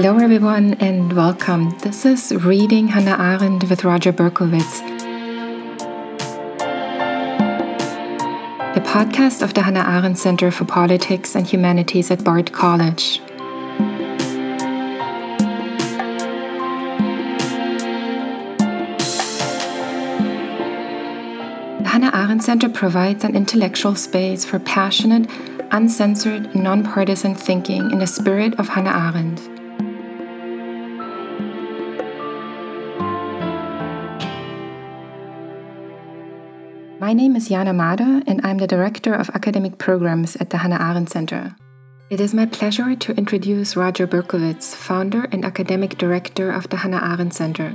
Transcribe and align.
Hello, 0.00 0.16
everyone, 0.18 0.74
and 0.74 1.12
welcome. 1.12 1.76
This 1.80 2.06
is 2.06 2.32
Reading 2.32 2.86
Hannah 2.86 3.20
Arendt 3.20 3.68
with 3.68 3.82
Roger 3.82 4.12
Berkowitz, 4.12 4.78
the 8.74 8.80
podcast 8.80 9.42
of 9.42 9.54
the 9.54 9.62
Hannah 9.62 9.84
Arendt 9.84 10.16
Center 10.16 10.52
for 10.52 10.66
Politics 10.66 11.34
and 11.34 11.44
Humanities 11.44 12.12
at 12.12 12.22
Bard 12.22 12.52
College. 12.52 13.18
The 21.80 21.88
Hannah 21.88 22.12
Arendt 22.14 22.44
Center 22.44 22.68
provides 22.68 23.24
an 23.24 23.34
intellectual 23.34 23.96
space 23.96 24.44
for 24.44 24.60
passionate, 24.60 25.28
uncensored, 25.72 26.54
nonpartisan 26.54 27.34
thinking 27.34 27.90
in 27.90 27.98
the 27.98 28.06
spirit 28.06 28.60
of 28.60 28.68
Hannah 28.68 28.96
Arendt. 28.96 29.57
My 37.08 37.14
name 37.14 37.36
is 37.36 37.48
Jana 37.48 37.72
Made, 37.72 38.02
and 38.26 38.38
I'm 38.44 38.58
the 38.58 38.66
Director 38.66 39.14
of 39.14 39.30
Academic 39.30 39.78
Programs 39.78 40.36
at 40.36 40.50
the 40.50 40.58
Hannah 40.58 40.78
Arendt 40.78 41.08
Center. 41.08 41.56
It 42.10 42.20
is 42.20 42.34
my 42.34 42.44
pleasure 42.44 42.94
to 42.96 43.16
introduce 43.16 43.76
Roger 43.76 44.06
Berkowitz, 44.06 44.74
founder 44.74 45.24
and 45.32 45.42
academic 45.42 45.96
director 45.96 46.50
of 46.50 46.68
the 46.68 46.76
Hannah 46.76 47.00
Arendt 47.02 47.32
Center. 47.32 47.74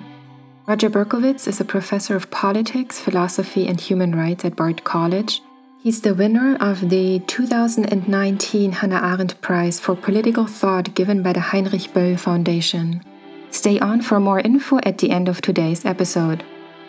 Roger 0.67 0.87
Berkowitz 0.87 1.47
is 1.47 1.59
a 1.59 1.65
professor 1.65 2.15
of 2.15 2.29
politics, 2.29 2.99
philosophy, 2.99 3.65
and 3.65 3.81
human 3.81 4.15
rights 4.15 4.45
at 4.45 4.55
Bard 4.55 4.83
College. 4.83 5.41
He's 5.81 6.01
the 6.01 6.13
winner 6.13 6.55
of 6.59 6.87
the 6.87 7.17
2019 7.25 8.71
Hannah 8.71 9.01
Arendt 9.01 9.41
Prize 9.41 9.79
for 9.79 9.95
Political 9.95 10.45
Thought 10.45 10.93
given 10.93 11.23
by 11.23 11.34
the 11.34 11.40
Heinrich 11.40 11.91
Böll 11.91 12.20
Foundation. 12.20 13.01
Stay 13.49 13.79
on 13.79 14.03
for 14.03 14.20
more 14.20 14.41
info 14.41 14.77
at 14.84 14.99
the 14.99 15.09
end 15.09 15.27
of 15.27 15.41
today's 15.41 15.85
episode. 15.85 16.43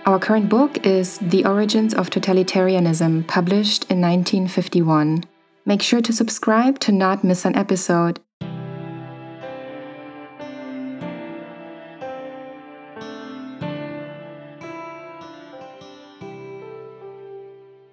Our 0.07 0.19
current 0.19 0.51
book 0.51 0.87
is 0.87 1.17
The 1.23 1.47
Origins 1.47 1.95
of 1.95 2.11
Totalitarianism, 2.11 3.27
published 3.27 3.85
in 3.85 4.03
1951. 4.03 5.25
Make 5.65 5.81
sure 5.81 6.03
to 6.03 6.13
subscribe 6.13 6.79
to 6.81 6.93
not 6.93 7.25
miss 7.25 7.47
an 7.47 7.57
episode. 7.57 8.21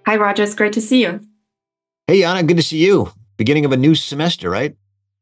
Hi, 0.06 0.18
Roger. 0.18 0.44
It's 0.44 0.54
great 0.54 0.74
to 0.74 0.82
see 0.82 1.04
you. 1.04 1.22
Hey, 2.08 2.26
Anna. 2.26 2.44
Good 2.44 2.58
to 2.58 2.64
see 2.64 2.86
you. 2.86 3.14
Beginning 3.38 3.64
of 3.64 3.72
a 3.72 3.78
new 3.78 3.96
semester, 3.96 4.50
right? 4.50 4.76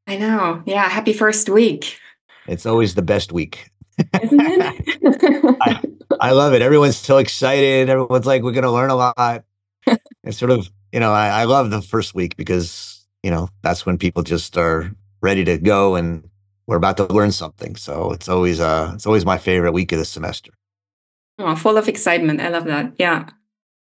I 0.08 0.18
know. 0.18 0.64
Yeah. 0.66 0.90
Happy 0.90 1.14
first 1.14 1.50
week. 1.50 2.00
It's 2.48 2.66
always 2.66 2.96
the 2.96 3.04
best 3.04 3.32
week. 3.32 3.70
Isn't 4.22 4.40
it? 4.42 5.58
I, 5.62 5.82
I 6.20 6.32
love 6.32 6.54
it. 6.54 6.62
Everyone's 6.62 6.98
so 6.98 7.18
excited. 7.18 7.90
Everyone's 7.90 8.26
like, 8.26 8.42
we're 8.42 8.52
going 8.52 8.64
to 8.64 8.72
learn 8.72 8.90
a 8.90 8.96
lot. 8.96 9.44
it's 10.24 10.38
sort 10.38 10.52
of, 10.52 10.70
you 10.92 11.00
know, 11.00 11.12
I, 11.12 11.42
I 11.42 11.44
love 11.46 11.70
the 11.70 11.82
first 11.82 12.16
week 12.16 12.36
because, 12.38 13.06
you 13.24 13.32
know, 13.32 13.50
that's 13.62 13.86
when 13.86 13.98
people 13.98 14.24
just 14.24 14.58
are 14.58 14.92
ready 15.22 15.44
to 15.46 15.58
go 15.58 15.96
and 15.96 16.30
we're 16.68 16.78
about 16.78 16.98
to 16.98 17.06
learn 17.06 17.32
something. 17.32 17.76
So 17.76 18.12
it's 18.12 18.30
always, 18.30 18.60
uh, 18.60 18.92
it's 18.96 19.06
always 19.06 19.26
my 19.26 19.38
favorite 19.38 19.72
week 19.72 19.92
of 19.92 20.00
the 20.00 20.06
semester. 20.06 20.52
Oh, 21.40 21.56
full 21.56 21.78
of 21.78 21.88
excitement. 21.88 22.42
I 22.42 22.50
love 22.50 22.66
that. 22.66 22.94
Yeah. 22.98 23.30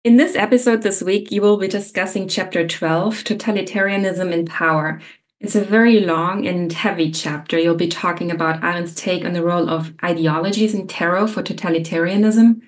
In 0.02 0.16
this 0.16 0.36
episode 0.36 0.82
this 0.82 1.02
week, 1.02 1.30
you 1.30 1.41
will 1.41 1.56
be 1.56 1.69
discussing 1.69 2.28
chapter 2.28 2.66
12 2.66 3.25
Totalitarianism 3.25 4.32
in 4.32 4.44
Power. 4.44 5.00
It's 5.40 5.56
a 5.56 5.64
very 5.64 6.00
long 6.00 6.46
and 6.46 6.72
heavy 6.72 7.10
chapter. 7.10 7.58
You'll 7.58 7.74
be 7.74 7.88
talking 7.88 8.31
about 8.31 8.62
Arendt's 8.62 8.94
take 8.94 9.25
on 9.25 9.32
the 9.32 9.42
role 9.42 9.69
of 9.69 9.92
ideologies 10.03 10.75
in 10.75 10.86
terror 10.86 11.26
for 11.26 11.42
totalitarianism, 11.42 12.62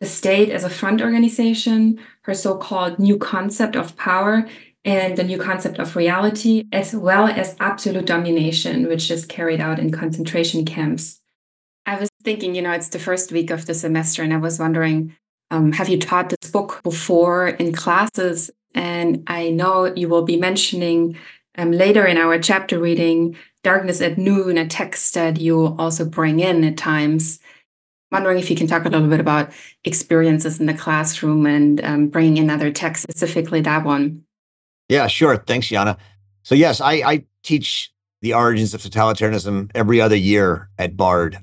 the 0.00 0.06
state 0.06 0.50
as 0.50 0.64
a 0.64 0.70
front 0.70 1.00
organization, 1.00 1.98
her 2.22 2.34
so 2.34 2.56
called 2.56 2.98
new 2.98 3.16
concept 3.16 3.76
of 3.76 3.96
power, 3.96 4.46
and 4.84 5.16
the 5.16 5.24
new 5.24 5.38
concept 5.38 5.78
of 5.78 5.96
reality, 5.96 6.64
as 6.72 6.94
well 6.94 7.26
as 7.26 7.56
absolute 7.60 8.06
domination, 8.06 8.88
which 8.88 9.10
is 9.10 9.24
carried 9.24 9.60
out 9.60 9.78
in 9.78 9.90
concentration 9.90 10.64
camps. 10.64 11.20
I 11.86 11.98
was 11.98 12.10
thinking, 12.22 12.54
you 12.54 12.62
know, 12.62 12.72
it's 12.72 12.88
the 12.88 12.98
first 12.98 13.32
week 13.32 13.50
of 13.50 13.66
the 13.66 13.74
semester, 13.74 14.22
and 14.22 14.32
I 14.32 14.38
was 14.38 14.58
wondering 14.58 15.16
um, 15.50 15.72
have 15.72 15.88
you 15.88 15.98
taught 15.98 16.28
this 16.28 16.50
book 16.50 16.80
before 16.82 17.48
in 17.48 17.72
classes? 17.72 18.50
And 18.74 19.24
I 19.26 19.50
know 19.50 19.86
you 19.86 20.08
will 20.08 20.24
be 20.24 20.36
mentioning 20.36 21.16
um, 21.58 21.72
later 21.72 22.06
in 22.06 22.16
our 22.16 22.38
chapter 22.38 22.78
reading, 22.78 23.36
Darkness 23.64 24.00
at 24.00 24.16
Noon, 24.16 24.56
a 24.56 24.66
text 24.66 25.12
that 25.14 25.40
you 25.40 25.76
also 25.78 26.04
bring 26.04 26.40
in 26.40 26.64
at 26.64 26.76
times. 26.76 27.40
Wondering 28.10 28.38
if 28.38 28.48
you 28.48 28.56
can 28.56 28.68
talk 28.68 28.86
a 28.86 28.88
little 28.88 29.08
bit 29.08 29.20
about 29.20 29.50
experiences 29.84 30.60
in 30.60 30.66
the 30.66 30.72
classroom 30.72 31.44
and 31.44 31.84
um, 31.84 32.06
bringing 32.06 32.38
in 32.38 32.48
other 32.48 32.70
texts, 32.70 33.02
specifically 33.02 33.60
that 33.60 33.84
one. 33.84 34.22
Yeah, 34.88 35.08
sure. 35.08 35.36
Thanks, 35.36 35.66
Jana. 35.66 35.98
So, 36.44 36.54
yes, 36.54 36.80
I, 36.80 36.92
I 36.92 37.24
teach 37.42 37.92
the 38.22 38.32
origins 38.32 38.72
of 38.72 38.80
totalitarianism 38.80 39.70
every 39.74 40.00
other 40.00 40.16
year 40.16 40.70
at 40.78 40.96
Bard. 40.96 41.38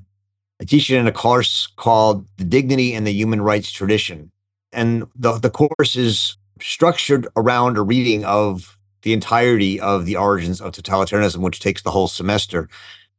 I 0.60 0.64
teach 0.64 0.90
it 0.90 0.96
in 0.96 1.06
a 1.06 1.12
course 1.12 1.68
called 1.76 2.26
The 2.38 2.44
Dignity 2.44 2.94
and 2.94 3.06
the 3.06 3.12
Human 3.12 3.42
Rights 3.42 3.70
Tradition. 3.70 4.32
And 4.72 5.06
the, 5.14 5.38
the 5.38 5.50
course 5.50 5.94
is 5.94 6.36
structured 6.60 7.28
around 7.36 7.76
a 7.76 7.82
reading 7.82 8.24
of 8.24 8.75
the 9.06 9.12
entirety 9.12 9.78
of 9.78 10.04
the 10.04 10.16
origins 10.16 10.60
of 10.60 10.72
totalitarianism, 10.72 11.36
which 11.38 11.60
takes 11.60 11.82
the 11.82 11.92
whole 11.92 12.08
semester. 12.08 12.68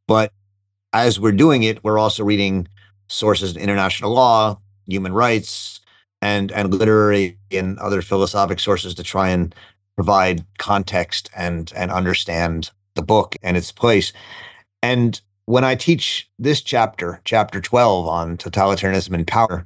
But 0.06 0.34
as 0.92 1.18
we're 1.18 1.32
doing 1.32 1.64
it, 1.64 1.82
we're 1.82 1.98
also 1.98 2.26
reading 2.26 2.68
sources 3.08 3.56
in 3.56 3.62
international 3.62 4.12
law, 4.12 4.60
human 4.86 5.14
rights, 5.14 5.80
and 6.22 6.52
and 6.52 6.74
literary 6.74 7.38
and 7.52 7.80
other 7.80 8.02
philosophic 8.02 8.60
sources 8.60 8.96
to 8.96 9.04
try 9.04 9.30
and 9.30 9.56
provide 9.96 10.44
context 10.58 11.30
and 11.34 11.72
and 11.74 11.90
understand 11.90 12.70
the 12.96 13.02
book 13.02 13.38
and 13.42 13.56
its 13.56 13.72
place. 13.72 14.12
And 14.84 15.22
when 15.46 15.64
I 15.64 15.76
teach 15.76 16.30
this 16.38 16.60
chapter, 16.60 17.22
chapter 17.24 17.62
12 17.62 18.10
on 18.10 18.36
totalitarianism 18.36 19.14
and 19.14 19.26
power, 19.26 19.66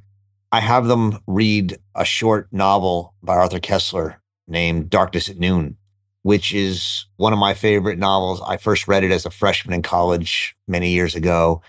I 0.52 0.60
have 0.60 0.86
them 0.86 1.18
read 1.26 1.78
a 1.96 2.04
short 2.04 2.46
novel 2.52 3.12
by 3.24 3.34
Arthur 3.34 3.58
Koestler 3.58 4.14
named 4.46 4.88
Darkness 4.88 5.28
at 5.28 5.40
Noon 5.40 5.78
which 6.22 6.54
is 6.54 7.06
one 7.16 7.32
of 7.32 7.38
my 7.38 7.54
favorite 7.54 7.98
novels. 7.98 8.40
I 8.46 8.56
first 8.56 8.88
read 8.88 9.04
it 9.04 9.10
as 9.10 9.26
a 9.26 9.30
freshman 9.30 9.74
in 9.74 9.82
college 9.82 10.56
many 10.66 10.90
years 10.90 11.14
ago. 11.14 11.62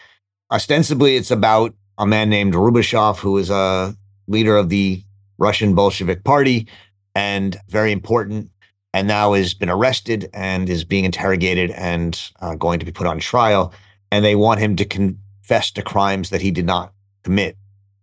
Ostensibly, 0.52 1.16
it's 1.16 1.32
about 1.32 1.74
a 1.98 2.06
man 2.06 2.30
named 2.30 2.54
Rubashov, 2.54 3.18
who 3.18 3.38
is 3.38 3.50
a 3.50 3.96
leader 4.28 4.56
of 4.56 4.70
the 4.70 5.04
Russian 5.38 5.76
Bolshevik 5.76 6.24
Party 6.24 6.68
and 7.16 7.58
very 7.68 7.92
important, 7.92 8.50
and 8.94 9.08
now 9.08 9.34
has 9.34 9.54
been 9.54 9.70
arrested 9.70 10.30
and 10.34 10.70
is 10.70 10.84
being 10.84 11.06
interrogated 11.06 11.72
and 11.72 12.32
uh, 12.42 12.56
going 12.56 12.80
to 12.80 12.86
be 12.86 12.92
put 12.92 13.08
on 13.08 13.20
trial. 13.20 13.74
And 14.12 14.24
they 14.24 14.36
want 14.36 14.60
him 14.60 14.76
to 14.76 14.86
confess 14.86 15.72
to 15.72 15.82
crimes 15.82 16.30
that 16.30 16.42
he 16.42 16.52
did 16.52 16.66
not 16.66 16.94
commit. 17.24 17.58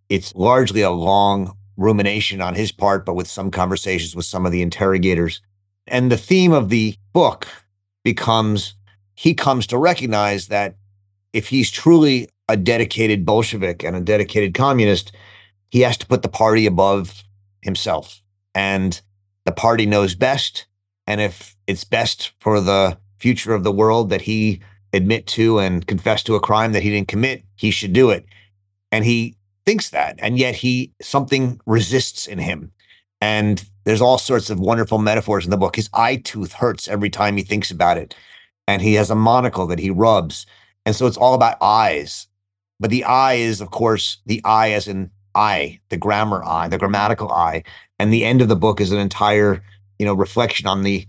It's 0.08 0.34
largely 0.34 0.82
a 0.82 0.90
long 0.90 1.56
rumination 1.76 2.40
on 2.40 2.54
his 2.54 2.72
part, 2.72 3.06
but 3.06 3.14
with 3.14 3.28
some 3.28 3.50
conversations 3.50 4.16
with 4.16 4.26
some 4.26 4.44
of 4.44 4.52
the 4.52 4.62
interrogators. 4.62 5.40
And 5.86 6.10
the 6.10 6.16
theme 6.16 6.52
of 6.52 6.68
the 6.68 6.94
book 7.12 7.48
becomes 8.04 8.74
he 9.14 9.34
comes 9.34 9.66
to 9.66 9.76
recognize 9.76 10.48
that 10.48 10.76
if 11.32 11.48
he's 11.48 11.70
truly 11.70 12.28
a 12.48 12.56
dedicated 12.56 13.26
Bolshevik 13.26 13.84
and 13.84 13.94
a 13.94 14.00
dedicated 14.00 14.54
communist, 14.54 15.12
he 15.70 15.80
has 15.80 15.96
to 15.98 16.06
put 16.06 16.22
the 16.22 16.28
party 16.28 16.66
above 16.66 17.22
himself. 17.60 18.22
And 18.54 19.00
the 19.44 19.52
party 19.52 19.86
knows 19.86 20.14
best. 20.14 20.66
And 21.06 21.20
if 21.20 21.54
it's 21.66 21.84
best 21.84 22.32
for 22.40 22.60
the 22.60 22.98
future 23.18 23.52
of 23.52 23.62
the 23.62 23.72
world 23.72 24.10
that 24.10 24.22
he 24.22 24.60
admit 24.92 25.26
to 25.28 25.58
and 25.60 25.86
confess 25.86 26.22
to 26.24 26.34
a 26.34 26.40
crime 26.40 26.72
that 26.72 26.82
he 26.82 26.90
didn't 26.90 27.08
commit, 27.08 27.44
he 27.56 27.70
should 27.70 27.92
do 27.92 28.10
it. 28.10 28.24
And 28.90 29.04
he 29.04 29.36
thinks 29.66 29.90
that. 29.90 30.16
And 30.18 30.38
yet 30.38 30.56
he 30.56 30.92
something 31.00 31.60
resists 31.66 32.26
in 32.26 32.38
him. 32.38 32.72
And 33.20 33.64
there's 33.84 34.00
all 34.00 34.18
sorts 34.18 34.50
of 34.50 34.60
wonderful 34.60 34.98
metaphors 34.98 35.44
in 35.44 35.50
the 35.50 35.56
book. 35.56 35.76
His 35.76 35.90
eye 35.94 36.16
tooth 36.16 36.52
hurts 36.52 36.88
every 36.88 37.10
time 37.10 37.36
he 37.36 37.42
thinks 37.42 37.70
about 37.70 37.96
it. 37.96 38.14
And 38.66 38.82
he 38.82 38.94
has 38.94 39.10
a 39.10 39.14
monocle 39.14 39.66
that 39.68 39.78
he 39.78 39.90
rubs. 39.90 40.46
And 40.86 40.94
so 40.94 41.06
it's 41.06 41.16
all 41.16 41.34
about 41.34 41.56
eyes. 41.60 42.26
But 42.78 42.90
the 42.90 43.04
eye 43.04 43.34
is, 43.34 43.60
of 43.60 43.70
course, 43.70 44.18
the 44.26 44.40
eye 44.44 44.70
as 44.72 44.86
in 44.86 45.10
I, 45.34 45.80
the 45.88 45.96
grammar 45.96 46.44
eye, 46.44 46.68
the 46.68 46.78
grammatical 46.78 47.30
eye. 47.30 47.64
And 47.98 48.12
the 48.12 48.24
end 48.24 48.42
of 48.42 48.48
the 48.48 48.56
book 48.56 48.80
is 48.80 48.92
an 48.92 48.98
entire, 48.98 49.62
you 49.98 50.06
know, 50.06 50.14
reflection 50.14 50.66
on 50.66 50.82
the 50.82 51.06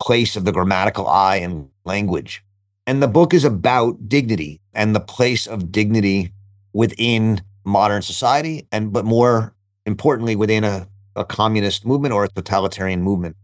place 0.00 0.36
of 0.36 0.44
the 0.44 0.52
grammatical 0.52 1.08
eye 1.08 1.36
in 1.36 1.68
language. 1.84 2.42
And 2.86 3.02
the 3.02 3.08
book 3.08 3.34
is 3.34 3.44
about 3.44 4.08
dignity 4.08 4.60
and 4.72 4.94
the 4.94 5.00
place 5.00 5.46
of 5.46 5.70
dignity 5.70 6.32
within 6.72 7.42
modern 7.64 8.00
society 8.00 8.66
and 8.72 8.92
but 8.92 9.04
more 9.04 9.54
importantly 9.84 10.34
within 10.36 10.64
a 10.64 10.88
a 11.18 11.24
communist 11.24 11.84
movement 11.84 12.14
or 12.14 12.24
a 12.24 12.28
totalitarian 12.28 13.02
movement. 13.02 13.36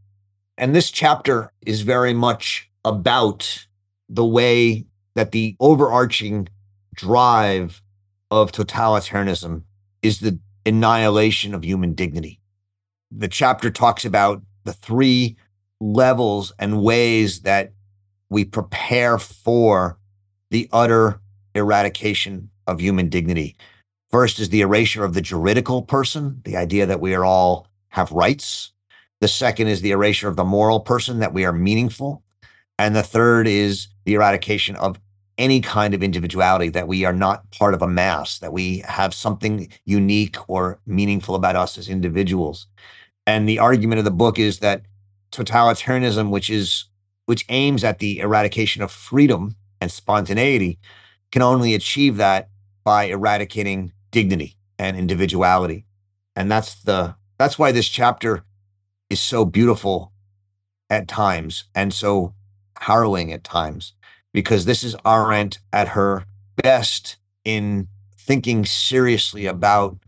And 0.56 0.74
this 0.74 0.90
chapter 0.90 1.52
is 1.66 1.82
very 1.82 2.14
much 2.14 2.70
about 2.84 3.66
the 4.08 4.24
way 4.24 4.84
that 5.14 5.32
the 5.32 5.56
overarching 5.58 6.48
drive 6.94 7.82
of 8.30 8.52
totalitarianism 8.52 9.62
is 10.02 10.20
the 10.20 10.38
annihilation 10.64 11.54
of 11.54 11.64
human 11.64 11.94
dignity. 11.94 12.40
The 13.10 13.28
chapter 13.28 13.70
talks 13.70 14.04
about 14.04 14.42
the 14.64 14.72
three 14.72 15.36
levels 15.80 16.52
and 16.58 16.82
ways 16.82 17.40
that 17.40 17.72
we 18.30 18.44
prepare 18.44 19.18
for 19.18 19.98
the 20.50 20.68
utter 20.72 21.20
eradication 21.54 22.50
of 22.66 22.80
human 22.80 23.08
dignity. 23.08 23.56
First 24.14 24.38
is 24.38 24.50
the 24.50 24.60
erasure 24.60 25.04
of 25.04 25.14
the 25.14 25.20
juridical 25.20 25.82
person, 25.82 26.40
the 26.44 26.56
idea 26.56 26.86
that 26.86 27.00
we 27.00 27.16
are 27.16 27.24
all 27.24 27.66
have 27.88 28.12
rights. 28.12 28.70
The 29.18 29.26
second 29.26 29.66
is 29.66 29.80
the 29.80 29.90
erasure 29.90 30.28
of 30.28 30.36
the 30.36 30.44
moral 30.44 30.78
person, 30.78 31.18
that 31.18 31.34
we 31.34 31.44
are 31.44 31.52
meaningful. 31.52 32.22
And 32.78 32.94
the 32.94 33.02
third 33.02 33.48
is 33.48 33.88
the 34.04 34.14
eradication 34.14 34.76
of 34.76 35.00
any 35.36 35.60
kind 35.60 35.94
of 35.94 36.02
individuality, 36.04 36.68
that 36.68 36.86
we 36.86 37.04
are 37.04 37.12
not 37.12 37.50
part 37.50 37.74
of 37.74 37.82
a 37.82 37.88
mass, 37.88 38.38
that 38.38 38.52
we 38.52 38.84
have 38.86 39.12
something 39.12 39.68
unique 39.84 40.36
or 40.48 40.78
meaningful 40.86 41.34
about 41.34 41.56
us 41.56 41.76
as 41.76 41.88
individuals. 41.88 42.68
And 43.26 43.48
the 43.48 43.58
argument 43.58 43.98
of 43.98 44.04
the 44.04 44.12
book 44.12 44.38
is 44.38 44.60
that 44.60 44.82
totalitarianism, 45.32 46.30
which 46.30 46.50
is 46.50 46.84
which 47.26 47.44
aims 47.48 47.82
at 47.82 47.98
the 47.98 48.20
eradication 48.20 48.80
of 48.80 48.92
freedom 48.92 49.56
and 49.80 49.90
spontaneity, 49.90 50.78
can 51.32 51.42
only 51.42 51.74
achieve 51.74 52.16
that 52.18 52.48
by 52.84 53.06
eradicating 53.06 53.90
dignity 54.14 54.56
and 54.78 54.96
individuality. 54.96 55.84
And 56.36 56.50
that's 56.50 56.82
the 56.82 57.16
that's 57.36 57.58
why 57.58 57.72
this 57.72 57.88
chapter 57.88 58.44
is 59.10 59.20
so 59.20 59.44
beautiful 59.44 60.12
at 60.88 61.08
times 61.08 61.64
and 61.74 61.92
so 61.92 62.32
harrowing 62.78 63.32
at 63.32 63.42
times 63.42 63.92
because 64.32 64.64
this 64.64 64.84
is 64.84 64.96
Arendt 65.04 65.58
at 65.72 65.88
her 65.88 66.24
best 66.56 67.16
in 67.44 67.88
thinking 68.16 68.64
seriously 68.64 69.46
about 69.46 69.98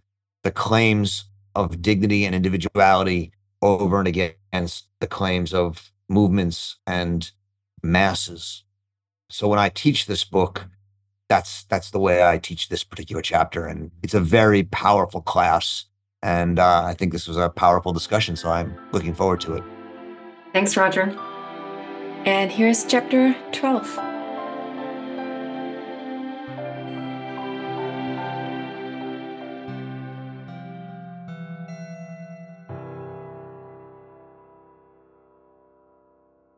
the 0.45 0.53
claims 0.53 1.25
of 1.57 1.83
dignity 1.83 2.25
and 2.25 2.35
individuality 2.35 3.33
over 3.61 3.99
and 3.99 4.07
against 4.09 4.87
the 5.01 5.07
claims 5.09 5.53
of 5.53 5.91
movements 6.09 6.77
and 6.87 7.33
masses. 7.83 8.63
So 9.31 9.49
when 9.49 9.59
I 9.59 9.69
teach 9.69 10.07
this 10.07 10.25
book, 10.25 10.67
that's 11.29 11.65
that's 11.65 11.91
the 11.91 11.99
way 11.99 12.27
I 12.27 12.39
teach 12.39 12.69
this 12.69 12.85
particular 12.85 13.23
chapter, 13.23 13.67
and 13.67 13.91
it's 14.03 14.15
a 14.15 14.21
very 14.21 14.63
powerful 14.65 15.21
class. 15.21 15.87
And 16.23 16.59
uh, 16.59 16.83
I 16.85 16.95
think 16.95 17.13
this 17.13 17.29
was 17.29 17.37
a 17.37 17.49
powerful 17.49 17.93
discussion, 17.93 18.37
so 18.37 18.51
I'm 18.51 18.77
looking 18.93 19.15
forward 19.15 19.41
to 19.43 19.55
it. 19.55 19.65
Thanks, 20.53 20.77
Roger. 20.77 21.17
And 22.25 22.51
here's 22.51 22.85
chapter 22.85 23.37
12. 23.53 24.01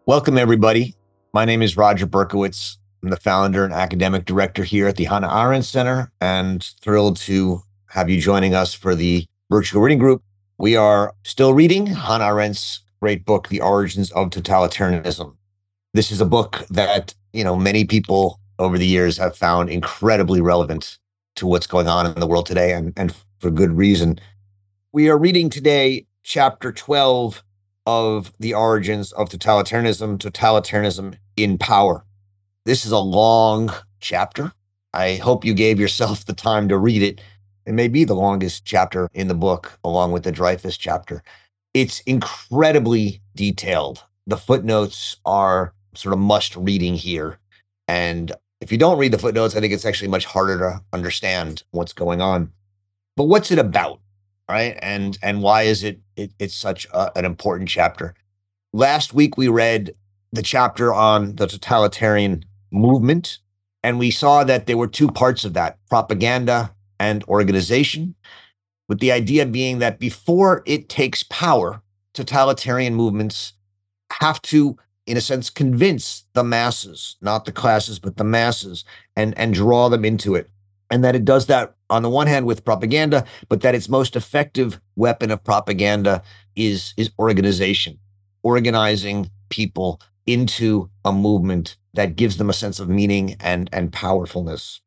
Welcome, 0.07 0.39
everybody. 0.39 0.95
My 1.35 1.45
name 1.45 1.61
is 1.61 1.77
Roger 1.77 2.07
Berkowitz. 2.07 2.79
I'm 3.03 3.11
the 3.11 3.17
founder 3.17 3.65
and 3.65 3.73
academic 3.73 4.25
director 4.25 4.65
here 4.65 4.89
at 4.89 4.97
the 4.97 5.05
Hannah 5.05 5.33
Arendt 5.33 5.65
Center, 5.65 6.11
and 6.21 6.65
thrilled 6.81 7.17
to 7.19 7.63
have 7.87 8.11
you 8.11 8.21
joining 8.21 8.55
us 8.55 8.75
for 8.75 8.97
the 8.97 9.25
virtual 9.51 9.83
reading 9.83 9.99
group. 9.99 10.23
We 10.59 10.75
are 10.75 11.15
still 11.23 11.55
reading 11.55 11.87
Hannah 11.87 12.25
Arendt's 12.25 12.81
great 13.01 13.25
book, 13.25 13.49
The 13.49 13.61
Origins 13.61 14.11
of 14.13 14.31
Totalitarianism. 14.31 15.37
This 15.95 16.11
is 16.11 16.21
a 16.21 16.27
book 16.27 16.65
that, 16.71 17.15
you 17.33 17.45
know, 17.45 17.55
many 17.55 17.85
people 17.85 18.41
over 18.59 18.77
the 18.77 18.87
years 18.87 19.17
have 19.19 19.37
found 19.37 19.71
incredibly 19.71 20.41
relevant 20.41 20.99
to 21.37 21.47
what's 21.47 21.69
going 21.69 21.87
on 21.87 22.05
in 22.05 22.19
the 22.19 22.27
world 22.27 22.47
today, 22.47 22.73
and, 22.73 22.93
and 22.97 23.15
for 23.39 23.51
good 23.51 23.77
reason. 23.77 24.19
We 24.91 25.09
are 25.09 25.19
reading 25.19 25.51
today 25.51 26.07
chapter 26.25 26.73
12 26.73 27.45
of 27.87 28.33
the 28.41 28.55
origins 28.55 29.13
of 29.13 29.29
totalitarianism, 29.29 30.19
totalitarianism 30.19 31.17
in 31.37 31.59
power. 31.59 32.05
This 32.69 32.85
is 32.85 32.93
a 32.93 32.99
long 32.99 33.73
chapter. 33.99 34.53
I 34.93 35.15
hope 35.15 35.43
you 35.43 35.55
gave 35.55 35.81
yourself 35.81 36.27
the 36.27 36.35
time 36.35 36.69
to 36.69 36.77
read 36.77 37.03
it. 37.03 37.19
It 37.65 37.73
may 37.73 37.89
be 37.89 38.05
the 38.05 38.15
longest 38.15 38.67
chapter 38.67 39.09
in 39.15 39.29
the 39.29 39.35
book, 39.35 39.79
along 39.85 40.13
with 40.13 40.23
the 40.23 40.33
Dreyfus 40.33 40.77
chapter. 40.77 41.23
It's 41.73 42.01
incredibly 42.01 43.23
detailed. 43.35 44.05
The 44.27 44.37
footnotes 44.37 45.17
are 45.25 45.73
sort 45.95 46.13
of 46.13 46.19
must 46.19 46.57
reading 46.57 46.93
here. 46.93 47.39
And 47.89 48.33
if 48.61 48.71
you 48.71 48.77
don't 48.77 48.99
read 48.99 49.13
the 49.13 49.19
footnotes, 49.19 49.57
I 49.57 49.61
think 49.61 49.73
it's 49.73 49.87
actually 49.87 50.09
much 50.09 50.27
harder 50.27 50.59
to 50.59 50.83
understand 50.93 51.63
what's 51.71 51.95
going 51.95 52.21
on. 52.21 52.53
But 53.17 53.29
what's 53.29 53.51
it 53.51 53.59
about? 53.59 53.99
right? 54.47 54.79
And 54.83 55.17
and 55.23 55.41
why 55.41 55.63
is 55.63 55.85
it, 55.85 56.01
it 56.17 56.33
it's 56.39 56.55
such 56.55 56.87
a, 56.93 57.17
an 57.17 57.25
important 57.25 57.71
chapter? 57.71 58.15
Last 58.75 59.15
week 59.15 59.39
we 59.39 59.49
read 59.49 59.95
the 60.33 60.43
chapter 60.43 60.93
on 60.93 61.37
the 61.37 61.47
totalitarian 61.47 62.45
movement, 62.71 63.39
and 63.83 63.99
we 63.99 64.11
saw 64.11 64.45
that 64.45 64.67
there 64.67 64.77
were 64.77 64.89
two 64.89 65.09
parts 65.09 65.45
of 65.45 65.55
that: 65.55 65.79
propaganda 65.89 66.75
and 66.99 67.25
organization. 67.25 68.15
With 68.89 69.01
the 69.01 69.13
idea 69.13 69.45
being 69.45 69.81
that 69.81 69.99
before 69.99 70.63
it 70.67 70.89
takes 70.89 71.23
power, 71.25 71.83
totalitarian 72.15 72.95
movements 72.95 73.53
have 74.13 74.41
to 74.43 74.77
in 75.07 75.17
a 75.17 75.21
sense 75.21 75.49
convince 75.49 76.25
the 76.35 76.45
masses 76.45 77.17
not 77.23 77.45
the 77.45 77.53
classes 77.53 77.99
but 77.99 78.17
the 78.17 78.25
masses 78.25 78.85
and 79.17 79.37
and 79.39 79.55
draw 79.55 79.89
them 79.89 80.05
into 80.05 80.35
it 80.35 80.51
and 80.91 81.05
that 81.05 81.15
it 81.15 81.25
does 81.25 81.47
that 81.47 81.75
on 81.91 82.03
the 82.03 82.11
one 82.11 82.27
hand 82.27 82.47
with 82.47 82.65
propaganda, 82.65 83.25
but 83.49 83.61
that 83.63 83.75
its 83.75 83.89
most 83.89 84.17
effective 84.17 84.81
weapon 84.97 85.31
of 85.31 85.43
propaganda 85.43 86.23
is 86.57 86.95
is 86.97 87.11
organization, 87.19 87.99
organizing 88.43 89.31
people 89.49 90.01
into 90.33 90.91
a 91.05 91.13
movement 91.13 91.77
that 91.95 92.17
gives 92.17 92.37
them 92.37 92.51
a 92.51 92.55
sense 92.55 92.79
of 92.79 92.89
meaning 92.89 93.37
and 93.41 93.69
and 93.73 93.93
powerfulness. 93.93 94.81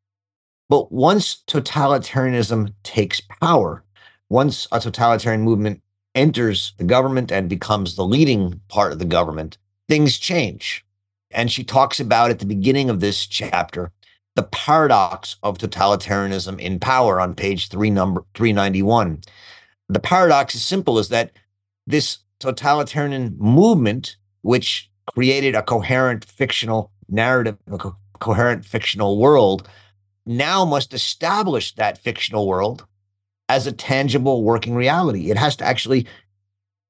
But 0.69 0.91
once 0.91 1.43
totalitarianism 1.47 2.73
takes 2.83 3.19
power, 3.19 3.83
once 4.29 4.67
a 4.71 4.79
totalitarian 4.79 5.41
movement 5.41 5.81
enters 6.15 6.73
the 6.77 6.83
government 6.83 7.31
and 7.31 7.49
becomes 7.49 7.95
the 7.95 8.05
leading 8.05 8.61
part 8.67 8.91
of 8.91 8.99
the 8.99 9.05
government, 9.05 9.57
things 9.89 10.17
change. 10.17 10.85
And 11.31 11.51
she 11.51 11.63
talks 11.63 11.99
about 11.99 12.29
at 12.29 12.39
the 12.39 12.45
beginning 12.45 12.89
of 12.89 12.99
this 12.99 13.25
chapter 13.25 13.91
the 14.35 14.43
paradox 14.43 15.35
of 15.43 15.57
totalitarianism 15.57 16.59
in 16.59 16.79
power 16.79 17.19
on 17.19 17.35
page 17.35 17.67
three 17.67 17.89
number 17.89 18.23
391 18.33 19.21
the 19.89 19.99
paradox 19.99 20.55
is 20.55 20.61
simple 20.61 20.99
is 20.99 21.09
that 21.09 21.31
this 21.85 22.19
totalitarian 22.39 23.35
movement 23.37 24.15
which 24.41 24.89
created 25.13 25.55
a 25.55 25.63
coherent 25.63 26.25
fictional 26.25 26.91
narrative 27.09 27.57
a 27.71 27.77
co- 27.77 27.95
coherent 28.19 28.65
fictional 28.65 29.17
world 29.19 29.67
now 30.25 30.63
must 30.63 30.93
establish 30.93 31.73
that 31.75 31.97
fictional 31.97 32.47
world 32.47 32.85
as 33.49 33.67
a 33.67 33.71
tangible 33.71 34.43
working 34.43 34.75
reality 34.75 35.31
it 35.31 35.37
has 35.37 35.55
to 35.55 35.65
actually 35.65 36.05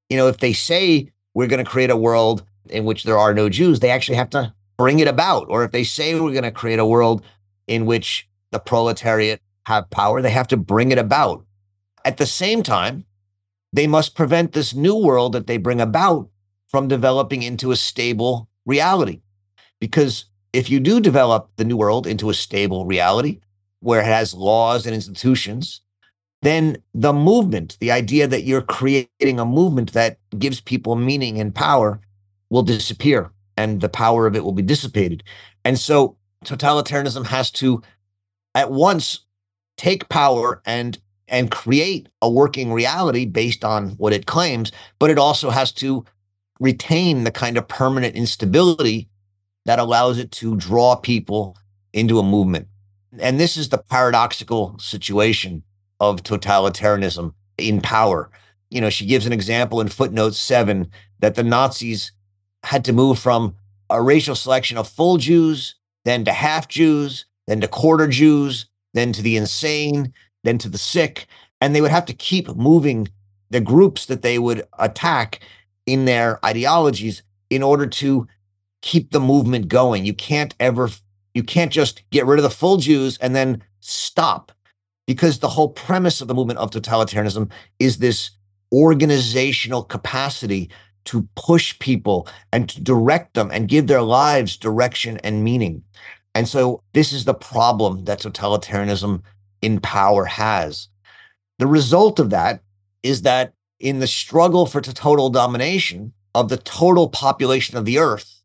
you 0.10 0.18
know 0.18 0.28
if 0.28 0.38
they 0.38 0.54
say 0.54 1.10
we're 1.34 1.48
going 1.48 1.64
to 1.64 1.70
create 1.70 1.90
a 1.90 1.98
world 1.98 2.44
in 2.70 2.86
which 2.86 3.04
there 3.04 3.18
are 3.18 3.34
no 3.34 3.50
jews 3.50 3.80
they 3.80 3.90
actually 3.90 4.18
have 4.18 4.30
to 4.30 4.54
bring 4.82 5.00
it 5.00 5.08
about. 5.08 5.46
Or 5.48 5.64
if 5.64 5.70
they 5.70 5.84
say 5.84 6.16
we're 6.16 6.32
going 6.32 6.42
to 6.42 6.52
create 6.52 6.80
a 6.80 6.86
world 6.86 7.24
in 7.68 7.86
which 7.86 8.28
the 8.50 8.58
proletariat 8.58 9.40
have 9.68 9.88
power, 9.92 10.24
they 10.24 10.32
have 10.32 10.48
to 10.48 10.58
bring 10.58 10.92
it 10.92 10.98
about. 10.98 11.46
At 12.04 12.18
the 12.18 12.26
same 12.26 12.64
time, 12.64 13.06
they 13.72 13.86
must 13.86 14.16
prevent 14.16 14.54
this 14.54 14.74
new 14.74 14.96
world 14.96 15.34
that 15.34 15.46
they 15.46 15.58
bring 15.58 15.80
about 15.80 16.30
from 16.72 16.88
developing 16.88 17.44
into 17.44 17.72
a 17.72 17.76
stable 17.76 18.48
reality. 18.66 19.22
Because 19.80 20.26
if 20.54 20.70
you 20.70 20.80
do 20.80 21.00
develop 21.00 21.50
the 21.58 21.66
new 21.66 21.78
world 21.78 22.08
into 22.08 22.30
a 22.30 22.34
stable 22.34 22.86
reality 22.86 23.40
where 23.82 24.02
it 24.02 24.06
has 24.06 24.34
laws 24.34 24.86
and 24.86 24.96
institutions, 24.96 25.82
then 26.42 26.78
the 26.94 27.14
movement, 27.14 27.78
the 27.80 27.92
idea 27.92 28.28
that 28.28 28.44
you're 28.44 28.62
creating 28.62 29.40
a 29.40 29.46
movement 29.46 29.94
that 29.94 30.18
gives 30.40 30.62
people 30.62 30.96
meaning 30.96 31.40
and 31.40 31.54
power, 31.54 32.00
will 32.50 32.64
disappear 32.64 33.32
and 33.58 33.82
the 33.82 33.90
power 33.90 34.28
of 34.28 34.36
it 34.36 34.44
will 34.44 34.52
be 34.52 34.62
dissipated. 34.62 35.24
And 35.64 35.78
so 35.80 36.18
totalitarianism 36.46 37.26
has 37.26 37.52
to 37.52 37.82
at 38.56 38.72
once 38.72 39.22
take 39.78 40.10
power 40.10 40.62
and 40.66 40.98
and 41.28 41.50
create 41.50 42.10
a 42.22 42.30
working 42.30 42.74
reality 42.74 43.26
based 43.26 43.64
on 43.64 43.92
what 43.92 44.12
it 44.12 44.26
claims, 44.26 44.72
but 45.00 45.10
it 45.10 45.18
also 45.18 45.50
has 45.50 45.72
to 45.72 46.04
retain 46.62 47.24
the 47.24 47.32
kind 47.32 47.58
of 47.58 47.68
permanent 47.68 48.16
instability 48.16 49.10
that 49.66 49.80
allows 49.80 50.20
it 50.20 50.32
to 50.32 50.56
draw 50.56 50.96
people 50.96 51.58
into 51.92 52.20
a 52.20 52.24
movement. 52.24 52.68
And 53.20 53.40
this 53.40 53.58
is 53.58 53.70
the 53.70 53.80
paradoxical 53.80 54.78
situation 54.80 55.64
of 56.00 56.24
totalitarianism 56.24 57.34
in 57.58 57.82
power. 57.82 58.30
You 58.70 58.80
know, 58.80 58.90
she 58.90 59.06
gives 59.06 59.26
an 59.26 59.34
example 59.34 59.82
in 59.82 59.90
footnote 59.90 60.36
seven 60.36 60.90
that 61.20 61.36
the 61.36 61.44
Nazis 61.44 62.12
had 62.64 62.86
to 62.86 62.94
move 62.94 63.20
from 63.20 63.56
a 63.90 64.02
racial 64.02 64.36
selection 64.36 64.78
of 64.78 64.88
full 64.88 65.18
Jews 65.18 65.76
then 66.04 66.26
to 66.26 66.32
half 66.32 66.68
Jews, 66.68 67.26
then 67.48 67.62
to 67.62 67.68
quarter 67.68 68.08
Jews, 68.08 68.66
then 68.94 69.14
to 69.14 69.22
the 69.22 69.38
insane, 69.38 70.14
then 70.44 70.58
to 70.60 70.70
the 70.70 70.78
sick. 70.78 71.28
And 71.60 71.76
they 71.76 71.82
would 71.82 71.92
have 71.92 72.06
to 72.06 72.14
keep 72.14 72.56
moving 72.56 73.08
the 73.50 73.62
groups 73.62 74.06
that 74.08 74.22
they 74.22 74.40
would 74.40 74.66
attack 74.80 75.42
in 75.86 76.06
their 76.06 76.44
ideologies 76.46 77.24
in 77.50 77.64
order 77.64 77.86
to 77.86 78.28
keep 78.82 79.12
the 79.12 79.20
movement 79.20 79.68
going. 79.68 80.06
You 80.06 80.14
can't 80.14 80.56
ever, 80.60 80.90
you 81.34 81.44
can't 81.44 81.72
just 81.72 82.04
get 82.12 82.26
rid 82.26 82.40
of 82.40 82.44
the 82.44 82.50
full 82.50 82.78
Jews 82.78 83.18
and 83.20 83.36
then 83.36 83.62
stop 83.80 84.52
because 85.08 85.40
the 85.40 85.50
whole 85.50 85.70
premise 85.70 86.22
of 86.22 86.28
the 86.28 86.34
movement 86.34 86.60
of 86.60 86.72
totalitarianism 86.72 87.52
is 87.80 87.98
this 87.98 88.32
organizational 88.74 89.84
capacity 89.84 90.70
to 91.06 91.28
push 91.36 91.78
people 91.80 92.28
and 92.52 92.70
to 92.70 92.82
direct 92.82 93.34
them 93.34 93.50
and 93.52 93.68
give 93.68 93.88
their 93.88 94.02
lives 94.02 94.56
direction 94.56 95.18
and 95.24 95.44
meaning. 95.44 95.84
And 96.36 96.48
so 96.48 96.82
this 96.94 97.12
is 97.12 97.26
the 97.26 97.34
problem 97.34 98.06
that 98.06 98.20
totalitarianism 98.20 99.22
in 99.62 99.80
power 99.80 100.26
has. 100.26 100.88
The 101.60 101.68
result 101.68 102.20
of 102.20 102.30
that 102.30 102.62
is 103.04 103.24
that 103.24 103.54
in 103.82 104.00
the 104.00 104.08
struggle 104.08 104.66
for 104.66 104.82
total 104.82 105.30
domination 105.30 106.14
of 106.36 106.50
the 106.50 106.58
total 106.58 107.10
population 107.10 107.78
of 107.78 107.86
the 107.86 107.98
earth, 108.00 108.42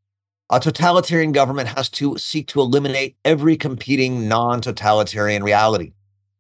a 0.51 0.61
totalitarian 0.61 1.33
government 1.33 1.69
has 1.69 1.89
to 1.91 2.17
seek 2.19 2.47
to 2.49 2.61
eliminate 2.61 3.17
every 3.25 3.57
competing 3.57 4.29
non 4.29 4.61
totalitarian 4.61 5.43
reality, 5.43 5.93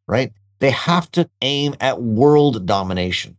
right? 0.06 0.32
They 0.60 0.70
have 0.70 1.10
to 1.12 1.28
aim 1.42 1.74
at 1.80 2.02
world 2.02 2.66
domination. 2.66 3.36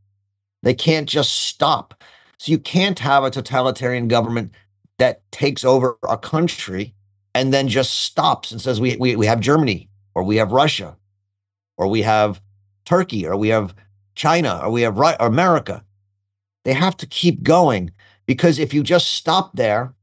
They 0.64 0.74
can't 0.74 1.08
just 1.08 1.48
stop. 1.48 2.04
So 2.38 2.52
you 2.52 2.60
can't 2.60 3.00
have 3.00 3.24
a 3.24 3.32
totalitarian 3.32 4.08
government 4.08 4.54
that 5.00 5.22
takes 5.32 5.64
over 5.64 5.98
a 6.08 6.18
country 6.18 6.94
and 7.34 7.54
then 7.54 7.68
just 7.68 8.00
stops 8.00 8.52
and 8.52 8.60
says, 8.62 8.82
we, 8.82 8.98
we, 8.98 9.16
we 9.16 9.26
have 9.26 9.40
Germany 9.40 9.90
or 10.16 10.24
we 10.24 10.36
have 10.38 10.52
Russia 10.52 10.98
or 11.78 11.88
we 11.88 12.02
have 12.02 12.42
Turkey 12.86 13.26
or 13.26 13.38
we 13.38 13.50
have 13.50 13.74
China 14.18 14.60
or 14.64 14.72
we 14.72 14.82
have 14.82 14.98
or 14.98 15.16
America. 15.20 15.86
They 16.66 16.74
have 16.74 16.98
to 16.98 17.06
keep 17.06 17.44
going 17.44 17.92
because 18.26 18.60
if 18.60 18.74
you 18.74 18.84
just 18.84 19.12
stop 19.12 19.56
there, 19.56 19.94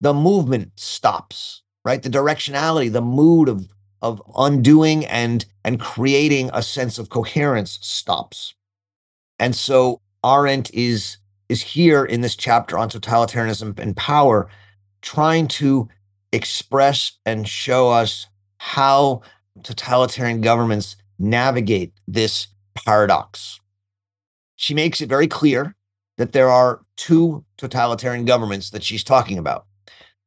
the 0.00 0.14
movement 0.14 0.70
stops, 0.76 1.62
right? 1.84 2.02
The 2.02 2.08
directionality, 2.08 2.90
the 2.90 3.02
mood 3.02 3.48
of 3.48 3.68
of 4.00 4.22
undoing 4.36 5.04
and 5.06 5.44
and 5.64 5.78
creating 5.78 6.50
a 6.52 6.62
sense 6.62 6.98
of 6.98 7.08
coherence 7.08 7.78
stops. 7.82 8.54
And 9.38 9.54
so 9.54 10.00
Arendt 10.24 10.72
is 10.72 11.18
is 11.48 11.60
here 11.62 12.04
in 12.04 12.20
this 12.20 12.36
chapter 12.36 12.78
on 12.78 12.88
totalitarianism 12.88 13.78
and 13.78 13.96
power, 13.96 14.48
trying 15.02 15.48
to 15.48 15.88
express 16.32 17.12
and 17.26 17.46
show 17.46 17.90
us 17.90 18.26
how 18.58 19.20
totalitarian 19.62 20.40
governments 20.40 20.96
navigate 21.18 21.92
this 22.08 22.46
paradox. 22.74 23.60
She 24.56 24.74
makes 24.74 25.00
it 25.00 25.08
very 25.08 25.26
clear 25.26 25.74
that 26.18 26.32
there 26.32 26.48
are 26.48 26.80
two 26.96 27.44
totalitarian 27.56 28.24
governments 28.24 28.70
that 28.70 28.84
she's 28.84 29.02
talking 29.02 29.38
about. 29.38 29.66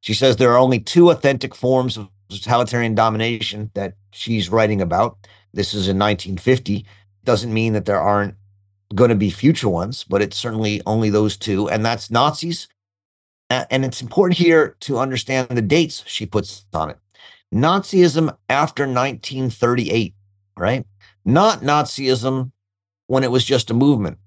She 0.01 0.13
says 0.13 0.35
there 0.35 0.51
are 0.51 0.57
only 0.57 0.79
two 0.79 1.09
authentic 1.09 1.55
forms 1.55 1.97
of 1.97 2.09
totalitarian 2.29 2.95
domination 2.95 3.71
that 3.73 3.93
she's 4.11 4.49
writing 4.49 4.81
about. 4.81 5.17
This 5.53 5.73
is 5.73 5.87
in 5.87 5.97
1950. 5.97 6.85
Doesn't 7.23 7.53
mean 7.53 7.73
that 7.73 7.85
there 7.85 7.99
aren't 7.99 8.35
going 8.93 9.09
to 9.09 9.15
be 9.15 9.29
future 9.29 9.69
ones, 9.69 10.03
but 10.03 10.21
it's 10.21 10.37
certainly 10.37 10.81
only 10.85 11.09
those 11.09 11.37
two, 11.37 11.69
and 11.69 11.85
that's 11.85 12.11
Nazis. 12.11 12.67
And 13.49 13.85
it's 13.85 14.01
important 14.01 14.37
here 14.37 14.75
to 14.81 14.97
understand 14.97 15.49
the 15.49 15.61
dates 15.61 16.03
she 16.07 16.25
puts 16.25 16.65
on 16.73 16.89
it. 16.89 16.97
Nazism 17.53 18.35
after 18.49 18.83
1938, 18.83 20.13
right? 20.57 20.85
Not 21.25 21.61
Nazism 21.61 22.51
when 23.07 23.23
it 23.23 23.31
was 23.31 23.43
just 23.43 23.71
a 23.71 23.73
movement. 23.73 24.19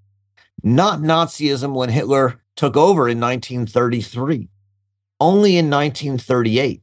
Not 0.62 1.00
Nazism 1.00 1.74
when 1.74 1.88
Hitler 1.88 2.40
took 2.56 2.76
over 2.76 3.08
in 3.08 3.20
1933 3.20 4.48
only 5.20 5.56
in 5.56 5.70
1938, 5.70 6.82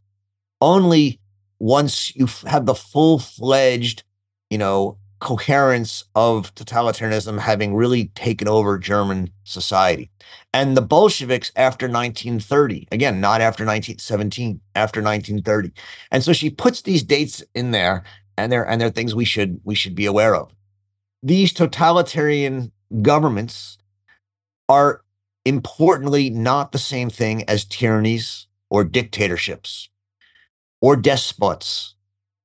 only 0.62 1.20
once 1.60 2.16
you 2.16 2.28
have 2.48 2.66
the 2.66 2.76
full 2.76 3.20
fledged, 3.20 4.04
you 4.50 4.58
know, 4.58 4.98
coherence 5.20 6.04
of 6.14 6.54
totalitarianism 6.56 7.40
having 7.40 7.74
really 7.74 8.06
taken 8.10 8.48
over 8.48 8.78
German 8.78 9.30
society. 9.44 10.12
And 10.54 10.76
the 10.76 10.82
Bolsheviks 10.82 11.52
after 11.56 11.88
1930, 11.88 12.88
again, 12.92 13.22
not 13.22 13.42
after 13.42 13.64
1917, 13.64 14.60
after 14.76 15.02
1930. 15.02 15.72
And 16.12 16.24
so 16.24 16.34
she 16.34 16.50
puts 16.50 16.82
these 16.82 17.02
dates 17.02 17.44
in 17.56 17.72
there 17.72 18.04
and 18.38 18.52
there 18.52 18.62
are 18.62 18.68
and 18.68 18.80
they're 18.80 18.90
things 18.90 19.16
we 19.16 19.26
should 19.26 19.60
we 19.64 19.76
should 19.76 19.96
be 19.96 20.06
aware 20.06 20.36
of. 20.36 20.54
These 21.24 21.54
totalitarian 21.54 22.72
governments 23.02 23.78
are 24.70 25.02
importantly 25.46 26.30
not 26.30 26.72
the 26.72 26.78
same 26.78 27.10
thing 27.10 27.48
as 27.50 27.66
tyrannies 27.66 28.48
or 28.70 28.84
dictatorships 28.84 29.90
or 30.82 30.96
despots, 30.96 31.96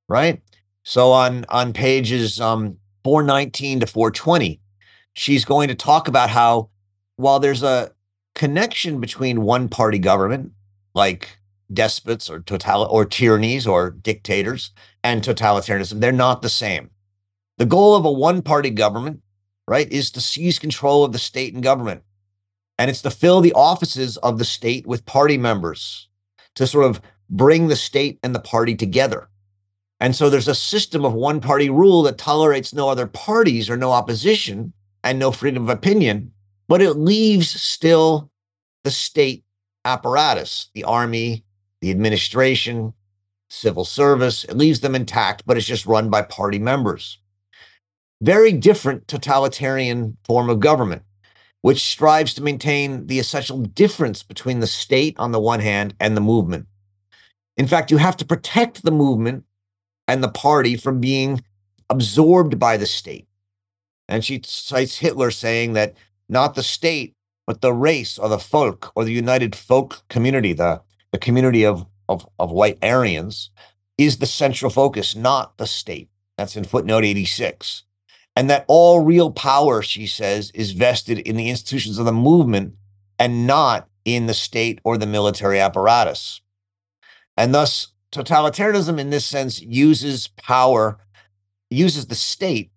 right? 0.09 0.43
So 0.85 1.13
on 1.13 1.45
on 1.49 1.73
pages 1.73 2.41
um 2.41 2.77
419 3.05 3.81
to 3.81 3.87
420, 3.87 4.61
she's 5.15 5.45
going 5.45 5.69
to 5.69 5.75
talk 5.75 6.09
about 6.09 6.31
how 6.31 6.71
while 7.17 7.41
there's 7.41 7.63
a 7.63 7.93
connection 8.35 9.01
between 9.01 9.43
one 9.43 9.69
party 9.69 9.99
government 9.99 10.53
like 10.95 11.40
despots 11.73 12.29
or 12.29 12.41
total 12.41 12.85
or 12.85 13.05
tyrannies 13.05 13.67
or 13.67 13.91
dictators 13.91 14.73
and 15.05 15.23
totalitarianism, 15.23 16.01
they're 16.01 16.13
not 16.13 16.43
the 16.43 16.49
same. 16.49 16.91
The 17.59 17.67
goal 17.67 17.95
of 17.95 18.05
a 18.05 18.13
one 18.13 18.43
party 18.43 18.71
government, 18.71 19.21
right, 19.69 19.91
is 19.93 20.11
to 20.13 20.21
seize 20.21 20.59
control 20.59 21.05
of 21.05 21.13
the 21.13 21.19
state 21.19 21.55
and 21.55 21.63
government 21.63 22.03
and 22.81 22.89
it's 22.89 23.03
to 23.03 23.11
fill 23.11 23.43
the 23.43 23.53
offices 23.53 24.17
of 24.17 24.39
the 24.39 24.45
state 24.47 24.87
with 24.87 25.05
party 25.05 25.37
members 25.37 26.09
to 26.55 26.67
sort 26.67 26.87
of 26.87 27.03
bring 27.29 27.69
the 27.69 27.77
state 27.77 28.19
and 28.23 28.35
the 28.35 28.41
party 28.41 28.75
together. 28.75 29.29
And 30.01 30.17
so 30.17 30.31
there's 30.31 30.49
a 30.49 30.55
system 30.55 31.05
of 31.05 31.13
one 31.13 31.43
party 31.43 31.69
rule 31.69 32.01
that 32.05 32.17
tolerates 32.17 32.73
no 32.73 32.89
other 32.89 33.07
parties 33.07 33.69
or 33.69 33.77
no 33.77 33.93
opposition 33.93 34.73
and 35.05 35.19
no 35.19 35.31
freedom 35.31 35.65
of 35.65 35.69
opinion, 35.69 36.33
but 36.69 36.81
it 36.81 36.95
leaves 36.95 37.51
still 37.51 38.31
the 38.83 38.91
state 38.91 39.45
apparatus, 39.85 40.71
the 40.73 40.85
army, 40.85 41.45
the 41.81 41.91
administration, 41.91 42.93
civil 43.49 43.85
service. 43.85 44.45
It 44.45 44.57
leaves 44.57 44.81
them 44.81 44.95
intact, 44.95 45.45
but 45.47 45.57
it's 45.57 45.67
just 45.67 45.87
run 45.87 46.11
by 46.11 46.23
party 46.23 46.59
members. 46.59 47.19
Very 48.21 48.53
different 48.53 49.09
totalitarian 49.09 50.17
form 50.25 50.51
of 50.51 50.61
government 50.61 51.03
which 51.63 51.85
strives 51.85 52.35
to 52.35 52.43
maintain 52.43 53.07
the 53.07 53.19
essential 53.19 53.59
difference 53.59 54.23
between 54.23 54.61
the 54.61 54.67
state 54.67 55.15
on 55.19 55.33
the 55.33 55.41
one 55.41 55.61
hand 55.61 55.95
and 56.01 56.17
the 56.17 56.21
movement. 56.21 56.67
In 57.57 57.67
fact, 57.67 57.91
you 57.91 57.99
have 57.99 58.17
to 58.19 58.25
protect 58.25 58.83
the 58.83 58.91
movement 58.91 59.45
and 60.09 60.23
the 60.23 60.29
party 60.29 60.77
from 60.77 61.01
being 61.01 61.43
absorbed 61.91 62.59
by 62.59 62.77
the 62.77 62.87
state. 62.87 63.27
And 64.09 64.25
she 64.25 64.41
cites 64.45 64.99
Hitler 64.99 65.31
saying 65.31 65.75
that 65.75 65.95
not 66.29 66.55
the 66.55 66.63
state, 66.63 67.15
but 67.47 67.61
the 67.61 67.73
race 67.73 68.17
or 68.19 68.29
the 68.29 68.39
folk 68.39 68.93
or 68.95 69.05
the 69.05 69.13
united 69.13 69.55
folk 69.55 70.03
community, 70.09 70.53
the, 70.53 70.81
the 71.13 71.19
community 71.19 71.65
of, 71.65 71.87
of, 72.09 72.29
of 72.39 72.51
white 72.51 72.79
Aryans, 72.83 73.51
is 73.99 74.19
the 74.19 74.27
central 74.27 74.71
focus, 74.71 75.15
not 75.15 75.59
the 75.59 75.67
state. 75.67 76.09
That's 76.37 76.57
in 76.57 76.65
footnote 76.65 77.05
86 77.05 77.85
and 78.37 78.49
that 78.49 78.65
all 78.69 79.01
real 79.01 79.31
power, 79.31 79.83
she 79.83 80.07
says, 80.07 80.51
is 80.55 80.73
vested 80.73 81.19
in 81.19 81.37
the 81.37 81.51
institutions 81.51 81.99
of 81.99 82.07
the 82.07 82.13
movement 82.13 82.75
and 83.19 83.47
not 83.47 83.89
in 84.05 84.27
the 84.27 84.35
state 84.35 84.81
or 84.85 84.97
the 84.97 85.07
military 85.07 85.61
apparatus. 85.61 86.41
And 87.37 87.55
thus, 87.55 87.89
totalitarianism, 88.13 88.99
in 88.99 89.11
this 89.11 89.27
sense, 89.27 89.61
uses 89.61 90.29
power, 90.29 90.99
uses 91.71 92.07
the 92.07 92.15
state 92.15 92.71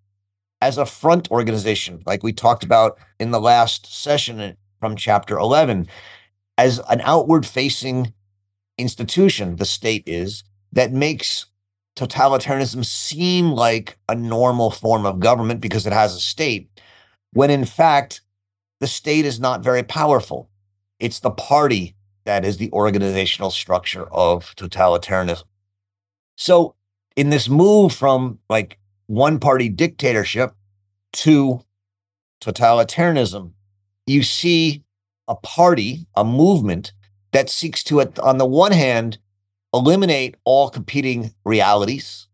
as 0.60 0.78
a 0.78 0.86
front 0.86 1.30
organization, 1.32 2.02
like 2.06 2.24
we 2.24 2.34
talked 2.34 2.64
about 2.64 2.98
in 3.20 3.32
the 3.32 3.40
last 3.40 3.86
session 3.86 4.40
uh, 4.40 4.54
from 4.80 4.96
chapter 4.96 5.38
11, 5.38 5.88
as 6.58 6.80
an 6.90 7.02
outward 7.02 7.46
facing 7.46 8.14
institution, 8.78 9.58
the 9.58 9.66
state 9.66 10.04
is, 10.06 10.44
that 10.72 10.92
makes 10.92 11.46
totalitarianism 11.96 12.84
seem 12.84 13.52
like 13.52 13.98
a 14.10 14.16
normal 14.16 14.72
form 14.72 15.06
of 15.06 15.20
government 15.20 15.62
because 15.62 15.86
it 15.86 15.94
has 15.94 16.16
a 16.16 16.20
state, 16.20 16.70
when 17.34 17.50
in 17.50 17.66
fact, 17.66 18.22
the 18.80 18.88
state 18.88 19.26
is 19.26 19.40
not 19.40 19.64
very 19.64 19.84
powerful. 19.84 20.50
It's 21.00 21.20
the 21.20 21.32
party 21.32 21.96
that 22.26 22.46
is 22.46 22.58
the 22.58 22.72
organizational 22.72 23.52
structure 23.52 24.06
of 24.12 24.56
totalitarianism. 24.56 25.44
So, 26.36 26.76
in 27.16 27.30
this 27.30 27.48
move 27.48 27.94
from 27.94 28.40
like 28.50 28.80
one 29.06 29.40
party 29.40 29.70
dictatorship 29.70 30.54
to 31.14 31.62
totalitarianism, 32.42 33.52
you 34.08 34.24
see 34.24 34.84
a 35.28 35.36
party, 35.36 36.08
a 36.16 36.24
movement 36.24 36.92
that 37.34 37.50
seeks 37.50 37.84
to, 37.86 38.02
on 38.22 38.38
the 38.38 38.46
one 38.46 38.72
hand, 38.72 39.18
eliminate 39.74 40.36
all 40.46 40.70
competing 40.70 41.34
realities 41.44 42.28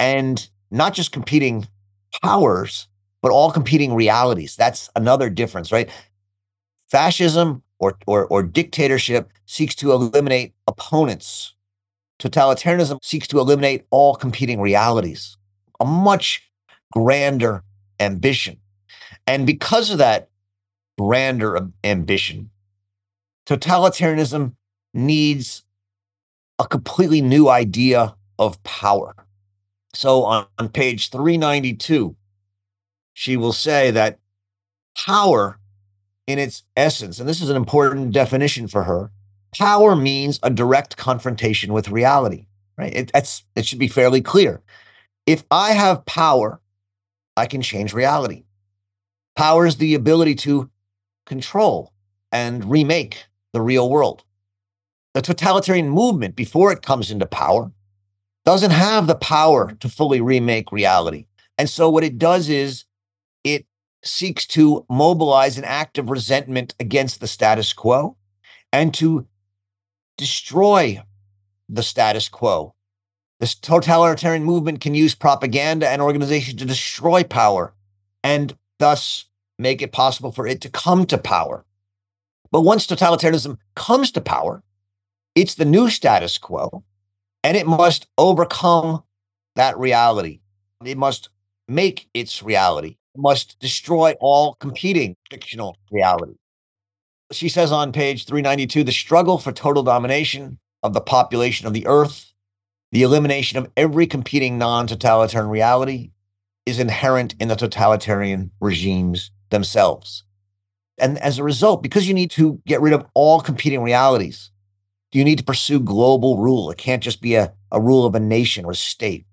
and 0.00 0.48
not 0.70 0.94
just 0.94 1.12
competing 1.12 1.68
powers, 2.22 2.88
but 3.20 3.30
all 3.30 3.50
competing 3.50 3.94
realities. 3.94 4.56
That's 4.56 4.88
another 4.96 5.28
difference, 5.28 5.72
right? 5.72 5.90
Fascism 6.88 7.62
or, 7.78 7.98
or, 8.06 8.26
or 8.26 8.42
dictatorship 8.42 9.30
seeks 9.46 9.74
to 9.76 9.92
eliminate 9.92 10.54
opponents. 10.66 11.54
Totalitarianism 12.20 12.98
seeks 13.02 13.26
to 13.28 13.40
eliminate 13.40 13.84
all 13.90 14.14
competing 14.14 14.60
realities, 14.60 15.36
a 15.80 15.84
much 15.84 16.48
grander 16.92 17.64
ambition. 17.98 18.58
And 19.26 19.46
because 19.46 19.90
of 19.90 19.98
that 19.98 20.28
grander 20.96 21.68
ambition, 21.82 22.50
totalitarianism 23.46 24.54
needs 24.92 25.64
a 26.58 26.66
completely 26.66 27.20
new 27.20 27.48
idea 27.48 28.14
of 28.38 28.62
power. 28.62 29.14
So 29.94 30.24
on, 30.24 30.46
on 30.58 30.68
page 30.68 31.10
392, 31.10 32.16
she 33.12 33.36
will 33.36 33.52
say 33.52 33.90
that 33.92 34.18
power 34.96 35.58
in 36.26 36.38
its 36.38 36.64
essence, 36.76 37.20
and 37.20 37.28
this 37.28 37.40
is 37.40 37.50
an 37.50 37.56
important 37.56 38.12
definition 38.12 38.66
for 38.66 38.84
her, 38.84 39.10
power 39.56 39.94
means 39.94 40.40
a 40.42 40.50
direct 40.50 40.96
confrontation 40.96 41.72
with 41.72 41.88
reality, 41.88 42.46
right? 42.76 42.94
It, 42.94 43.12
that's, 43.12 43.44
it 43.54 43.66
should 43.66 43.78
be 43.78 43.88
fairly 43.88 44.20
clear. 44.20 44.62
If 45.26 45.44
I 45.50 45.72
have 45.72 46.06
power, 46.06 46.60
I 47.36 47.46
can 47.46 47.62
change 47.62 47.92
reality. 47.92 48.44
Power 49.36 49.66
is 49.66 49.76
the 49.76 49.94
ability 49.94 50.36
to 50.36 50.70
control 51.26 51.92
and 52.30 52.70
remake 52.70 53.26
the 53.54 53.62
real 53.62 53.88
world. 53.88 54.24
The 55.14 55.22
totalitarian 55.22 55.88
movement, 55.88 56.36
before 56.36 56.72
it 56.72 56.82
comes 56.82 57.10
into 57.10 57.24
power, 57.24 57.72
doesn't 58.44 58.72
have 58.72 59.06
the 59.06 59.14
power 59.14 59.72
to 59.80 59.88
fully 59.88 60.20
remake 60.20 60.70
reality. 60.70 61.24
And 61.56 61.70
so 61.70 61.88
what 61.88 62.04
it 62.04 62.18
does 62.18 62.50
is 62.50 62.84
it 63.44 63.64
seeks 64.04 64.46
to 64.48 64.84
mobilize 64.90 65.56
an 65.56 65.64
act 65.64 65.96
of 65.96 66.10
resentment 66.10 66.74
against 66.78 67.20
the 67.20 67.26
status 67.26 67.72
quo 67.72 68.16
and 68.72 68.92
to 68.94 69.26
destroy 70.18 71.00
the 71.68 71.82
status 71.82 72.28
quo. 72.28 72.74
This 73.40 73.54
totalitarian 73.54 74.44
movement 74.44 74.80
can 74.80 74.94
use 74.94 75.14
propaganda 75.14 75.88
and 75.88 76.02
organization 76.02 76.56
to 76.58 76.64
destroy 76.64 77.22
power 77.24 77.72
and 78.22 78.56
thus 78.78 79.26
make 79.58 79.80
it 79.80 79.92
possible 79.92 80.32
for 80.32 80.46
it 80.46 80.60
to 80.62 80.68
come 80.68 81.06
to 81.06 81.18
power. 81.18 81.64
But 82.54 82.60
once 82.60 82.86
totalitarianism 82.86 83.58
comes 83.74 84.12
to 84.12 84.20
power, 84.20 84.62
it's 85.34 85.56
the 85.56 85.64
new 85.64 85.90
status 85.90 86.38
quo 86.38 86.84
and 87.42 87.56
it 87.56 87.66
must 87.66 88.06
overcome 88.16 89.02
that 89.56 89.76
reality. 89.76 90.38
It 90.84 90.96
must 90.96 91.30
make 91.66 92.08
its 92.14 92.44
reality 92.44 92.96
it 93.14 93.20
must 93.20 93.58
destroy 93.60 94.14
all 94.20 94.54
competing 94.54 95.16
fictional 95.30 95.76
reality. 95.90 96.34
She 97.32 97.48
says 97.48 97.72
on 97.72 97.92
page 97.92 98.24
392 98.26 98.84
the 98.84 98.92
struggle 98.92 99.38
for 99.38 99.52
total 99.52 99.82
domination 99.82 100.58
of 100.82 100.94
the 100.94 101.00
population 101.00 101.66
of 101.66 101.72
the 101.72 101.86
earth, 101.88 102.32
the 102.92 103.02
elimination 103.02 103.58
of 103.58 103.68
every 103.76 104.06
competing 104.06 104.58
non 104.58 104.86
totalitarian 104.86 105.50
reality 105.50 106.10
is 106.66 106.78
inherent 106.78 107.34
in 107.40 107.48
the 107.48 107.56
totalitarian 107.56 108.50
regimes 108.60 109.32
themselves. 109.50 110.24
And 110.98 111.18
as 111.18 111.38
a 111.38 111.44
result, 111.44 111.82
because 111.82 112.06
you 112.06 112.14
need 112.14 112.30
to 112.32 112.60
get 112.66 112.80
rid 112.80 112.92
of 112.92 113.04
all 113.14 113.40
competing 113.40 113.82
realities, 113.82 114.50
you 115.12 115.24
need 115.24 115.38
to 115.38 115.44
pursue 115.44 115.80
global 115.80 116.38
rule. 116.38 116.70
It 116.70 116.78
can't 116.78 117.02
just 117.02 117.20
be 117.20 117.34
a, 117.34 117.52
a 117.72 117.80
rule 117.80 118.06
of 118.06 118.14
a 118.14 118.20
nation 118.20 118.64
or 118.64 118.72
a 118.72 118.76
state. 118.76 119.26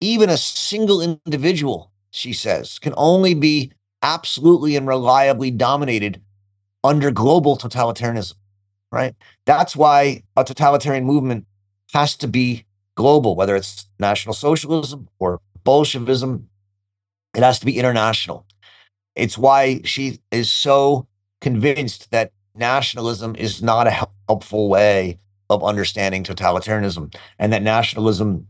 Even 0.00 0.30
a 0.30 0.36
single 0.36 1.02
individual 1.02 1.90
she 2.10 2.32
says, 2.32 2.78
can 2.78 2.94
only 2.96 3.34
be 3.34 3.72
absolutely 4.02 4.76
and 4.76 4.86
reliably 4.86 5.50
dominated 5.50 6.20
under 6.82 7.10
global 7.10 7.56
totalitarianism, 7.56 8.34
right? 8.90 9.14
That's 9.44 9.76
why 9.76 10.22
a 10.36 10.44
totalitarian 10.44 11.04
movement 11.04 11.46
has 11.92 12.16
to 12.18 12.28
be 12.28 12.64
global, 12.94 13.36
whether 13.36 13.56
it's 13.56 13.86
National 13.98 14.34
Socialism 14.34 15.08
or 15.18 15.40
Bolshevism, 15.64 16.48
it 17.34 17.42
has 17.42 17.58
to 17.60 17.66
be 17.66 17.78
international. 17.78 18.46
It's 19.16 19.36
why 19.36 19.80
she 19.84 20.20
is 20.30 20.50
so 20.50 21.06
convinced 21.40 22.10
that 22.10 22.32
nationalism 22.54 23.34
is 23.36 23.62
not 23.62 23.86
a 23.86 24.06
helpful 24.28 24.68
way 24.68 25.18
of 25.48 25.64
understanding 25.64 26.22
totalitarianism 26.22 27.14
and 27.38 27.52
that 27.52 27.62
nationalism 27.62 28.46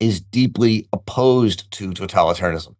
is 0.00 0.20
deeply 0.20 0.88
opposed 0.92 1.70
to 1.72 1.90
totalitarianism. 1.90 2.74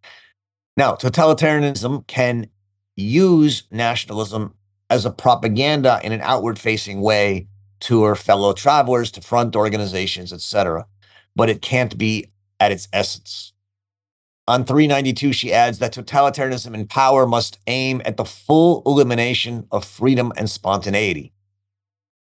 Now, 0.76 0.94
totalitarianism 0.94 2.06
can 2.06 2.48
use 2.96 3.64
nationalism 3.70 4.54
as 4.88 5.04
a 5.04 5.10
propaganda 5.10 6.00
in 6.02 6.12
an 6.12 6.20
outward 6.22 6.58
facing 6.58 7.00
way 7.00 7.46
to 7.80 8.02
her 8.04 8.16
fellow 8.16 8.52
travelers, 8.52 9.10
to 9.12 9.20
front 9.20 9.56
organizations, 9.56 10.32
etc. 10.32 10.86
But 11.36 11.48
it 11.48 11.62
can't 11.62 11.96
be 11.96 12.30
at 12.58 12.72
its 12.72 12.88
essence. 12.92 13.52
On 14.50 14.64
392, 14.64 15.32
she 15.32 15.52
adds 15.52 15.78
that 15.78 15.94
totalitarianism 15.94 16.74
in 16.74 16.88
power 16.88 17.24
must 17.24 17.60
aim 17.68 18.02
at 18.04 18.16
the 18.16 18.24
full 18.24 18.82
elimination 18.84 19.64
of 19.70 19.84
freedom 19.84 20.32
and 20.36 20.50
spontaneity. 20.50 21.32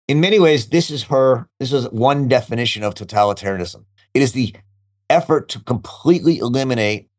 In 0.08 0.22
many 0.22 0.40
ways, 0.40 0.70
this 0.70 0.90
is 0.90 1.04
her, 1.04 1.50
this 1.60 1.74
is 1.74 1.90
one 1.90 2.30
definition 2.30 2.82
of 2.82 2.96
totalitarianism. 2.96 3.84
It 4.14 4.22
is 4.22 4.32
the 4.32 4.56
effort 5.10 5.50
to 5.50 5.60
completely 5.60 6.38
eliminate 6.38 7.10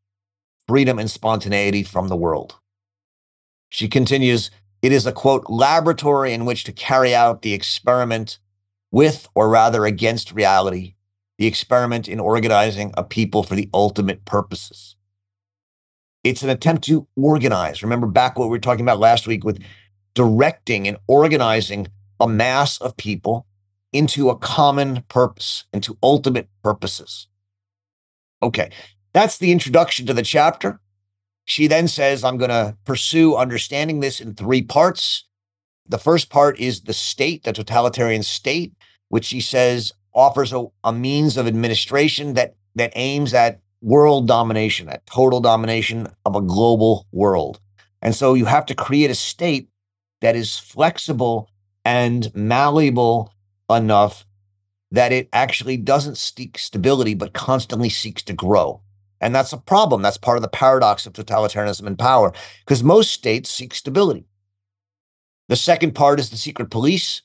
freedom 0.66 0.98
and 0.98 1.10
spontaneity 1.10 1.82
from 1.82 2.08
the 2.08 2.16
world. 2.16 2.54
She 3.68 3.88
continues, 3.88 4.50
it 4.80 4.90
is 4.90 5.04
a 5.04 5.12
quote, 5.12 5.44
laboratory 5.50 6.32
in 6.32 6.46
which 6.46 6.64
to 6.64 6.72
carry 6.72 7.14
out 7.14 7.42
the 7.42 7.52
experiment 7.52 8.38
with 8.90 9.28
or 9.34 9.50
rather 9.50 9.84
against 9.84 10.32
reality, 10.32 10.94
the 11.36 11.46
experiment 11.46 12.08
in 12.08 12.20
organizing 12.20 12.94
a 12.96 13.04
people 13.04 13.42
for 13.42 13.54
the 13.54 13.68
ultimate 13.74 14.24
purposes. 14.24 14.93
It's 16.24 16.42
an 16.42 16.50
attempt 16.50 16.84
to 16.84 17.06
organize. 17.16 17.82
Remember 17.82 18.06
back 18.06 18.38
what 18.38 18.46
we 18.46 18.50
were 18.50 18.58
talking 18.58 18.84
about 18.84 18.98
last 18.98 19.26
week 19.26 19.44
with 19.44 19.62
directing 20.14 20.88
and 20.88 20.96
organizing 21.06 21.88
a 22.18 22.26
mass 22.26 22.80
of 22.80 22.96
people 22.96 23.46
into 23.92 24.30
a 24.30 24.36
common 24.36 25.04
purpose, 25.08 25.64
into 25.72 25.96
ultimate 26.02 26.48
purposes. 26.62 27.28
Okay, 28.42 28.70
that's 29.12 29.38
the 29.38 29.52
introduction 29.52 30.06
to 30.06 30.14
the 30.14 30.22
chapter. 30.22 30.80
She 31.44 31.66
then 31.66 31.88
says, 31.88 32.24
I'm 32.24 32.38
going 32.38 32.50
to 32.50 32.76
pursue 32.84 33.36
understanding 33.36 34.00
this 34.00 34.20
in 34.20 34.34
three 34.34 34.62
parts. 34.62 35.24
The 35.86 35.98
first 35.98 36.30
part 36.30 36.58
is 36.58 36.82
the 36.82 36.94
state, 36.94 37.44
the 37.44 37.52
totalitarian 37.52 38.22
state, 38.22 38.72
which 39.10 39.26
she 39.26 39.40
says 39.40 39.92
offers 40.14 40.52
a, 40.52 40.66
a 40.82 40.92
means 40.92 41.36
of 41.36 41.46
administration 41.46 42.34
that 42.34 42.54
that 42.76 42.92
aims 42.96 43.34
at 43.34 43.60
world 43.84 44.26
domination, 44.26 44.88
at 44.88 45.06
total 45.06 45.40
domination 45.40 46.08
of 46.24 46.34
a 46.34 46.40
global 46.40 47.06
world. 47.12 47.60
And 48.00 48.14
so 48.14 48.32
you 48.32 48.46
have 48.46 48.64
to 48.66 48.74
create 48.74 49.10
a 49.10 49.14
state 49.14 49.68
that 50.22 50.34
is 50.34 50.58
flexible 50.58 51.50
and 51.84 52.34
malleable 52.34 53.30
enough 53.68 54.24
that 54.90 55.12
it 55.12 55.28
actually 55.32 55.76
doesn't 55.76 56.16
seek 56.16 56.56
stability, 56.56 57.14
but 57.14 57.34
constantly 57.34 57.90
seeks 57.90 58.22
to 58.22 58.32
grow. 58.32 58.80
And 59.20 59.34
that's 59.34 59.52
a 59.52 59.58
problem. 59.58 60.00
That's 60.00 60.16
part 60.16 60.38
of 60.38 60.42
the 60.42 60.48
paradox 60.48 61.06
of 61.06 61.12
totalitarianism 61.12 61.86
and 61.86 61.98
power, 61.98 62.32
because 62.64 62.82
most 62.82 63.12
states 63.12 63.50
seek 63.50 63.74
stability. 63.74 64.24
The 65.48 65.56
second 65.56 65.94
part 65.94 66.20
is 66.20 66.30
the 66.30 66.36
secret 66.38 66.70
police, 66.70 67.20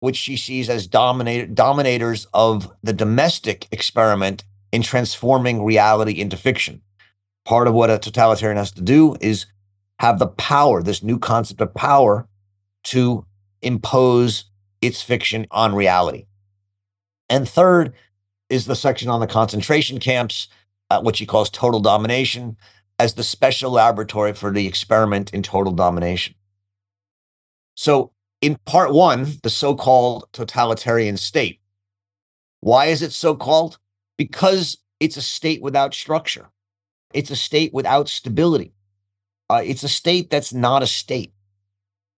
which 0.00 0.16
she 0.16 0.36
sees 0.36 0.68
as 0.68 0.86
dominators 0.86 2.26
of 2.34 2.70
the 2.82 2.92
domestic 2.92 3.66
experiment 3.72 4.44
in 4.76 4.82
transforming 4.82 5.64
reality 5.64 6.20
into 6.20 6.36
fiction. 6.36 6.82
Part 7.46 7.66
of 7.66 7.72
what 7.72 7.88
a 7.88 7.98
totalitarian 7.98 8.58
has 8.58 8.72
to 8.72 8.82
do 8.82 9.16
is 9.22 9.46
have 10.00 10.18
the 10.18 10.26
power, 10.26 10.82
this 10.82 11.02
new 11.02 11.18
concept 11.18 11.62
of 11.62 11.72
power, 11.72 12.28
to 12.84 13.24
impose 13.62 14.44
its 14.82 15.00
fiction 15.00 15.46
on 15.50 15.74
reality. 15.74 16.26
And 17.30 17.48
third 17.48 17.94
is 18.50 18.66
the 18.66 18.76
section 18.76 19.08
on 19.08 19.20
the 19.20 19.26
concentration 19.26 19.98
camps, 19.98 20.46
uh, 20.90 21.00
which 21.00 21.20
he 21.20 21.24
calls 21.24 21.48
total 21.48 21.80
domination, 21.80 22.58
as 22.98 23.14
the 23.14 23.24
special 23.24 23.70
laboratory 23.70 24.34
for 24.34 24.50
the 24.50 24.66
experiment 24.66 25.32
in 25.32 25.42
total 25.42 25.72
domination. 25.72 26.34
So, 27.76 28.12
in 28.42 28.58
part 28.66 28.92
one, 28.92 29.38
the 29.42 29.48
so 29.48 29.74
called 29.74 30.28
totalitarian 30.32 31.16
state. 31.16 31.60
Why 32.60 32.86
is 32.86 33.00
it 33.00 33.12
so 33.12 33.34
called? 33.34 33.78
Because 34.16 34.78
it's 35.00 35.16
a 35.16 35.22
state 35.22 35.62
without 35.62 35.94
structure, 35.94 36.48
it's 37.12 37.30
a 37.30 37.36
state 37.36 37.72
without 37.72 38.08
stability, 38.08 38.72
uh, 39.50 39.62
it's 39.64 39.82
a 39.82 39.88
state 39.88 40.30
that's 40.30 40.52
not 40.52 40.82
a 40.82 40.86
state. 40.86 41.32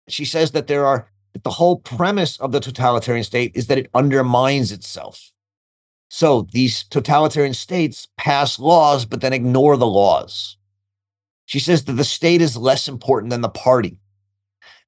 She 0.08 0.24
says 0.24 0.52
that 0.52 0.66
there 0.66 0.86
are 0.86 1.10
that 1.34 1.44
the 1.44 1.50
whole 1.50 1.78
premise 1.78 2.38
of 2.38 2.52
the 2.52 2.60
totalitarian 2.60 3.24
state 3.24 3.52
is 3.54 3.66
that 3.66 3.78
it 3.78 3.90
undermines 3.94 4.72
itself. 4.72 5.30
So 6.08 6.46
these 6.52 6.84
totalitarian 6.84 7.52
states 7.52 8.08
pass 8.16 8.58
laws, 8.58 9.04
but 9.04 9.20
then 9.20 9.34
ignore 9.34 9.76
the 9.76 9.86
laws. 9.86 10.56
She 11.44 11.60
says 11.60 11.84
that 11.84 11.92
the 11.94 12.04
state 12.04 12.40
is 12.40 12.56
less 12.56 12.88
important 12.88 13.30
than 13.30 13.42
the 13.42 13.48
party. 13.48 13.98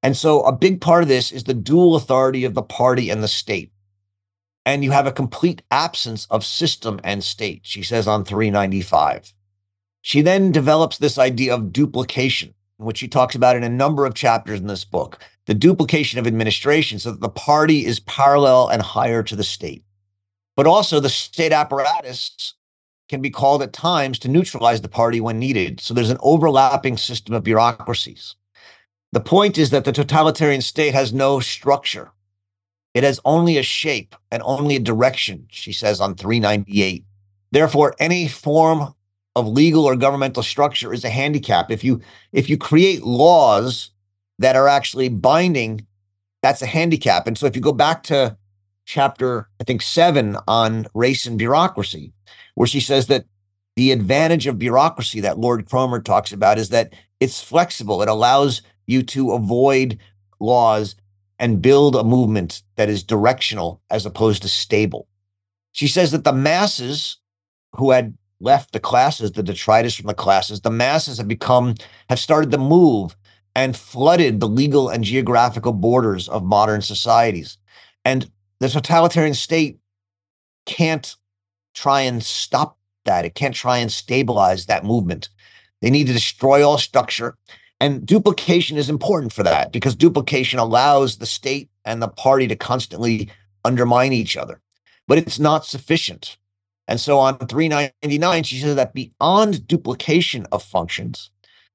And 0.03 0.17
so 0.17 0.43
a 0.43 0.53
big 0.53 0.81
part 0.81 1.03
of 1.03 1.09
this 1.09 1.31
is 1.31 1.45
the 1.45 1.55
dual 1.55 1.95
authority 1.95 2.45
of 2.45 2.55
the 2.55 2.63
party 2.63 3.11
and 3.11 3.23
the 3.23 3.29
state. 3.29 3.71
And 4.67 4.85
you 4.85 4.91
have 4.91 5.07
a 5.07 5.13
complete 5.13 5.63
absence 5.71 6.27
of 6.31 6.45
system 6.45 7.01
and 7.03 7.25
state, 7.25 7.61
she 7.63 7.83
says 7.83 8.07
on 8.07 8.25
395. 8.25 9.33
She 10.03 10.23
then 10.23 10.53
develops 10.53 10.99
this 10.99 11.19
idea 11.19 11.55
of 11.55 11.73
duplication, 11.73 12.55
which 12.77 12.99
she 12.99 13.09
talks 13.09 13.35
about 13.35 13.57
in 13.57 13.65
a 13.65 13.69
number 13.69 14.07
of 14.07 14.15
chapters 14.15 14.61
in 14.61 14.67
this 14.67 14.85
book 14.85 15.19
the 15.51 15.55
duplication 15.55 16.21
of 16.21 16.29
administration 16.29 17.01
so 17.01 17.11
that 17.11 17.21
the 17.21 17.29
party 17.29 17.85
is 17.85 17.99
parallel 17.99 18.69
and 18.69 18.81
higher 18.81 19.21
to 19.21 19.35
the 19.35 19.43
state. 19.43 19.83
But 20.57 20.69
also, 20.69 21.01
the 21.01 21.09
state 21.09 21.53
apparatus 21.53 22.55
can 23.09 23.21
be 23.21 23.31
called 23.31 23.61
at 23.61 23.73
times 23.73 24.21
to 24.21 24.29
neutralize 24.29 24.81
the 24.81 24.89
party 24.89 25.21
when 25.21 25.41
needed. 25.41 25.81
So 25.81 25.93
there's 25.93 26.11
an 26.11 26.19
overlapping 26.21 26.97
system 26.97 27.35
of 27.35 27.43
bureaucracies. 27.43 28.37
The 29.11 29.19
point 29.19 29.59
is 29.59 29.71
that 29.71 29.85
the 29.85 29.91
totalitarian 29.91 30.61
state 30.61 30.95
has 30.95 31.13
no 31.13 31.41
structure. 31.41 32.13
It 32.95 33.05
has 33.05 33.21
only 33.25 33.57
a 33.57 33.63
shape 33.63 34.17
and 34.31 34.43
only 34.45 34.77
a 34.77 34.81
direction, 34.81 35.47
she 35.51 35.73
says 35.73 36.01
on 36.01 36.15
398. 36.17 37.05
Therefore, 37.53 37.95
any 37.99 38.29
form 38.29 38.95
of 39.37 39.47
legal 39.47 39.85
or 39.85 39.97
governmental 39.97 40.43
structure 40.43 40.93
is 40.93 41.05
a 41.05 41.11
handicap. 41.11 41.71
If 41.71 41.85
you 41.85 42.01
if 42.33 42.51
you 42.51 42.59
create 42.59 43.03
laws 43.03 43.91
that 44.39 44.57
are 44.57 44.69
actually 44.69 45.09
binding, 45.09 45.87
that's 46.43 46.63
a 46.63 46.67
handicap. 46.67 47.27
And 47.27 47.39
so 47.39 47.47
if 47.47 47.55
you 47.55 47.63
go 47.63 47.73
back 47.73 48.03
to 48.05 48.37
chapter, 48.87 49.49
I 49.61 49.65
think 49.65 49.83
seven 49.83 50.37
on 50.49 50.87
race 50.95 51.27
and 51.27 51.39
bureaucracy, 51.39 52.13
where 52.55 52.67
she 52.67 52.81
says 52.81 53.07
that 53.07 53.27
the 53.77 53.93
advantage 53.93 54.47
of 54.47 54.59
bureaucracy 54.59 55.21
that 55.21 55.39
Lord 55.39 55.69
Cromer 55.69 56.01
talks 56.01 56.33
about 56.33 56.59
is 56.59 56.71
that 56.71 56.93
it's 57.21 57.43
flexible. 57.43 58.03
It 58.03 58.09
allows 58.09 58.63
you 58.87 59.03
to 59.05 59.33
avoid 59.33 59.99
laws 60.41 60.97
and 61.41 61.63
build 61.63 61.97
a 61.97 62.05
movement 62.05 62.63
that 62.77 62.91
is 62.91 63.03
directional 63.03 63.81
as 63.91 64.07
opposed 64.07 64.43
to 64.43 64.49
stable. 64.49 65.09
She 65.73 65.89
says 65.89 66.13
that 66.13 66.23
the 66.23 66.33
masses 66.33 67.17
who 67.75 67.91
had 67.91 68.17
left 68.41 68.73
the 68.73 68.81
classes, 68.81 69.33
the 69.33 69.43
detritus 69.43 69.97
from 69.97 70.07
the 70.07 70.15
classes, 70.15 70.61
the 70.61 70.71
masses 70.71 71.17
have 71.19 71.29
become, 71.29 71.75
have 72.11 72.19
started 72.19 72.51
to 72.51 72.59
move 72.59 73.17
and 73.57 73.77
flooded 73.77 74.39
the 74.39 74.49
legal 74.49 74.91
and 74.91 75.03
geographical 75.03 75.73
borders 75.73 76.29
of 76.29 76.45
modern 76.45 76.83
societies. 76.83 77.57
And 78.05 78.31
the 78.61 78.69
totalitarian 78.69 79.35
state 79.35 79.79
can't 80.67 81.17
try 81.75 82.03
and 82.03 82.23
stop 82.23 82.77
that. 83.07 83.25
It 83.25 83.35
can't 83.35 83.55
try 83.55 83.79
and 83.79 83.91
stabilize 83.91 84.67
that 84.67 84.85
movement. 84.85 85.31
They 85.81 85.91
need 85.91 86.07
to 86.09 86.13
destroy 86.13 86.67
all 86.67 86.77
structure. 86.77 87.37
And 87.81 88.05
duplication 88.05 88.77
is 88.77 88.91
important 88.91 89.33
for 89.33 89.43
that 89.43 89.73
because 89.73 89.97
duplication 89.97 90.59
allows 90.59 91.17
the 91.17 91.27
state 91.27 91.71
and 91.85 92.03
the 92.03 92.09
party 92.09 92.47
to 92.49 92.57
constantly 92.57 93.31
undermine 93.65 94.13
each 94.13 94.37
other. 94.37 94.61
But 95.09 95.19
it's 95.19 95.39
not 95.39 95.65
sufficient. 95.65 96.37
And 96.87 97.01
so 97.01 97.19
on 97.19 97.39
399, 97.39 98.43
she 98.43 98.59
says 98.59 98.77
that 98.77 98.93
beyond 98.93 99.67
duplication 99.67 100.47
of 100.53 100.63
functions, 100.63 101.31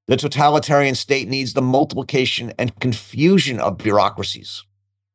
the 0.08 0.18
totalitarian 0.18 0.94
state 0.94 1.28
needs 1.28 1.54
the 1.54 1.62
multiplication 1.62 2.54
and 2.60 2.80
confusion 2.80 3.60
of 3.60 3.80
bureaucracies. 3.80 4.64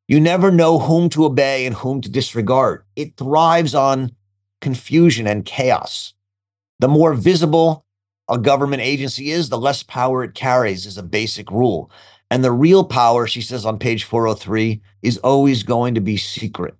You 0.07 0.19
never 0.19 0.51
know 0.51 0.79
whom 0.79 1.07
to 1.09 1.23
obey 1.23 1.65
and 1.65 1.73
whom 1.75 2.01
to 2.01 2.09
disregard. 2.09 2.83
It 2.97 3.15
thrives 3.15 3.73
on 3.73 4.11
confusion 4.59 5.25
and 5.27 5.45
chaos. 5.45 6.13
The 6.79 6.89
more 6.89 7.13
visible 7.13 7.85
a 8.31 8.37
government 8.37 8.81
agency 8.81 9.29
is, 9.29 9.49
the 9.49 9.57
less 9.59 9.83
power 9.83 10.23
it 10.23 10.33
carries, 10.33 10.85
is 10.85 10.97
a 10.97 11.03
basic 11.03 11.51
rule. 11.51 11.91
And 12.31 12.43
the 12.43 12.51
real 12.51 12.85
power, 12.85 13.27
she 13.27 13.41
says 13.41 13.65
on 13.65 13.77
page 13.77 14.05
403, 14.05 14.81
is 15.01 15.17
always 15.17 15.63
going 15.63 15.95
to 15.95 16.01
be 16.01 16.15
secret. 16.15 16.75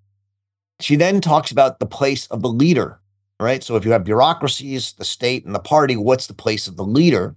She 0.80 0.96
then 0.96 1.20
talks 1.20 1.52
about 1.52 1.80
the 1.80 1.86
place 1.86 2.26
of 2.28 2.42
the 2.42 2.50
leader, 2.50 3.02
right? 3.40 3.62
So 3.62 3.76
if 3.76 3.84
you 3.84 3.92
have 3.92 4.06
bureaucracies, 4.06 4.94
the 4.94 5.04
state, 5.04 5.46
and 5.46 5.54
the 5.54 5.60
party, 5.60 5.98
what's 5.98 6.28
the 6.28 6.34
place 6.34 6.68
of 6.68 6.78
the 6.78 6.86
leader? 6.86 7.36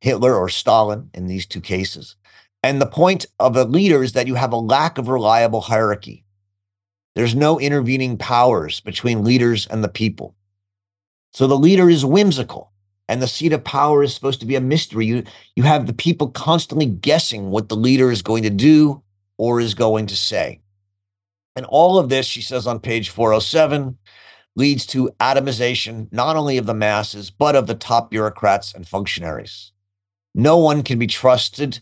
Hitler 0.00 0.34
or 0.34 0.48
Stalin 0.48 1.08
in 1.14 1.28
these 1.28 1.46
two 1.46 1.60
cases. 1.60 2.16
And 2.64 2.80
the 2.80 2.86
point 2.86 3.24
of 3.38 3.56
a 3.56 3.64
leader 3.64 4.02
is 4.02 4.14
that 4.14 4.26
you 4.26 4.34
have 4.34 4.52
a 4.52 4.56
lack 4.56 4.98
of 4.98 5.08
reliable 5.08 5.60
hierarchy. 5.60 6.24
There's 7.14 7.36
no 7.36 7.60
intervening 7.60 8.18
powers 8.18 8.80
between 8.80 9.24
leaders 9.24 9.66
and 9.68 9.82
the 9.82 9.88
people. 9.88 10.34
So 11.32 11.46
the 11.46 11.58
leader 11.58 11.88
is 11.88 12.04
whimsical, 12.04 12.72
and 13.08 13.22
the 13.22 13.26
seat 13.26 13.52
of 13.52 13.64
power 13.64 14.02
is 14.02 14.14
supposed 14.14 14.40
to 14.40 14.46
be 14.46 14.56
a 14.56 14.60
mystery. 14.60 15.06
You, 15.06 15.24
you 15.56 15.62
have 15.62 15.86
the 15.86 15.92
people 15.92 16.28
constantly 16.28 16.86
guessing 16.86 17.50
what 17.50 17.68
the 17.68 17.76
leader 17.76 18.10
is 18.10 18.22
going 18.22 18.42
to 18.42 18.50
do 18.50 19.02
or 19.38 19.60
is 19.60 19.74
going 19.74 20.06
to 20.06 20.16
say. 20.16 20.60
And 21.56 21.64
all 21.66 21.98
of 21.98 22.08
this, 22.08 22.26
she 22.26 22.42
says 22.42 22.66
on 22.66 22.80
page 22.80 23.08
407, 23.08 23.96
leads 24.54 24.84
to 24.86 25.10
atomization 25.20 26.08
not 26.12 26.36
only 26.36 26.58
of 26.58 26.66
the 26.66 26.74
masses, 26.74 27.30
but 27.30 27.56
of 27.56 27.66
the 27.66 27.74
top 27.74 28.10
bureaucrats 28.10 28.74
and 28.74 28.86
functionaries. 28.86 29.72
No 30.34 30.58
one 30.58 30.82
can 30.82 30.98
be 30.98 31.06
trusted 31.06 31.80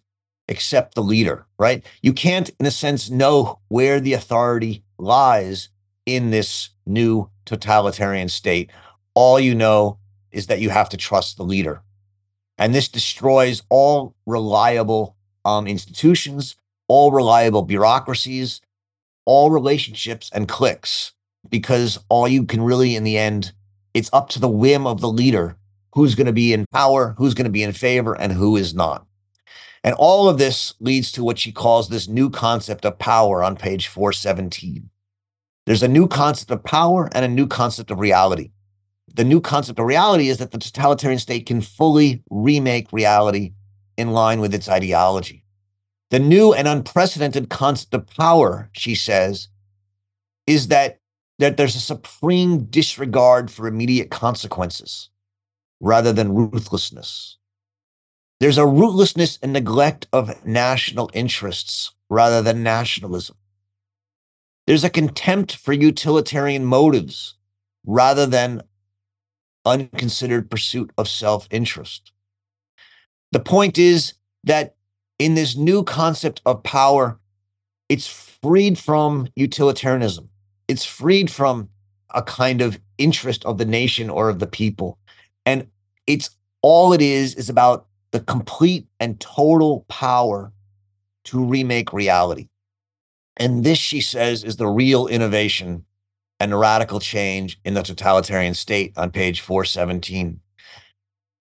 except 0.48 0.94
the 0.94 1.02
leader, 1.02 1.46
right? 1.58 1.84
You 2.02 2.12
can't, 2.12 2.50
in 2.60 2.66
a 2.66 2.70
sense, 2.70 3.10
know 3.10 3.58
where 3.68 3.98
the 3.98 4.12
authority 4.12 4.84
lies 4.98 5.70
in 6.04 6.30
this 6.30 6.70
new 6.86 7.28
totalitarian 7.44 8.28
state. 8.28 8.70
All 9.14 9.40
you 9.40 9.54
know 9.54 9.98
is 10.36 10.46
that 10.46 10.60
you 10.60 10.70
have 10.70 10.88
to 10.90 10.96
trust 10.96 11.36
the 11.36 11.42
leader. 11.42 11.82
And 12.58 12.74
this 12.74 12.88
destroys 12.88 13.62
all 13.70 14.14
reliable 14.26 15.16
um, 15.44 15.66
institutions, 15.66 16.56
all 16.88 17.10
reliable 17.10 17.62
bureaucracies, 17.62 18.60
all 19.24 19.50
relationships 19.50 20.30
and 20.34 20.46
cliques, 20.46 21.12
because 21.48 21.98
all 22.08 22.28
you 22.28 22.44
can 22.44 22.62
really, 22.62 22.94
in 22.96 23.04
the 23.04 23.18
end, 23.18 23.52
it's 23.94 24.10
up 24.12 24.28
to 24.30 24.38
the 24.38 24.48
whim 24.48 24.86
of 24.86 25.00
the 25.00 25.08
leader 25.08 25.56
who's 25.94 26.14
going 26.14 26.26
to 26.26 26.32
be 26.32 26.52
in 26.52 26.66
power, 26.72 27.14
who's 27.16 27.34
going 27.34 27.46
to 27.46 27.50
be 27.50 27.62
in 27.62 27.72
favor, 27.72 28.14
and 28.14 28.32
who 28.32 28.56
is 28.56 28.74
not. 28.74 29.06
And 29.82 29.94
all 29.94 30.28
of 30.28 30.36
this 30.36 30.74
leads 30.80 31.12
to 31.12 31.24
what 31.24 31.38
she 31.38 31.52
calls 31.52 31.88
this 31.88 32.08
new 32.08 32.28
concept 32.28 32.84
of 32.84 32.98
power 32.98 33.42
on 33.42 33.56
page 33.56 33.86
417. 33.86 34.90
There's 35.64 35.82
a 35.82 35.88
new 35.88 36.06
concept 36.06 36.50
of 36.50 36.62
power 36.62 37.08
and 37.12 37.24
a 37.24 37.28
new 37.28 37.46
concept 37.46 37.90
of 37.90 38.00
reality. 38.00 38.50
The 39.16 39.24
new 39.24 39.40
concept 39.40 39.78
of 39.78 39.86
reality 39.86 40.28
is 40.28 40.36
that 40.38 40.50
the 40.50 40.58
totalitarian 40.58 41.18
state 41.18 41.46
can 41.46 41.62
fully 41.62 42.22
remake 42.28 42.92
reality 42.92 43.54
in 43.96 44.10
line 44.10 44.40
with 44.40 44.52
its 44.52 44.68
ideology. 44.68 45.42
The 46.10 46.18
new 46.18 46.52
and 46.52 46.68
unprecedented 46.68 47.48
concept 47.48 47.94
of 47.94 48.06
power, 48.06 48.68
she 48.72 48.94
says, 48.94 49.48
is 50.46 50.68
that, 50.68 51.00
that 51.38 51.56
there's 51.56 51.76
a 51.76 51.80
supreme 51.80 52.64
disregard 52.66 53.50
for 53.50 53.66
immediate 53.66 54.10
consequences 54.10 55.08
rather 55.80 56.12
than 56.12 56.34
ruthlessness. 56.34 57.38
There's 58.38 58.58
a 58.58 58.66
rootlessness 58.66 59.38
and 59.42 59.54
neglect 59.54 60.08
of 60.12 60.44
national 60.44 61.10
interests 61.14 61.94
rather 62.10 62.42
than 62.42 62.62
nationalism. 62.62 63.36
There's 64.66 64.84
a 64.84 64.90
contempt 64.90 65.56
for 65.56 65.72
utilitarian 65.72 66.66
motives 66.66 67.36
rather 67.86 68.26
than 68.26 68.60
unconsidered 69.66 70.50
pursuit 70.50 70.90
of 70.96 71.08
self 71.08 71.46
interest. 71.50 72.12
The 73.32 73.40
point 73.40 73.76
is 73.78 74.14
that 74.44 74.76
in 75.18 75.34
this 75.34 75.56
new 75.56 75.82
concept 75.82 76.40
of 76.46 76.62
power, 76.62 77.18
it's 77.88 78.06
freed 78.06 78.78
from 78.78 79.28
utilitarianism, 79.36 80.28
it's 80.68 80.84
freed 80.84 81.30
from 81.30 81.68
a 82.14 82.22
kind 82.22 82.62
of 82.62 82.80
interest 82.98 83.44
of 83.44 83.58
the 83.58 83.64
nation 83.64 84.08
or 84.08 84.28
of 84.28 84.38
the 84.38 84.46
people. 84.46 84.98
And 85.44 85.66
it's 86.06 86.30
all 86.62 86.92
it 86.92 87.02
is 87.02 87.34
is 87.34 87.50
about 87.50 87.86
the 88.12 88.20
complete 88.20 88.86
and 89.00 89.20
total 89.20 89.84
power 89.88 90.52
to 91.24 91.44
remake 91.44 91.92
reality. 91.92 92.48
And 93.36 93.64
this, 93.64 93.78
she 93.78 94.00
says, 94.00 94.44
is 94.44 94.56
the 94.56 94.66
real 94.66 95.06
innovation 95.06 95.84
and 96.40 96.58
radical 96.58 97.00
change 97.00 97.58
in 97.64 97.74
the 97.74 97.82
totalitarian 97.82 98.54
state 98.54 98.92
on 98.96 99.10
page 99.10 99.40
417. 99.40 100.40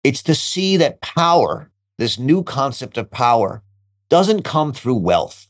It's 0.04 0.24
to 0.24 0.36
see 0.36 0.78
that 0.78 1.02
power, 1.02 1.72
this 1.98 2.20
new 2.20 2.44
concept 2.44 2.98
of 2.98 3.10
power, 3.10 3.64
doesn't 4.10 4.44
come 4.44 4.74
through 4.74 4.96
wealth, 4.96 5.48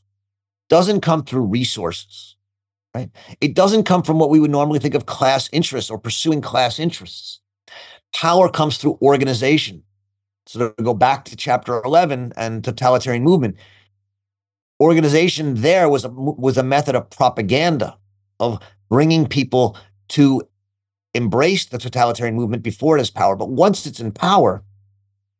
doesn't 0.69 1.01
come 1.01 1.23
through 1.23 1.45
resources, 1.45 2.35
right? 2.95 3.09
It 3.41 3.55
doesn't 3.55 3.83
come 3.83 4.03
from 4.03 4.19
what 4.19 4.29
we 4.29 4.39
would 4.39 4.51
normally 4.51 4.79
think 4.79 4.95
of 4.95 5.05
class 5.05 5.49
interests 5.51 5.89
or 5.89 5.97
pursuing 5.97 6.41
class 6.41 6.79
interests. 6.79 7.39
Power 8.15 8.47
comes 8.47 8.77
through 8.77 8.99
organization, 9.01 9.83
so 10.45 10.69
to 10.69 10.83
go 10.83 10.93
back 10.93 11.25
to 11.25 11.35
chapter 11.35 11.81
11 11.83 12.33
and 12.37 12.63
totalitarian 12.63 13.23
movement, 13.23 13.57
Organization 14.83 15.55
there 15.55 15.87
was 15.87 16.03
a, 16.03 16.09
was 16.09 16.57
a 16.57 16.63
method 16.63 16.93
of 16.93 17.09
propaganda, 17.09 17.97
of 18.41 18.59
bringing 18.93 19.25
people 19.25 19.75
to 20.07 20.39
embrace 21.15 21.65
the 21.65 21.79
totalitarian 21.79 22.35
movement 22.35 22.61
before 22.61 22.95
it 22.95 22.99
has 22.99 23.09
power. 23.09 23.35
But 23.35 23.49
once 23.49 23.87
it's 23.87 23.99
in 23.99 24.11
power, 24.11 24.63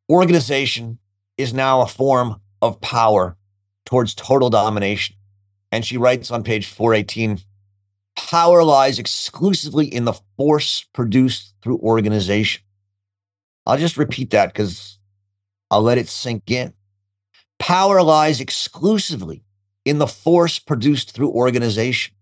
organization 0.10 0.98
is 1.38 1.54
now 1.54 1.82
a 1.82 1.86
form 1.86 2.42
of 2.64 2.82
power 2.82 3.38
towards 3.86 4.16
total 4.16 4.50
domination. 4.50 5.16
And 5.72 5.86
she 5.86 5.98
writes 5.98 6.32
on 6.32 6.42
page 6.42 6.66
418 6.66 7.42
power 8.16 8.64
lies 8.64 8.98
exclusively 8.98 9.86
in 9.86 10.06
the 10.06 10.20
force 10.36 10.88
produced 10.92 11.54
through 11.62 11.78
organization. 11.78 12.64
I'll 13.68 13.78
just 13.78 13.98
repeat 13.98 14.32
that 14.32 14.52
because 14.52 14.98
I'll 15.70 15.84
let 15.84 16.00
it 16.00 16.10
sink 16.10 16.50
in. 16.50 16.74
Power 17.60 18.02
lies 18.02 18.42
exclusively 18.42 19.44
in 19.86 20.00
the 20.00 20.08
force 20.08 20.58
produced 20.58 21.12
through 21.12 21.30
organization. 21.30 22.16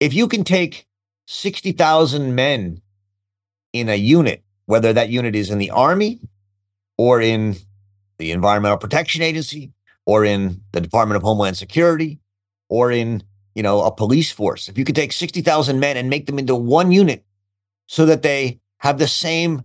If 0.00 0.14
you 0.14 0.28
can 0.28 0.44
take 0.44 0.86
60,000 1.26 2.34
men 2.34 2.80
in 3.72 3.88
a 3.88 3.94
unit, 3.94 4.42
whether 4.66 4.92
that 4.92 5.10
unit 5.10 5.36
is 5.36 5.50
in 5.50 5.58
the 5.58 5.70
army 5.70 6.20
or 6.96 7.20
in 7.20 7.56
the 8.18 8.32
Environmental 8.32 8.78
Protection 8.78 9.22
Agency 9.22 9.72
or 10.06 10.24
in 10.24 10.62
the 10.72 10.80
Department 10.80 11.16
of 11.16 11.22
Homeland 11.22 11.56
Security 11.56 12.18
or 12.68 12.90
in, 12.90 13.22
you 13.54 13.62
know, 13.62 13.82
a 13.82 13.94
police 13.94 14.32
force. 14.32 14.68
If 14.68 14.78
you 14.78 14.84
could 14.84 14.96
take 14.96 15.12
60,000 15.12 15.78
men 15.78 15.96
and 15.96 16.08
make 16.08 16.26
them 16.26 16.38
into 16.38 16.54
one 16.54 16.90
unit 16.90 17.24
so 17.86 18.06
that 18.06 18.22
they 18.22 18.60
have 18.78 18.98
the 18.98 19.08
same 19.08 19.64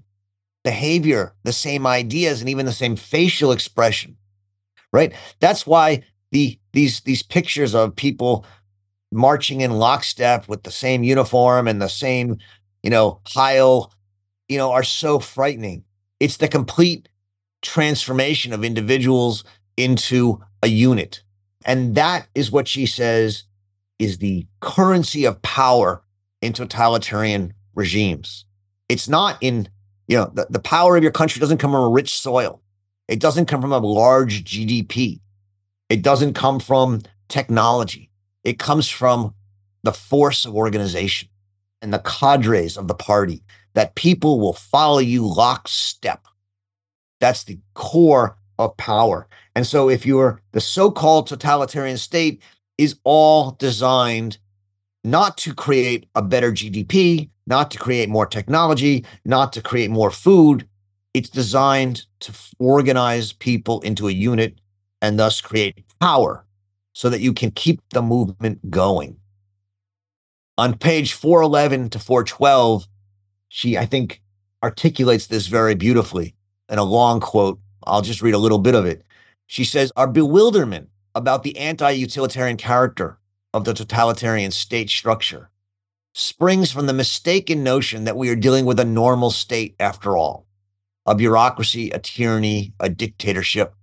behavior, 0.64 1.34
the 1.44 1.54
same 1.54 1.88
ideas 1.88 2.42
and 2.42 2.50
even 2.50 2.66
the 2.66 2.74
same 2.74 2.96
facial 2.96 3.52
expression. 3.52 4.18
Right? 4.92 5.14
That's 5.40 5.66
why 5.66 6.04
the 6.32 6.60
these 6.74 7.02
these 7.02 7.24
pictures 7.24 7.74
of 7.76 7.96
people 7.96 8.46
marching 9.16 9.62
in 9.62 9.72
lockstep 9.72 10.48
with 10.48 10.64
the 10.64 10.72
same 10.72 11.04
uniform 11.04 11.68
and 11.68 11.82
the 11.82 11.88
same, 11.88 12.38
you 12.84 12.90
know, 12.90 13.22
Heil, 13.28 13.92
you 14.48 14.58
know, 14.58 14.72
are 14.72 14.84
so 14.84 15.20
frightening. 15.20 15.84
It's 16.20 16.38
the 16.38 16.48
complete 16.48 17.10
transformation 17.62 18.54
of 18.54 18.64
individuals 18.64 19.44
into 19.78 20.42
a 20.62 20.68
unit. 20.68 21.24
And 21.66 21.96
that 21.96 22.28
is 22.36 22.52
what 22.52 22.68
she 22.68 22.86
says 22.86 23.44
is 23.98 24.18
the 24.18 24.46
currency 24.60 25.26
of 25.26 25.42
power 25.42 26.04
in 26.42 26.54
totalitarian 26.54 27.54
regimes. 27.74 28.46
It's 28.88 29.10
not 29.10 29.38
in, 29.42 29.68
you 30.08 30.18
know, 30.18 30.32
the, 30.34 30.48
the 30.50 30.60
power 30.60 30.96
of 30.96 31.04
your 31.04 31.12
country 31.12 31.40
doesn't 31.40 31.58
come 31.58 31.72
from 31.72 31.84
a 31.84 31.90
rich 31.90 32.20
soil. 32.20 32.62
It 33.08 33.20
doesn't 33.20 33.48
come 33.48 33.62
from 33.62 33.72
a 33.72 33.80
large 33.80 34.44
GDP. 34.44 35.22
It 35.90 36.02
doesn't 36.02 36.34
come 36.34 36.60
from 36.60 37.02
technology. 37.30 38.10
It 38.46 38.60
comes 38.60 38.88
from 38.88 39.34
the 39.84 39.92
force 39.92 40.46
of 40.46 40.56
organization 40.56 41.28
and 41.82 41.92
the 41.92 42.00
cadres 42.00 42.78
of 42.78 42.88
the 42.88 42.94
party 42.94 43.44
that 43.74 43.96
people 43.96 44.40
will 44.40 44.54
follow 44.54 45.00
you 45.00 45.28
lockstep. 45.28 46.26
That's 47.20 47.44
the 47.44 47.60
core 47.74 48.38
of 48.58 48.78
power. 48.78 49.28
And 49.56 49.66
so 49.66 49.90
if 49.90 50.06
you're 50.06 50.42
the 50.52 50.62
so-called 50.62 51.28
totalitarian 51.28 51.98
state 51.98 52.42
is 52.78 52.98
all 53.04 53.52
designed 53.52 54.38
not 55.04 55.38
to 55.40 55.54
create 55.54 56.08
a 56.16 56.22
better 56.22 56.52
GDP, 56.52 57.30
not 57.48 57.72
to 57.72 57.80
create 57.80 58.10
more 58.10 58.26
technology, 58.26 59.06
not 59.24 59.54
to 59.54 59.62
create 59.62 59.90
more 59.90 60.12
food. 60.12 60.68
It's 61.14 61.30
designed 61.30 62.06
to 62.22 62.34
organize 62.60 63.34
people 63.34 63.82
into 63.82 64.08
a 64.08 64.12
unit 64.12 64.60
and 65.02 65.18
thus 65.20 65.42
create 65.42 65.84
power 66.00 66.45
so 66.96 67.10
that 67.10 67.20
you 67.20 67.34
can 67.34 67.52
keep 67.52 67.82
the 67.90 68.02
movement 68.02 68.72
going. 68.72 69.18
On 70.58 70.78
page 70.78 71.12
411 71.12 71.90
to 71.90 72.00
412, 72.00 72.88
she, 73.50 73.78
I 73.78 73.86
think, 73.86 74.22
articulates 74.64 75.28
this 75.28 75.48
very 75.48 75.76
beautifully 75.76 76.36
in 76.70 76.80
a 76.80 76.86
long 76.86 77.20
quote. 77.20 77.60
I'll 77.84 78.02
just 78.02 78.22
read 78.22 78.34
a 78.34 78.40
little 78.40 78.60
bit 78.60 78.76
of 78.76 78.86
it. 78.86 79.04
She 79.46 79.66
says, 79.66 79.92
Our 79.98 80.08
bewilderment 80.08 80.88
about 81.14 81.44
the 81.44 81.58
anti 81.58 81.92
utilitarian 81.92 82.56
character 82.56 83.20
of 83.54 83.66
the 83.66 83.74
totalitarian 83.74 84.52
state 84.52 84.90
structure 84.90 85.50
springs 86.14 86.72
from 86.72 86.86
the 86.86 86.94
mistaken 86.94 87.62
notion 87.62 88.06
that 88.06 88.16
we 88.16 88.30
are 88.30 88.38
dealing 88.38 88.66
with 88.66 88.80
a 88.80 88.86
normal 88.86 89.32
state 89.32 89.76
after 89.82 90.16
all, 90.16 90.48
a 91.06 91.14
bureaucracy, 91.14 91.90
a 91.90 92.00
tyranny, 92.00 92.74
a 92.80 92.88
dictatorship. 92.88 93.74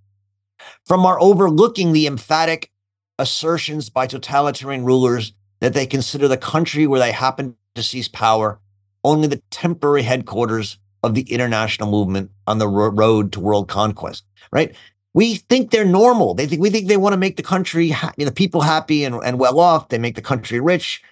From 0.87 1.05
our 1.05 1.21
overlooking 1.21 1.93
the 1.93 2.07
emphatic 2.07 2.72
assertions 3.19 3.91
by 3.91 4.07
totalitarian 4.07 4.85
rulers 4.85 5.33
that 5.61 5.75
they 5.75 5.87
consider 5.87 6.29
the 6.29 6.37
country 6.37 6.87
where 6.87 7.01
they 7.01 7.13
happen 7.13 7.57
to 7.75 7.83
seize 7.83 8.09
power 8.09 8.61
only 9.05 9.29
the 9.29 9.43
temporary 9.51 10.03
headquarters 10.03 10.79
of 11.03 11.15
the 11.15 11.23
international 11.23 11.91
movement 11.91 12.31
on 12.47 12.59
the 12.59 12.69
road 12.69 13.33
to 13.33 13.41
world 13.41 13.69
conquest, 13.69 14.25
right? 14.53 14.75
We 15.15 15.37
think 15.37 15.71
they're 15.71 15.85
normal. 15.85 16.35
They 16.35 16.47
think 16.47 16.63
we 16.63 16.71
think 16.71 16.89
they 16.89 16.97
want 16.97 17.13
to 17.13 17.19
make 17.19 17.37
the 17.37 17.43
country, 17.43 17.91
ha- 17.91 18.15
the 18.17 18.33
people 18.33 18.63
happy 18.63 19.05
and, 19.05 19.17
and 19.23 19.39
well 19.39 19.61
off. 19.61 19.89
They 19.89 19.99
make 19.99 20.15
the 20.15 20.23
country 20.23 20.61
rich. 20.61 21.03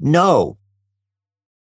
No, 0.00 0.58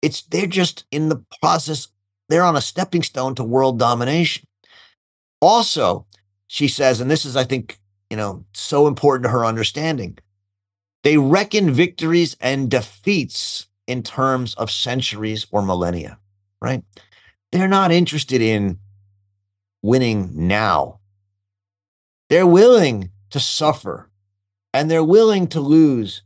it's 0.01 0.21
they're 0.23 0.45
just 0.45 0.85
in 0.91 1.09
the 1.09 1.23
process. 1.41 1.87
They're 2.27 2.43
on 2.43 2.55
a 2.55 2.61
stepping 2.61 3.01
stone 3.01 3.33
to 3.35 3.43
world 3.43 3.79
domination. 3.79 4.45
Also, 5.41 6.05
she 6.47 6.67
says, 6.67 7.01
and 7.01 7.09
this 7.09 7.25
is, 7.25 7.35
I 7.35 7.43
think, 7.43 7.79
you 8.09 8.17
know, 8.17 8.43
so 8.53 8.87
important 8.87 9.23
to 9.23 9.29
her 9.29 9.45
understanding. 9.45 10.17
They 11.03 11.17
reckon 11.17 11.71
victories 11.71 12.35
and 12.41 12.69
defeats 12.69 13.67
in 13.87 14.03
terms 14.03 14.53
of 14.55 14.69
centuries 14.69 15.47
or 15.51 15.61
millennia, 15.61 16.19
right? 16.61 16.83
They're 17.51 17.67
not 17.67 17.91
interested 17.91 18.41
in 18.41 18.79
winning 19.81 20.29
now. 20.33 20.99
They're 22.29 22.47
willing 22.47 23.11
to 23.31 23.39
suffer 23.39 24.09
and 24.73 24.89
they're 24.89 25.03
willing 25.03 25.47
to 25.47 25.61
lose 25.61 26.21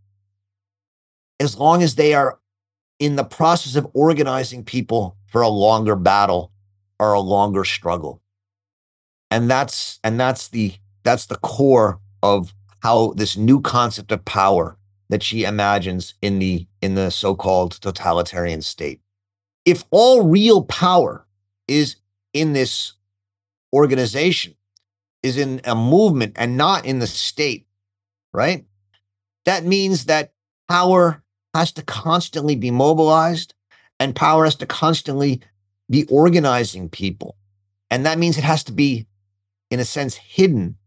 as 1.39 1.57
long 1.57 1.81
as 1.81 1.95
they 1.95 2.13
are 2.13 2.39
in 2.99 3.15
the 3.15 3.23
process 3.23 3.75
of 3.75 3.87
organizing 3.93 4.63
people 4.63 5.17
for 5.27 5.41
a 5.41 5.49
longer 5.49 5.95
battle 5.95 6.51
or 6.99 7.13
a 7.13 7.19
longer 7.19 7.63
struggle. 7.63 8.21
And 9.31 9.49
that's 9.49 9.99
and 10.03 10.19
that's 10.19 10.49
the 10.49 10.73
that's 11.03 11.27
the 11.27 11.37
core 11.37 11.99
of 12.21 12.53
how 12.81 13.13
this 13.13 13.37
new 13.37 13.61
concept 13.61 14.11
of 14.11 14.25
power 14.25 14.77
that 15.09 15.23
she 15.23 15.43
imagines 15.43 16.15
in 16.21 16.39
the 16.39 16.67
in 16.81 16.95
the 16.95 17.11
so-called 17.11 17.79
totalitarian 17.81 18.61
state. 18.61 18.99
If 19.65 19.85
all 19.91 20.27
real 20.27 20.63
power 20.63 21.25
is 21.67 21.97
in 22.33 22.53
this 22.53 22.93
organization, 23.73 24.55
is 25.21 25.37
in 25.37 25.61
a 25.63 25.75
movement 25.75 26.33
and 26.35 26.57
not 26.57 26.85
in 26.85 26.99
the 26.99 27.07
state, 27.07 27.65
right? 28.33 28.65
That 29.45 29.63
means 29.63 30.05
that 30.05 30.33
power 30.67 31.23
has 31.53 31.71
to 31.73 31.83
constantly 31.83 32.55
be 32.55 32.71
mobilized 32.71 33.53
and 33.99 34.15
power 34.15 34.43
has 34.43 34.55
to 34.55 34.65
constantly 34.65 35.41
be 35.89 36.05
organizing 36.05 36.89
people. 36.89 37.37
And 37.89 38.05
that 38.05 38.17
means 38.17 38.37
it 38.37 38.43
has 38.43 38.63
to 38.65 38.71
be, 38.71 39.07
in 39.69 39.79
a 39.79 39.85
sense, 39.85 40.15
hidden 40.15 40.77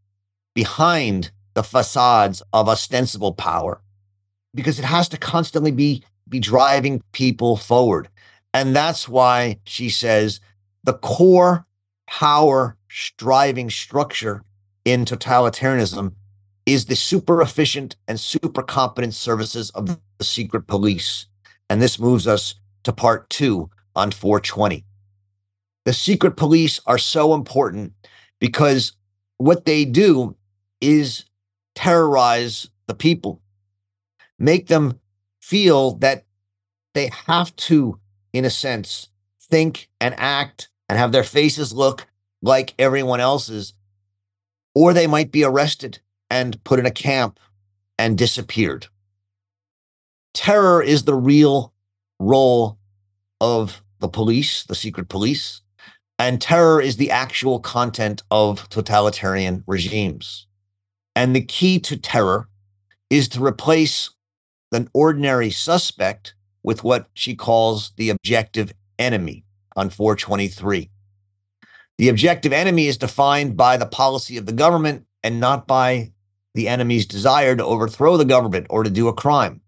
behind 0.56 1.30
the 1.54 1.62
facades 1.62 2.42
of 2.52 2.68
ostensible 2.68 3.32
power 3.32 3.80
because 4.54 4.78
it 4.80 4.84
has 4.84 5.08
to 5.10 5.16
constantly 5.16 5.70
be 5.70 6.02
be 6.28 6.40
driving 6.40 7.00
people 7.12 7.56
forward. 7.56 8.08
And 8.52 8.74
that's 8.74 9.08
why 9.08 9.60
she 9.62 9.88
says 9.88 10.40
the 10.82 10.94
core 10.94 11.64
power 12.08 12.76
striving 12.88 13.70
structure 13.70 14.42
in 14.84 15.04
totalitarianism 15.04 16.12
is 16.64 16.86
the 16.86 16.96
super 16.96 17.40
efficient 17.40 17.94
and 18.08 18.18
super 18.18 18.64
competent 18.64 19.14
services 19.14 19.70
of 19.70 19.86
the 19.86 20.24
secret 20.24 20.66
police. 20.66 21.26
And 21.70 21.80
this 21.80 22.00
moves 22.00 22.26
us 22.26 22.56
to 22.82 22.92
part 22.92 23.30
2 23.30 23.70
on 23.94 24.10
420 24.10 24.84
the 25.86 25.92
secret 25.92 26.32
police 26.32 26.80
are 26.86 26.98
so 26.98 27.32
important 27.32 27.92
because 28.40 28.92
what 29.38 29.64
they 29.64 29.84
do 29.84 30.36
is 30.80 31.24
terrorize 31.74 32.68
the 32.86 32.94
people, 32.94 33.40
make 34.38 34.66
them 34.66 35.00
feel 35.40 35.96
that 35.96 36.24
they 36.94 37.10
have 37.26 37.54
to, 37.56 37.98
in 38.32 38.44
a 38.44 38.50
sense, 38.50 39.08
think 39.40 39.88
and 40.00 40.14
act 40.18 40.68
and 40.88 40.98
have 40.98 41.12
their 41.12 41.24
faces 41.24 41.72
look 41.72 42.06
like 42.42 42.74
everyone 42.78 43.20
else's, 43.20 43.74
or 44.74 44.92
they 44.92 45.06
might 45.06 45.32
be 45.32 45.44
arrested 45.44 45.98
and 46.30 46.62
put 46.64 46.78
in 46.78 46.86
a 46.86 46.90
camp 46.90 47.38
and 47.98 48.18
disappeared. 48.18 48.86
Terror 50.34 50.82
is 50.82 51.04
the 51.04 51.14
real 51.14 51.72
role 52.18 52.78
of 53.40 53.82
the 54.00 54.08
police, 54.08 54.64
the 54.64 54.74
secret 54.74 55.08
police, 55.08 55.62
and 56.18 56.40
terror 56.40 56.80
is 56.80 56.96
the 56.96 57.10
actual 57.10 57.60
content 57.60 58.22
of 58.30 58.68
totalitarian 58.68 59.64
regimes. 59.66 60.45
And 61.16 61.34
the 61.34 61.40
key 61.40 61.80
to 61.80 61.96
terror 61.96 62.48
is 63.08 63.26
to 63.30 63.44
replace 63.44 64.10
an 64.70 64.88
ordinary 64.92 65.50
suspect 65.50 66.34
with 66.62 66.84
what 66.84 67.08
she 67.14 67.34
calls 67.34 67.92
the 67.96 68.10
objective 68.10 68.72
enemy 68.98 69.44
on 69.74 69.88
423. 69.88 70.90
The 71.98 72.08
objective 72.10 72.52
enemy 72.52 72.86
is 72.86 72.98
defined 72.98 73.56
by 73.56 73.78
the 73.78 73.86
policy 73.86 74.36
of 74.36 74.44
the 74.44 74.52
government 74.52 75.06
and 75.24 75.40
not 75.40 75.66
by 75.66 76.12
the 76.54 76.68
enemy's 76.68 77.06
desire 77.06 77.56
to 77.56 77.64
overthrow 77.64 78.18
the 78.18 78.24
government 78.26 78.66
or 78.68 78.82
to 78.82 78.90
do 78.90 79.08
a 79.08 79.14
crime. 79.14 79.62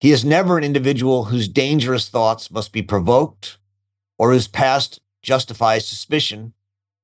He 0.00 0.10
is 0.10 0.24
never 0.24 0.58
an 0.58 0.64
individual 0.64 1.24
whose 1.24 1.48
dangerous 1.48 2.10
thoughts 2.10 2.50
must 2.50 2.72
be 2.72 2.82
provoked 2.82 3.58
or 4.18 4.32
whose 4.32 4.48
past 4.48 5.00
justifies 5.22 5.88
suspicion, 5.88 6.52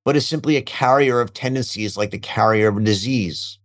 but 0.05 0.17
is 0.17 0.27
simply 0.27 0.57
a 0.57 0.63
carrier 0.63 1.21
of 1.21 1.33
tendencies 1.33 1.97
like 1.97 2.11
the 2.11 2.19
carrier 2.19 2.69
of 2.69 2.77
a 2.77 2.81
disease. 2.81 3.59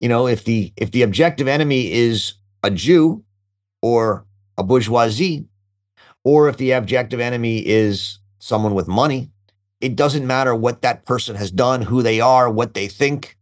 You 0.00 0.08
know, 0.08 0.26
if 0.26 0.44
the 0.44 0.72
if 0.76 0.90
the 0.90 1.02
objective 1.02 1.48
enemy 1.48 1.92
is 1.92 2.34
a 2.62 2.70
Jew 2.70 3.24
or 3.80 4.26
a 4.58 4.62
bourgeoisie, 4.62 5.46
or 6.24 6.48
if 6.48 6.56
the 6.56 6.72
objective 6.72 7.20
enemy 7.20 7.64
is 7.66 8.18
someone 8.38 8.74
with 8.74 8.88
money, 8.88 9.30
it 9.80 9.96
doesn't 9.96 10.26
matter 10.26 10.54
what 10.54 10.82
that 10.82 11.04
person 11.04 11.36
has 11.36 11.50
done, 11.50 11.82
who 11.82 12.02
they 12.02 12.20
are, 12.20 12.50
what 12.50 12.74
they 12.74 12.88
think, 12.88 13.36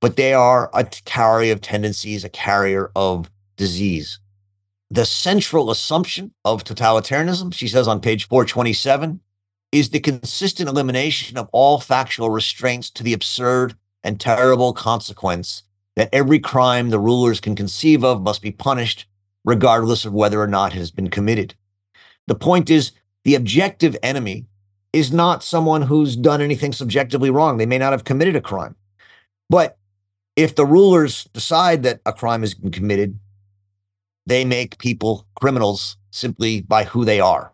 but 0.00 0.16
they 0.16 0.32
are 0.32 0.70
a 0.72 0.84
carrier 1.04 1.52
of 1.52 1.60
tendencies, 1.60 2.24
a 2.24 2.28
carrier 2.28 2.90
of 2.96 3.30
disease. 3.56 4.18
The 4.90 5.04
central 5.04 5.70
assumption 5.70 6.32
of 6.44 6.64
totalitarianism, 6.64 7.54
she 7.54 7.68
says 7.68 7.86
on 7.86 8.00
page 8.00 8.26
427, 8.28 9.20
is 9.72 9.90
the 9.90 10.00
consistent 10.00 10.68
elimination 10.68 11.38
of 11.38 11.48
all 11.52 11.78
factual 11.78 12.30
restraints 12.30 12.90
to 12.90 13.02
the 13.02 13.12
absurd 13.12 13.74
and 14.02 14.18
terrible 14.20 14.72
consequence 14.72 15.62
that 15.96 16.08
every 16.12 16.38
crime 16.38 16.90
the 16.90 16.98
rulers 16.98 17.40
can 17.40 17.54
conceive 17.54 18.04
of 18.04 18.22
must 18.22 18.42
be 18.42 18.50
punished, 18.50 19.06
regardless 19.44 20.04
of 20.04 20.12
whether 20.12 20.40
or 20.40 20.46
not 20.46 20.74
it 20.74 20.78
has 20.78 20.90
been 20.90 21.10
committed. 21.10 21.54
The 22.26 22.34
point 22.34 22.70
is, 22.70 22.92
the 23.24 23.34
objective 23.34 23.96
enemy 24.02 24.46
is 24.92 25.12
not 25.12 25.44
someone 25.44 25.82
who's 25.82 26.16
done 26.16 26.40
anything 26.40 26.72
subjectively 26.72 27.30
wrong. 27.30 27.58
They 27.58 27.66
may 27.66 27.78
not 27.78 27.92
have 27.92 28.04
committed 28.04 28.34
a 28.34 28.40
crime. 28.40 28.74
But 29.48 29.78
if 30.36 30.54
the 30.54 30.66
rulers 30.66 31.24
decide 31.32 31.82
that 31.82 32.00
a 32.06 32.12
crime 32.12 32.40
has 32.40 32.54
been 32.54 32.70
committed, 32.70 33.18
they 34.26 34.44
make 34.44 34.78
people 34.78 35.26
criminals 35.40 35.96
simply 36.10 36.60
by 36.62 36.84
who 36.84 37.04
they 37.04 37.20
are. 37.20 37.52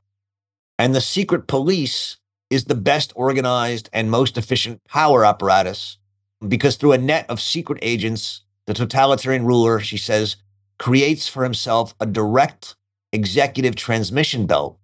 And 0.78 0.94
the 0.94 1.00
secret 1.00 1.46
police 1.46 2.18
is 2.50 2.64
the 2.64 2.74
best 2.74 3.12
organized 3.16 3.88
and 3.92 4.10
most 4.10 4.36
efficient 4.36 4.84
power 4.84 5.24
apparatus 5.24 5.98
because 6.46 6.76
through 6.76 6.92
a 6.92 6.98
net 6.98 7.26
of 7.28 7.40
secret 7.40 7.78
agents, 7.82 8.42
the 8.66 8.74
totalitarian 8.74 9.46
ruler, 9.46 9.80
she 9.80 9.96
says, 9.96 10.36
creates 10.78 11.26
for 11.26 11.42
himself 11.42 11.94
a 11.98 12.06
direct 12.06 12.76
executive 13.12 13.74
transmission 13.74 14.46
belt, 14.46 14.78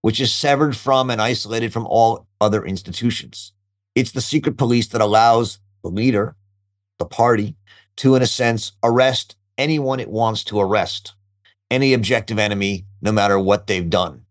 which 0.00 0.20
is 0.20 0.32
severed 0.32 0.76
from 0.76 1.10
and 1.10 1.22
isolated 1.22 1.72
from 1.72 1.86
all 1.86 2.26
other 2.40 2.64
institutions. 2.64 3.52
It's 3.94 4.12
the 4.12 4.20
secret 4.20 4.56
police 4.56 4.88
that 4.88 5.00
allows 5.00 5.58
the 5.82 5.88
leader, 5.88 6.34
the 6.98 7.04
party, 7.04 7.56
to, 7.96 8.16
in 8.16 8.22
a 8.22 8.26
sense, 8.26 8.72
arrest 8.82 9.36
anyone 9.58 10.00
it 10.00 10.10
wants 10.10 10.42
to 10.44 10.58
arrest, 10.60 11.14
any 11.70 11.92
objective 11.92 12.38
enemy, 12.38 12.86
no 13.00 13.12
matter 13.12 13.38
what 13.38 13.66
they've 13.66 13.88
done. 13.88 14.21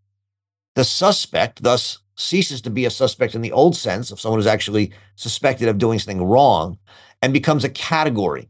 The 0.74 0.84
suspect 0.84 1.62
thus 1.62 1.98
ceases 2.16 2.60
to 2.62 2.70
be 2.70 2.84
a 2.84 2.90
suspect 2.90 3.34
in 3.34 3.42
the 3.42 3.52
old 3.52 3.76
sense 3.76 4.10
of 4.10 4.20
someone 4.20 4.38
who's 4.38 4.46
actually 4.46 4.92
suspected 5.16 5.68
of 5.68 5.78
doing 5.78 5.98
something 5.98 6.24
wrong 6.24 6.78
and 7.20 7.32
becomes 7.32 7.64
a 7.64 7.68
category. 7.68 8.48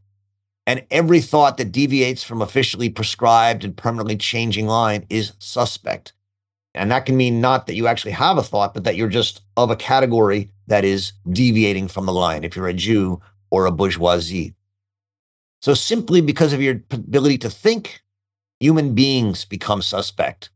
And 0.65 0.85
every 0.91 1.19
thought 1.19 1.57
that 1.57 1.71
deviates 1.71 2.23
from 2.23 2.41
officially 2.41 2.89
prescribed 2.89 3.63
and 3.65 3.75
permanently 3.75 4.15
changing 4.15 4.67
line 4.67 5.05
is 5.09 5.33
suspect. 5.39 6.13
And 6.73 6.89
that 6.91 7.05
can 7.05 7.17
mean 7.17 7.41
not 7.41 7.67
that 7.67 7.75
you 7.75 7.87
actually 7.87 8.13
have 8.13 8.37
a 8.37 8.43
thought, 8.43 8.73
but 8.73 8.85
that 8.85 8.95
you're 8.95 9.09
just 9.09 9.41
of 9.57 9.69
a 9.69 9.75
category 9.75 10.49
that 10.67 10.85
is 10.85 11.13
deviating 11.29 11.87
from 11.87 12.05
the 12.05 12.13
line, 12.13 12.43
if 12.43 12.55
you're 12.55 12.67
a 12.67 12.73
Jew 12.73 13.21
or 13.51 13.65
a 13.65 13.71
bourgeoisie. 13.71 14.55
So 15.61 15.73
simply 15.73 16.21
because 16.21 16.53
of 16.53 16.61
your 16.61 16.81
ability 16.91 17.37
to 17.39 17.49
think, 17.49 18.01
human 18.59 18.95
beings 18.95 19.45
become 19.45 19.81
suspect. 19.81 20.49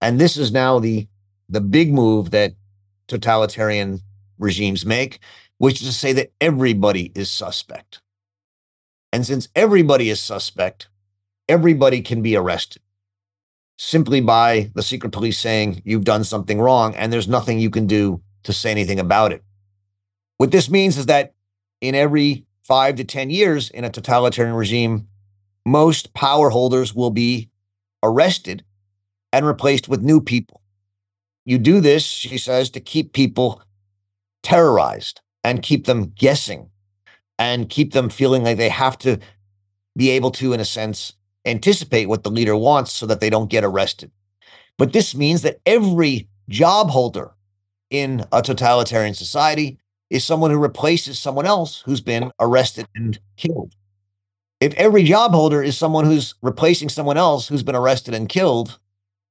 And 0.00 0.20
this 0.20 0.36
is 0.36 0.52
now 0.52 0.78
the 0.78 1.08
the 1.48 1.60
big 1.60 1.92
move 1.92 2.30
that 2.30 2.54
totalitarian 3.06 4.00
regimes 4.38 4.84
make, 4.84 5.18
which 5.58 5.80
is 5.80 5.88
to 5.88 5.92
say 5.92 6.12
that 6.12 6.32
everybody 6.40 7.12
is 7.14 7.30
suspect. 7.30 8.00
And 9.12 9.24
since 9.24 9.48
everybody 9.54 10.10
is 10.10 10.20
suspect, 10.20 10.88
everybody 11.48 12.00
can 12.00 12.22
be 12.22 12.36
arrested 12.36 12.82
simply 13.76 14.20
by 14.20 14.70
the 14.74 14.82
secret 14.82 15.10
police 15.10 15.38
saying 15.38 15.82
you've 15.84 16.04
done 16.04 16.24
something 16.24 16.60
wrong 16.60 16.94
and 16.94 17.12
there's 17.12 17.28
nothing 17.28 17.58
you 17.58 17.70
can 17.70 17.86
do 17.86 18.20
to 18.44 18.52
say 18.52 18.70
anything 18.70 19.00
about 19.00 19.32
it. 19.32 19.42
What 20.38 20.50
this 20.50 20.70
means 20.70 20.96
is 20.96 21.06
that 21.06 21.34
in 21.80 21.94
every 21.94 22.46
five 22.62 22.96
to 22.96 23.04
10 23.04 23.30
years 23.30 23.70
in 23.70 23.84
a 23.84 23.90
totalitarian 23.90 24.54
regime, 24.54 25.08
most 25.66 26.14
power 26.14 26.50
holders 26.50 26.94
will 26.94 27.10
be 27.10 27.50
arrested 28.02 28.64
and 29.32 29.46
replaced 29.46 29.88
with 29.88 30.02
new 30.02 30.20
people. 30.20 30.60
You 31.44 31.58
do 31.58 31.80
this, 31.80 32.04
she 32.04 32.38
says, 32.38 32.70
to 32.70 32.80
keep 32.80 33.12
people 33.12 33.62
terrorized 34.42 35.20
and 35.42 35.62
keep 35.62 35.86
them 35.86 36.12
guessing 36.16 36.70
and 37.38 37.68
keep 37.68 37.92
them 37.92 38.08
feeling 38.08 38.44
like 38.44 38.56
they 38.56 38.68
have 38.68 38.96
to 38.98 39.18
be 39.96 40.10
able 40.10 40.30
to, 40.32 40.52
in 40.52 40.60
a 40.60 40.64
sense, 40.64 41.12
anticipate 41.44 42.06
what 42.06 42.22
the 42.22 42.30
leader 42.30 42.56
wants 42.56 42.92
so 42.92 43.06
that 43.06 43.20
they 43.20 43.30
don't 43.30 43.50
get 43.50 43.64
arrested. 43.64 44.10
But 44.78 44.92
this 44.92 45.14
means 45.14 45.42
that 45.42 45.60
every 45.66 46.28
job 46.48 46.90
holder 46.90 47.32
in 47.90 48.24
a 48.32 48.42
totalitarian 48.42 49.14
society 49.14 49.78
is 50.10 50.24
someone 50.24 50.50
who 50.50 50.58
replaces 50.58 51.18
someone 51.18 51.46
else 51.46 51.80
who's 51.80 52.00
been 52.00 52.30
arrested 52.40 52.86
and 52.94 53.18
killed. 53.36 53.74
If 54.60 54.74
every 54.74 55.02
job 55.02 55.32
holder 55.32 55.62
is 55.62 55.76
someone 55.76 56.04
who's 56.04 56.34
replacing 56.42 56.88
someone 56.88 57.16
else 57.16 57.48
who's 57.48 57.62
been 57.62 57.76
arrested 57.76 58.14
and 58.14 58.28
killed, 58.28 58.78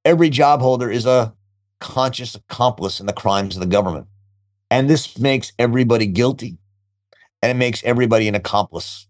every 0.04 0.30
job 0.30 0.60
holder 0.60 0.90
is 0.90 1.06
a 1.06 1.34
conscious 1.80 2.34
accomplice 2.34 3.00
in 3.00 3.06
the 3.06 3.12
crimes 3.12 3.56
of 3.56 3.60
the 3.60 3.66
government. 3.66 4.06
And 4.70 4.88
this 4.88 5.18
makes 5.18 5.52
everybody 5.58 6.06
guilty 6.06 6.58
and 7.42 7.50
it 7.50 7.56
makes 7.56 7.84
everybody 7.84 8.26
an 8.26 8.34
accomplice. 8.34 9.06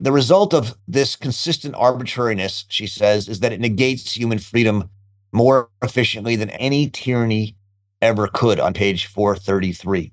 The 0.00 0.12
result 0.12 0.54
of 0.54 0.76
this 0.86 1.16
consistent 1.16 1.74
arbitrariness, 1.74 2.64
she 2.68 2.86
says, 2.86 3.28
is 3.28 3.40
that 3.40 3.52
it 3.52 3.60
negates 3.60 4.16
human 4.16 4.38
freedom 4.38 4.88
more 5.32 5.68
efficiently 5.82 6.36
than 6.36 6.50
any 6.50 6.88
tyranny 6.88 7.56
ever 8.00 8.28
could 8.28 8.60
on 8.60 8.72
page 8.74 9.06
433. 9.06 10.12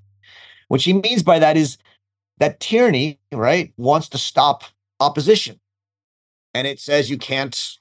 What 0.67 0.81
she 0.81 0.93
means 0.93 1.23
by 1.23 1.39
that 1.39 1.55
is 1.55 1.77
that 2.39 2.59
tyranny, 2.59 3.19
right, 3.31 3.73
wants 3.77 4.09
to 4.09 4.17
stop 4.17 4.63
opposition. 4.99 5.59
And 6.53 6.65
it 6.65 6.79
says 6.79 7.09
you 7.09 7.17
can't, 7.17 7.77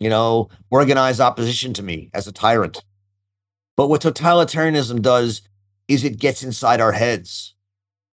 you 0.00 0.08
know, 0.08 0.48
organize 0.70 1.20
opposition 1.20 1.74
to 1.74 1.82
me 1.82 2.10
as 2.14 2.26
a 2.26 2.32
tyrant. 2.32 2.82
But 3.76 3.88
what 3.88 4.02
totalitarianism 4.02 5.02
does 5.02 5.42
is 5.88 6.04
it 6.04 6.18
gets 6.18 6.42
inside 6.42 6.80
our 6.80 6.92
heads 6.92 7.54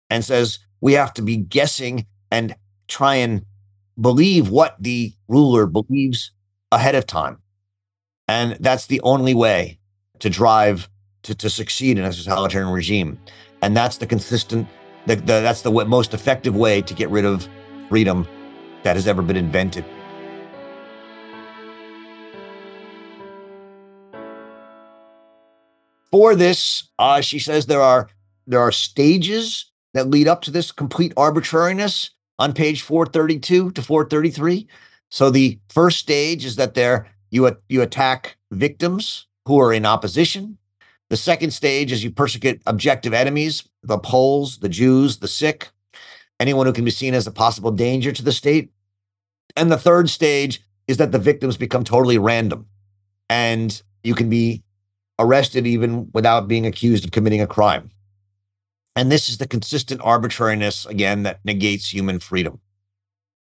and 0.09 0.25
says 0.25 0.59
we 0.81 0.93
have 0.93 1.13
to 1.13 1.21
be 1.21 1.37
guessing 1.37 2.05
and 2.31 2.55
try 2.87 3.15
and 3.15 3.45
believe 3.99 4.49
what 4.49 4.75
the 4.79 5.13
ruler 5.27 5.67
believes 5.67 6.31
ahead 6.71 6.95
of 6.95 7.05
time. 7.05 7.37
And 8.27 8.57
that's 8.59 8.87
the 8.87 9.01
only 9.01 9.33
way 9.33 9.79
to 10.19 10.29
drive 10.29 10.89
to, 11.23 11.35
to 11.35 11.49
succeed 11.49 11.97
in 11.97 12.05
a 12.05 12.11
totalitarian 12.11 12.71
regime. 12.71 13.19
And 13.61 13.77
that's 13.77 13.97
the 13.97 14.07
consistent, 14.07 14.67
the, 15.05 15.15
the, 15.15 15.41
that's 15.41 15.61
the 15.61 15.71
most 15.71 16.13
effective 16.13 16.55
way 16.55 16.81
to 16.81 16.93
get 16.93 17.09
rid 17.09 17.25
of 17.25 17.47
freedom 17.89 18.27
that 18.83 18.95
has 18.95 19.07
ever 19.07 19.21
been 19.21 19.37
invented. 19.37 19.85
For 26.11 26.35
this, 26.35 26.89
uh, 26.99 27.21
she 27.21 27.39
says 27.39 27.65
there 27.65 27.81
are 27.81 28.09
there 28.47 28.59
are 28.59 28.71
stages 28.71 29.71
that 29.93 30.09
lead 30.09 30.27
up 30.27 30.41
to 30.43 30.51
this 30.51 30.71
complete 30.71 31.13
arbitrariness 31.15 32.11
on 32.39 32.53
page 32.53 32.81
432 32.81 33.71
to 33.71 33.81
433. 33.81 34.67
So 35.09 35.29
the 35.29 35.59
first 35.69 35.99
stage 35.99 36.45
is 36.45 36.55
that 36.57 36.73
there 36.73 37.07
you 37.29 37.55
you 37.69 37.81
attack 37.81 38.37
victims 38.51 39.27
who 39.45 39.59
are 39.59 39.73
in 39.73 39.85
opposition. 39.85 40.57
The 41.09 41.17
second 41.17 41.51
stage 41.51 41.91
is 41.91 42.03
you 42.03 42.11
persecute 42.11 42.61
objective 42.65 43.13
enemies, 43.13 43.63
the 43.83 43.97
Poles, 43.97 44.59
the 44.59 44.69
Jews, 44.69 45.17
the 45.17 45.27
sick, 45.27 45.69
anyone 46.39 46.65
who 46.65 46.73
can 46.73 46.85
be 46.85 46.91
seen 46.91 47.13
as 47.13 47.27
a 47.27 47.31
possible 47.31 47.71
danger 47.71 48.11
to 48.11 48.23
the 48.23 48.31
state. 48.31 48.71
And 49.55 49.71
the 49.71 49.77
third 49.77 50.09
stage 50.09 50.61
is 50.87 50.97
that 50.97 51.11
the 51.11 51.19
victims 51.19 51.57
become 51.57 51.83
totally 51.83 52.17
random 52.17 52.65
and 53.29 53.81
you 54.03 54.15
can 54.15 54.29
be 54.29 54.63
arrested 55.21 55.67
even 55.67 56.09
without 56.13 56.47
being 56.47 56.65
accused 56.65 57.05
of 57.05 57.11
committing 57.11 57.41
a 57.41 57.47
crime. 57.47 57.89
And 58.95 59.11
this 59.11 59.29
is 59.29 59.37
the 59.37 59.47
consistent 59.47 60.01
arbitrariness, 60.01 60.85
again, 60.85 61.23
that 61.23 61.39
negates 61.45 61.93
human 61.93 62.19
freedom. 62.19 62.59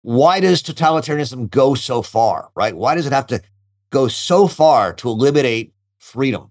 Why 0.03 0.41
does 0.41 0.63
totalitarianism 0.63 1.51
go 1.51 1.75
so 1.75 2.03
far, 2.03 2.51
right? 2.55 2.77
Why 2.77 2.95
does 2.95 3.07
it 3.07 3.13
have 3.13 3.27
to 3.29 3.41
go 3.91 4.09
so 4.09 4.49
far 4.49 4.93
to 4.95 5.09
eliminate 5.09 5.75
freedom? 5.99 6.51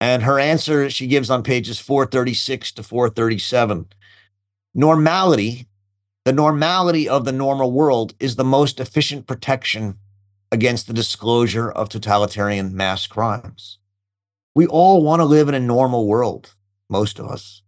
And 0.00 0.22
her 0.22 0.38
answer 0.38 0.90
she 0.90 1.06
gives 1.06 1.30
on 1.30 1.42
pages 1.42 1.78
436 1.78 2.72
to 2.72 2.82
437 2.82 3.86
normality, 4.74 5.66
the 6.24 6.32
normality 6.32 7.08
of 7.08 7.24
the 7.24 7.32
normal 7.32 7.72
world, 7.72 8.14
is 8.20 8.36
the 8.36 8.44
most 8.44 8.78
efficient 8.78 9.26
protection 9.26 9.96
against 10.52 10.86
the 10.86 10.92
disclosure 10.92 11.70
of 11.70 11.88
totalitarian 11.88 12.76
mass 12.76 13.06
crimes. 13.06 13.78
We 14.56 14.66
all 14.66 15.02
want 15.02 15.20
to 15.20 15.26
live 15.26 15.50
in 15.50 15.54
a 15.54 15.60
normal 15.60 16.06
world, 16.06 16.54
most 16.88 17.18
of 17.18 17.26
us. 17.26 17.60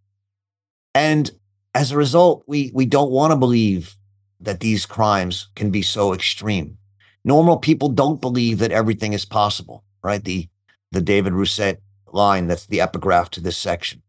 And 0.94 1.30
as 1.74 1.92
a 1.92 1.98
result, 1.98 2.44
we, 2.46 2.70
we 2.72 2.86
don't 2.86 3.10
want 3.10 3.30
to 3.30 3.36
believe 3.36 3.94
that 4.40 4.60
these 4.60 4.86
crimes 4.86 5.50
can 5.54 5.70
be 5.70 5.82
so 5.82 6.14
extreme. 6.14 6.78
Normal 7.26 7.58
people 7.58 7.90
don't 7.90 8.22
believe 8.22 8.60
that 8.60 8.72
everything 8.72 9.12
is 9.12 9.26
possible, 9.26 9.84
right? 10.02 10.24
The, 10.24 10.48
the 10.90 11.02
David 11.02 11.34
Rousset 11.34 11.76
line 12.10 12.46
that's 12.46 12.64
the 12.64 12.80
epigraph 12.80 13.28
to 13.32 13.42
this 13.42 13.58
section. 13.58 14.00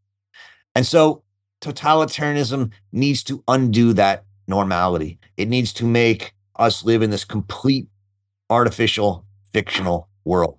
And 0.74 0.88
so 0.88 1.24
totalitarianism 1.60 2.72
needs 2.94 3.24
to 3.24 3.44
undo 3.50 3.92
that 3.92 4.24
normality. 4.48 5.20
It 5.36 5.50
needs 5.50 5.74
to 5.74 5.86
make 5.86 6.34
us 6.56 6.86
live 6.86 7.02
in 7.02 7.10
this 7.10 7.26
complete 7.26 7.90
artificial 8.50 9.26
fictional 9.52 10.08
world. 10.24 10.58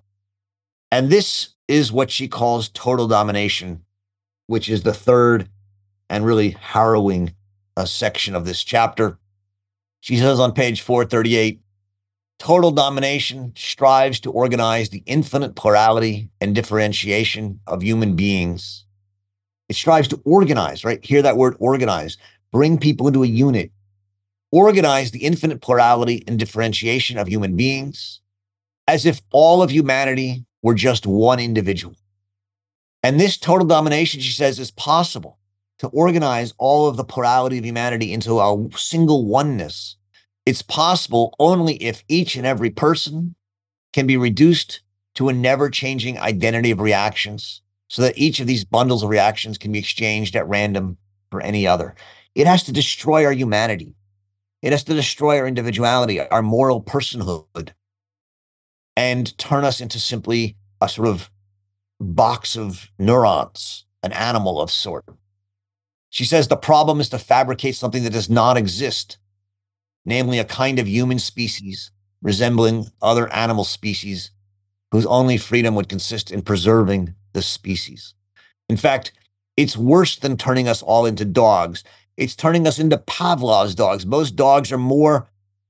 And 0.91 1.09
this 1.09 1.55
is 1.71 1.89
what 1.89 2.11
she 2.11 2.27
calls 2.27 2.67
total 2.67 3.07
domination, 3.07 3.81
which 4.47 4.67
is 4.67 4.83
the 4.83 4.93
third 4.93 5.47
and 6.09 6.25
really 6.25 6.49
harrowing 6.49 7.33
uh, 7.77 7.85
section 7.85 8.35
of 8.35 8.45
this 8.45 8.61
chapter. 8.61 9.17
She 10.01 10.17
says 10.17 10.37
on 10.37 10.51
page 10.51 10.81
438 10.81 11.61
total 12.39 12.71
domination 12.71 13.53
strives 13.55 14.19
to 14.19 14.31
organize 14.31 14.89
the 14.89 15.01
infinite 15.05 15.55
plurality 15.55 16.29
and 16.41 16.53
differentiation 16.53 17.61
of 17.67 17.81
human 17.81 18.17
beings. 18.17 18.85
It 19.69 19.77
strives 19.77 20.09
to 20.09 20.21
organize, 20.25 20.83
right? 20.83 21.03
Hear 21.05 21.21
that 21.21 21.37
word 21.37 21.55
organize, 21.59 22.17
bring 22.51 22.79
people 22.79 23.07
into 23.07 23.23
a 23.23 23.27
unit, 23.27 23.71
organize 24.51 25.11
the 25.11 25.23
infinite 25.23 25.61
plurality 25.61 26.21
and 26.27 26.37
differentiation 26.37 27.17
of 27.17 27.29
human 27.29 27.55
beings 27.55 28.19
as 28.89 29.05
if 29.05 29.21
all 29.31 29.61
of 29.61 29.71
humanity 29.71 30.43
were 30.61 30.73
just 30.73 31.05
one 31.05 31.39
individual. 31.39 31.95
And 33.03 33.19
this 33.19 33.37
total 33.37 33.67
domination, 33.67 34.21
she 34.21 34.31
says, 34.31 34.59
is 34.59 34.71
possible 34.71 35.39
to 35.79 35.87
organize 35.87 36.53
all 36.57 36.87
of 36.87 36.97
the 36.97 37.03
plurality 37.03 37.57
of 37.57 37.65
humanity 37.65 38.13
into 38.13 38.39
a 38.39 38.69
single 38.77 39.25
oneness. 39.25 39.95
It's 40.45 40.61
possible 40.61 41.35
only 41.39 41.75
if 41.75 42.03
each 42.07 42.35
and 42.35 42.45
every 42.45 42.69
person 42.69 43.35
can 43.93 44.05
be 44.05 44.17
reduced 44.17 44.81
to 45.15 45.29
a 45.29 45.33
never 45.33 45.69
changing 45.69 46.19
identity 46.19 46.71
of 46.71 46.79
reactions 46.79 47.61
so 47.89 48.01
that 48.03 48.17
each 48.17 48.39
of 48.39 48.47
these 48.47 48.63
bundles 48.63 49.03
of 49.03 49.09
reactions 49.09 49.57
can 49.57 49.71
be 49.71 49.79
exchanged 49.79 50.35
at 50.35 50.47
random 50.47 50.97
for 51.29 51.41
any 51.41 51.67
other. 51.67 51.95
It 52.35 52.47
has 52.47 52.63
to 52.63 52.71
destroy 52.71 53.25
our 53.25 53.33
humanity. 53.33 53.95
It 54.61 54.71
has 54.71 54.83
to 54.85 54.93
destroy 54.93 55.39
our 55.39 55.47
individuality, 55.47 56.19
our 56.19 56.41
moral 56.41 56.81
personhood, 56.81 57.71
and 59.01 59.35
turn 59.39 59.65
us 59.65 59.81
into 59.81 59.99
simply 59.99 60.55
a 60.79 60.87
sort 60.87 61.07
of 61.07 61.31
box 61.99 62.55
of 62.55 62.87
neurons, 62.99 63.85
an 64.03 64.11
animal 64.11 64.61
of 64.61 64.69
sort. 64.69 65.05
She 66.11 66.23
says 66.23 66.47
the 66.47 66.55
problem 66.55 66.99
is 66.99 67.09
to 67.09 67.17
fabricate 67.17 67.75
something 67.75 68.03
that 68.03 68.13
does 68.13 68.29
not 68.29 68.57
exist, 68.57 69.17
namely 70.05 70.37
a 70.37 70.45
kind 70.45 70.77
of 70.77 70.87
human 70.87 71.17
species 71.17 71.89
resembling 72.21 72.91
other 73.01 73.27
animal 73.33 73.63
species 73.63 74.29
whose 74.91 75.07
only 75.07 75.37
freedom 75.37 75.73
would 75.73 75.89
consist 75.89 76.29
in 76.29 76.43
preserving 76.43 77.15
the 77.33 77.41
species. 77.41 78.13
In 78.69 78.77
fact, 78.77 79.13
it's 79.57 79.75
worse 79.75 80.17
than 80.17 80.37
turning 80.37 80.67
us 80.67 80.83
all 80.83 81.07
into 81.07 81.25
dogs. 81.25 81.83
It's 82.17 82.35
turning 82.35 82.67
us 82.67 82.77
into 82.77 82.99
Pavlov's 82.99 83.73
dogs. 83.73 84.05
Most 84.05 84.35
dogs 84.35 84.71
are 84.71 84.77
more 84.77 85.27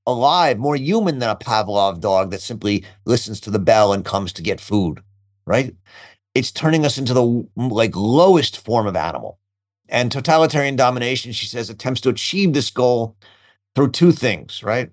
alive, 0.08 0.58
more 0.58 0.76
human 0.76 1.20
than 1.20 1.30
a 1.30 1.36
Pavlov 1.36 2.00
dog 2.00 2.32
that 2.32 2.42
simply 2.42 2.84
listens 3.06 3.40
to 3.42 3.52
the 3.52 3.60
bell 3.60 3.94
and 3.94 4.06
comes 4.06 4.34
to 4.34 4.42
get 4.42 4.60
food, 4.60 5.02
right? 5.46 5.76
It's 6.34 6.52
turning 6.52 6.86
us 6.86 6.98
into 6.98 7.14
the 7.14 7.48
like 7.56 7.96
lowest 7.96 8.64
form 8.64 8.88
of 8.88 8.96
animal. 8.96 9.38
And 9.90 10.12
totalitarian 10.12 10.78
domination, 10.78 11.34
she 11.34 11.46
says, 11.46 11.70
attempts 11.70 12.02
to 12.02 12.10
achieve 12.10 12.54
this 12.54 12.70
goal 12.70 13.18
through 13.76 13.92
two 13.92 14.12
things, 14.12 14.64
right? 14.64 14.90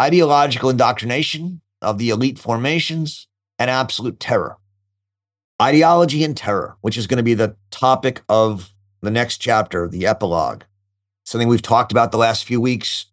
Ideological 0.00 0.70
indoctrination 0.70 1.60
of 1.80 1.98
the 1.98 2.10
elite 2.10 2.38
formations 2.38 3.28
and 3.58 3.70
absolute 3.70 4.18
terror. 4.18 4.56
Ideology 5.62 6.24
and 6.24 6.36
terror, 6.36 6.76
which 6.80 6.96
is 6.96 7.06
going 7.06 7.18
to 7.18 7.22
be 7.22 7.34
the 7.34 7.54
topic 7.70 8.22
of 8.28 8.72
the 9.02 9.10
next 9.10 9.38
chapter, 9.38 9.86
the 9.86 10.06
epilogue, 10.06 10.62
something 11.24 11.48
we've 11.48 11.62
talked 11.62 11.92
about 11.92 12.10
the 12.12 12.18
last 12.18 12.44
few 12.44 12.60
weeks. 12.60 13.06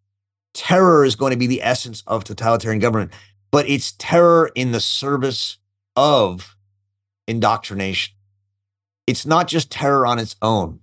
Terror 0.54 1.04
is 1.04 1.16
going 1.16 1.32
to 1.32 1.38
be 1.38 1.46
the 1.46 1.62
essence 1.62 2.02
of 2.06 2.24
totalitarian 2.24 2.80
government, 2.80 3.12
but 3.50 3.68
it's 3.68 3.92
terror 3.92 4.50
in 4.54 4.72
the 4.72 4.80
service 4.80 5.58
of 5.96 6.56
indoctrination. 7.26 8.14
It's 9.06 9.24
not 9.24 9.48
just 9.48 9.70
terror 9.70 10.06
on 10.06 10.18
its 10.18 10.36
own, 10.42 10.80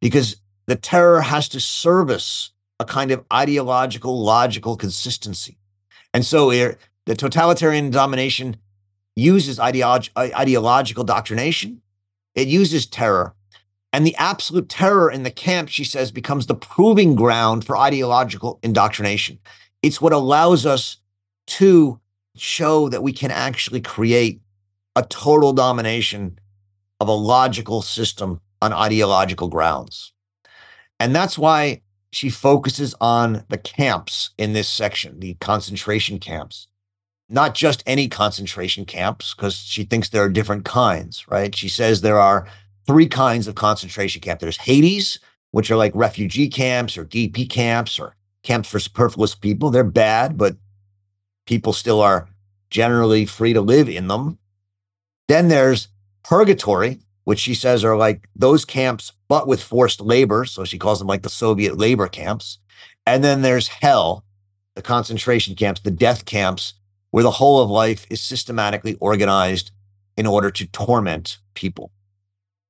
because 0.00 0.36
the 0.66 0.76
terror 0.76 1.20
has 1.20 1.48
to 1.50 1.60
service 1.60 2.50
a 2.80 2.84
kind 2.84 3.10
of 3.10 3.24
ideological, 3.32 4.22
logical 4.22 4.76
consistency. 4.76 5.58
And 6.14 6.24
so 6.24 6.50
the 6.50 7.14
totalitarian 7.16 7.90
domination 7.90 8.56
uses 9.16 9.58
ideolog- 9.58 10.10
ideological 10.16 11.04
doctrination, 11.04 11.82
it 12.34 12.48
uses 12.48 12.86
terror. 12.86 13.34
And 13.92 14.06
the 14.06 14.16
absolute 14.16 14.68
terror 14.68 15.10
in 15.10 15.22
the 15.22 15.30
camp, 15.30 15.68
she 15.68 15.84
says, 15.84 16.10
becomes 16.10 16.46
the 16.46 16.54
proving 16.54 17.14
ground 17.14 17.64
for 17.64 17.76
ideological 17.76 18.58
indoctrination. 18.62 19.38
It's 19.82 20.00
what 20.00 20.12
allows 20.12 20.66
us 20.66 20.98
to 21.46 21.98
show 22.36 22.88
that 22.90 23.02
we 23.02 23.12
can 23.12 23.30
actually 23.30 23.80
create 23.80 24.40
a 24.94 25.02
total 25.02 25.52
domination 25.52 26.38
of 27.00 27.08
a 27.08 27.12
logical 27.12 27.80
system 27.80 28.40
on 28.60 28.72
ideological 28.72 29.48
grounds. 29.48 30.12
And 31.00 31.14
that's 31.14 31.38
why 31.38 31.82
she 32.10 32.28
focuses 32.28 32.94
on 33.00 33.44
the 33.48 33.58
camps 33.58 34.30
in 34.36 34.52
this 34.52 34.68
section, 34.68 35.20
the 35.20 35.34
concentration 35.34 36.18
camps 36.18 36.68
not 37.28 37.54
just 37.54 37.82
any 37.86 38.08
concentration 38.08 38.84
camps, 38.84 39.34
because 39.34 39.56
she 39.56 39.84
thinks 39.84 40.08
there 40.08 40.22
are 40.22 40.30
different 40.30 40.64
kinds, 40.64 41.26
right? 41.28 41.54
She 41.54 41.68
says 41.68 42.00
there 42.00 42.18
are 42.18 42.48
three 42.88 43.06
kinds 43.06 43.46
of 43.46 43.54
concentration 43.54 44.22
camp. 44.22 44.40
There's 44.40 44.56
Hades, 44.56 45.20
which 45.50 45.70
are 45.70 45.76
like 45.76 45.92
refugee 45.94 46.48
camps 46.48 46.96
or 46.96 47.04
DP 47.04 47.48
camps 47.48 47.98
or 47.98 48.16
camps 48.42 48.70
for 48.70 48.80
superfluous 48.80 49.34
people. 49.34 49.70
They're 49.70 49.84
bad, 49.84 50.38
but 50.38 50.56
people 51.46 51.74
still 51.74 52.00
are 52.00 52.28
generally 52.70 53.26
free 53.26 53.52
to 53.52 53.60
live 53.60 53.90
in 53.90 54.08
them. 54.08 54.38
Then 55.28 55.48
there's 55.48 55.88
purgatory, 56.24 57.00
which 57.24 57.38
she 57.40 57.54
says 57.54 57.84
are 57.84 57.96
like 57.96 58.26
those 58.34 58.64
camps, 58.64 59.12
but 59.28 59.46
with 59.46 59.62
forced 59.62 60.00
labor. 60.00 60.46
So 60.46 60.64
she 60.64 60.78
calls 60.78 60.98
them 60.98 61.08
like 61.08 61.22
the 61.22 61.28
Soviet 61.28 61.76
labor 61.76 62.08
camps. 62.08 62.58
And 63.04 63.22
then 63.22 63.42
there's 63.42 63.68
hell, 63.68 64.24
the 64.74 64.82
concentration 64.82 65.54
camps, 65.54 65.82
the 65.82 65.90
death 65.90 66.24
camps, 66.24 66.72
where 67.10 67.22
the 67.22 67.30
whole 67.32 67.62
of 67.62 67.68
life 67.68 68.06
is 68.08 68.22
systematically 68.22 68.94
organized 68.94 69.72
in 70.16 70.26
order 70.26 70.50
to 70.50 70.66
torment 70.68 71.36
people. 71.52 71.92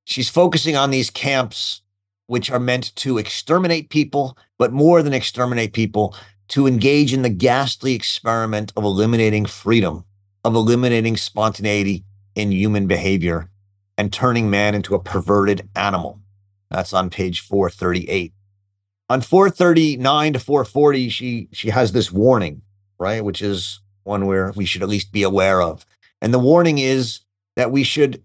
She's 0.08 0.30
focusing 0.30 0.74
on 0.74 0.90
these 0.90 1.10
camps, 1.10 1.82
which 2.28 2.50
are 2.50 2.58
meant 2.58 2.96
to 2.96 3.18
exterminate 3.18 3.90
people, 3.90 4.38
but 4.56 4.72
more 4.72 5.02
than 5.02 5.12
exterminate 5.12 5.74
people, 5.74 6.16
to 6.48 6.66
engage 6.66 7.12
in 7.12 7.20
the 7.20 7.28
ghastly 7.28 7.92
experiment 7.92 8.72
of 8.74 8.84
eliminating 8.84 9.44
freedom, 9.44 10.06
of 10.44 10.54
eliminating 10.54 11.18
spontaneity 11.18 12.06
in 12.34 12.52
human 12.52 12.86
behavior, 12.86 13.50
and 13.98 14.10
turning 14.10 14.48
man 14.48 14.74
into 14.74 14.94
a 14.94 15.02
perverted 15.02 15.68
animal. 15.76 16.22
That's 16.70 16.94
on 16.94 17.10
page 17.10 17.42
438. 17.42 18.32
On 19.10 19.20
439 19.20 20.32
to 20.32 20.38
440, 20.38 21.10
she 21.10 21.48
she 21.52 21.68
has 21.68 21.92
this 21.92 22.10
warning, 22.10 22.62
right? 22.98 23.22
Which 23.22 23.42
is 23.42 23.82
one 24.04 24.24
where 24.24 24.52
we 24.52 24.64
should 24.64 24.82
at 24.82 24.88
least 24.88 25.12
be 25.12 25.22
aware 25.22 25.60
of. 25.60 25.84
And 26.22 26.32
the 26.32 26.38
warning 26.38 26.78
is 26.78 27.20
that 27.56 27.70
we 27.70 27.84
should 27.84 28.22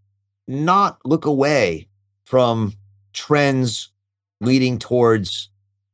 not 0.47 0.99
look 1.05 1.25
away 1.25 1.87
from 2.25 2.73
trends 3.13 3.91
leading 4.41 4.77
towards 4.79 5.49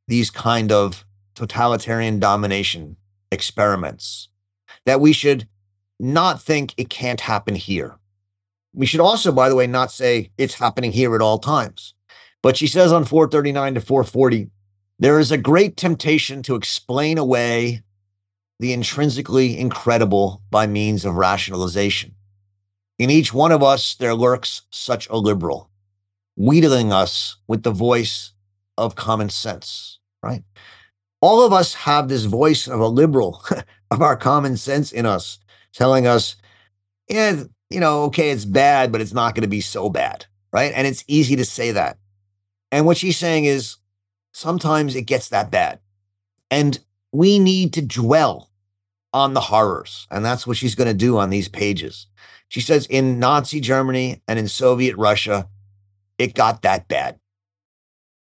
these 0.08 0.32
kind 0.32 0.72
of 0.72 1.06
totalitarian 1.36 2.20
domination 2.20 2.97
experiments, 3.32 4.30
that 4.86 5.00
we 5.00 5.14
should 5.14 5.47
not 6.00 6.41
think 6.41 6.74
it 6.78 6.89
can't 6.89 7.22
happen 7.22 7.56
here. 7.56 7.97
We 8.74 8.86
should 8.86 9.00
also, 9.00 9.32
by 9.32 9.50
the 9.50 9.56
way, 9.56 9.68
not 9.68 9.91
say 9.91 10.32
it's 10.38 10.56
happening 10.56 10.91
here 10.91 11.16
at 11.16 11.22
all 11.22 11.39
times. 11.39 11.93
But 12.41 12.58
she 12.58 12.68
says 12.68 12.91
on 12.91 13.06
439 13.06 13.76
to 13.76 13.82
440, 13.82 14.50
there 14.97 15.20
is 15.20 15.32
a 15.32 15.38
great 15.38 15.78
temptation 15.78 16.41
to 16.43 16.56
explain 16.56 17.18
away 17.18 17.84
the 18.60 18.74
intrinsically 18.74 19.58
incredible 19.58 20.41
by 20.52 20.68
means 20.68 21.06
of 21.06 21.16
rationalization. 21.16 22.16
In 23.00 23.10
each 23.10 23.34
one 23.34 23.54
of 23.54 23.64
us, 23.64 23.95
there 23.95 24.14
lurks 24.14 24.64
such 24.72 25.08
a 25.08 25.16
liberal, 25.16 25.72
wheedling 26.36 26.91
us 26.91 27.38
with 27.47 27.64
the 27.64 27.72
voice 27.72 28.34
of 28.78 28.95
common 28.95 29.30
sense, 29.30 30.00
right? 30.22 30.43
All 31.22 31.45
of 31.45 31.54
us 31.54 31.74
have 31.74 32.10
this 32.10 32.26
voice 32.26 32.68
of 32.68 32.82
a 32.82 32.88
liberal, 32.88 33.41
of 33.91 34.02
our 34.02 34.18
common 34.18 34.58
sense 34.58 34.91
in 34.91 35.06
us, 35.06 35.39
telling 35.74 36.08
us, 36.08 36.36
yeah, 37.10 37.43
you 37.70 37.80
know, 37.80 38.04
okay, 38.04 38.32
it's 38.32 38.45
bad, 38.45 38.91
but 38.91 39.00
it's 39.00 39.14
not 39.14 39.34
going 39.34 39.43
to 39.43 39.47
be 39.47 39.62
so 39.62 39.89
bad, 39.89 40.26
right? 40.52 40.74
And 40.76 40.86
it's 40.86 41.06
easy 41.08 41.38
to 41.38 41.45
say 41.45 41.72
that. 41.72 41.97
And 42.72 42.86
what 42.86 42.97
she's 42.97 43.18
saying 43.18 43.45
is 43.45 43.78
sometimes 44.34 44.95
it 44.95 45.04
gets 45.04 45.30
that 45.30 45.52
bad. 45.52 45.80
And 46.52 46.80
we 47.12 47.39
need 47.39 47.74
to 47.74 47.82
dwell 47.82 48.49
on 49.14 49.34
the 49.34 49.41
horrors. 49.41 50.07
And 50.12 50.24
that's 50.24 50.45
what 50.45 50.57
she's 50.57 50.76
going 50.76 50.88
to 50.88 50.93
do 50.93 51.18
on 51.18 51.30
these 51.30 51.47
pages. 51.47 52.07
She 52.47 52.62
says 52.62 52.86
in 52.88 53.20
Nazi 53.20 53.60
Germany 53.60 54.22
and 54.28 54.39
in 54.39 54.47
Soviet 54.47 54.95
Russia, 54.97 55.47
it 56.18 56.36
got 56.36 56.62
that 56.64 56.88
bad. 56.88 57.20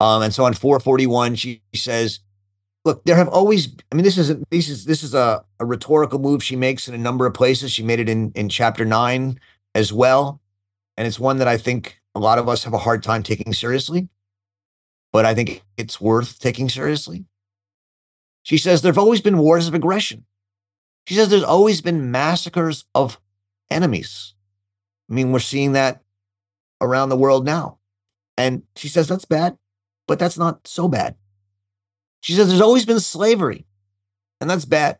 Um, 0.00 0.22
and 0.22 0.34
so 0.34 0.44
on 0.44 0.54
441, 0.54 1.36
she 1.36 1.62
says, 1.74 2.20
look, 2.84 3.04
there 3.04 3.16
have 3.16 3.28
always, 3.28 3.74
I 3.90 3.94
mean, 3.94 4.04
this 4.04 4.18
is, 4.18 4.36
this 4.50 4.68
is, 4.68 4.84
this 4.84 5.02
is 5.02 5.14
a, 5.14 5.44
a 5.60 5.64
rhetorical 5.64 6.18
move 6.18 6.42
she 6.42 6.56
makes 6.56 6.88
in 6.88 6.94
a 6.94 6.98
number 6.98 7.26
of 7.26 7.34
places. 7.34 7.72
She 7.72 7.82
made 7.82 8.00
it 8.00 8.08
in, 8.08 8.32
in 8.34 8.48
chapter 8.48 8.84
nine 8.84 9.38
as 9.74 9.92
well. 9.92 10.40
And 10.96 11.06
it's 11.06 11.20
one 11.20 11.38
that 11.38 11.48
I 11.48 11.56
think 11.56 12.00
a 12.14 12.20
lot 12.20 12.38
of 12.38 12.48
us 12.48 12.64
have 12.64 12.74
a 12.74 12.78
hard 12.78 13.02
time 13.02 13.22
taking 13.22 13.52
seriously 13.52 14.08
but 15.12 15.26
I 15.26 15.34
think 15.34 15.62
it's 15.76 16.00
worth 16.00 16.40
taking 16.40 16.68
seriously. 16.68 17.26
She 18.42 18.58
says 18.58 18.82
there 18.82 18.90
have 18.90 18.98
always 18.98 19.20
been 19.20 19.38
wars 19.38 19.68
of 19.68 19.74
aggression. 19.74 20.24
She 21.06 21.14
says 21.14 21.28
there's 21.28 21.42
always 21.42 21.80
been 21.80 22.10
massacres 22.10 22.84
of 22.94 23.20
enemies. 23.70 24.34
I 25.10 25.14
mean, 25.14 25.32
we're 25.32 25.40
seeing 25.40 25.72
that 25.72 26.02
around 26.80 27.08
the 27.08 27.16
world 27.16 27.44
now. 27.44 27.78
And 28.36 28.62
she 28.76 28.88
says 28.88 29.08
that's 29.08 29.24
bad, 29.24 29.58
but 30.06 30.18
that's 30.18 30.38
not 30.38 30.66
so 30.66 30.88
bad. 30.88 31.16
She 32.20 32.32
says 32.34 32.48
there's 32.48 32.60
always 32.60 32.86
been 32.86 33.00
slavery, 33.00 33.66
and 34.40 34.48
that's 34.48 34.64
bad, 34.64 34.98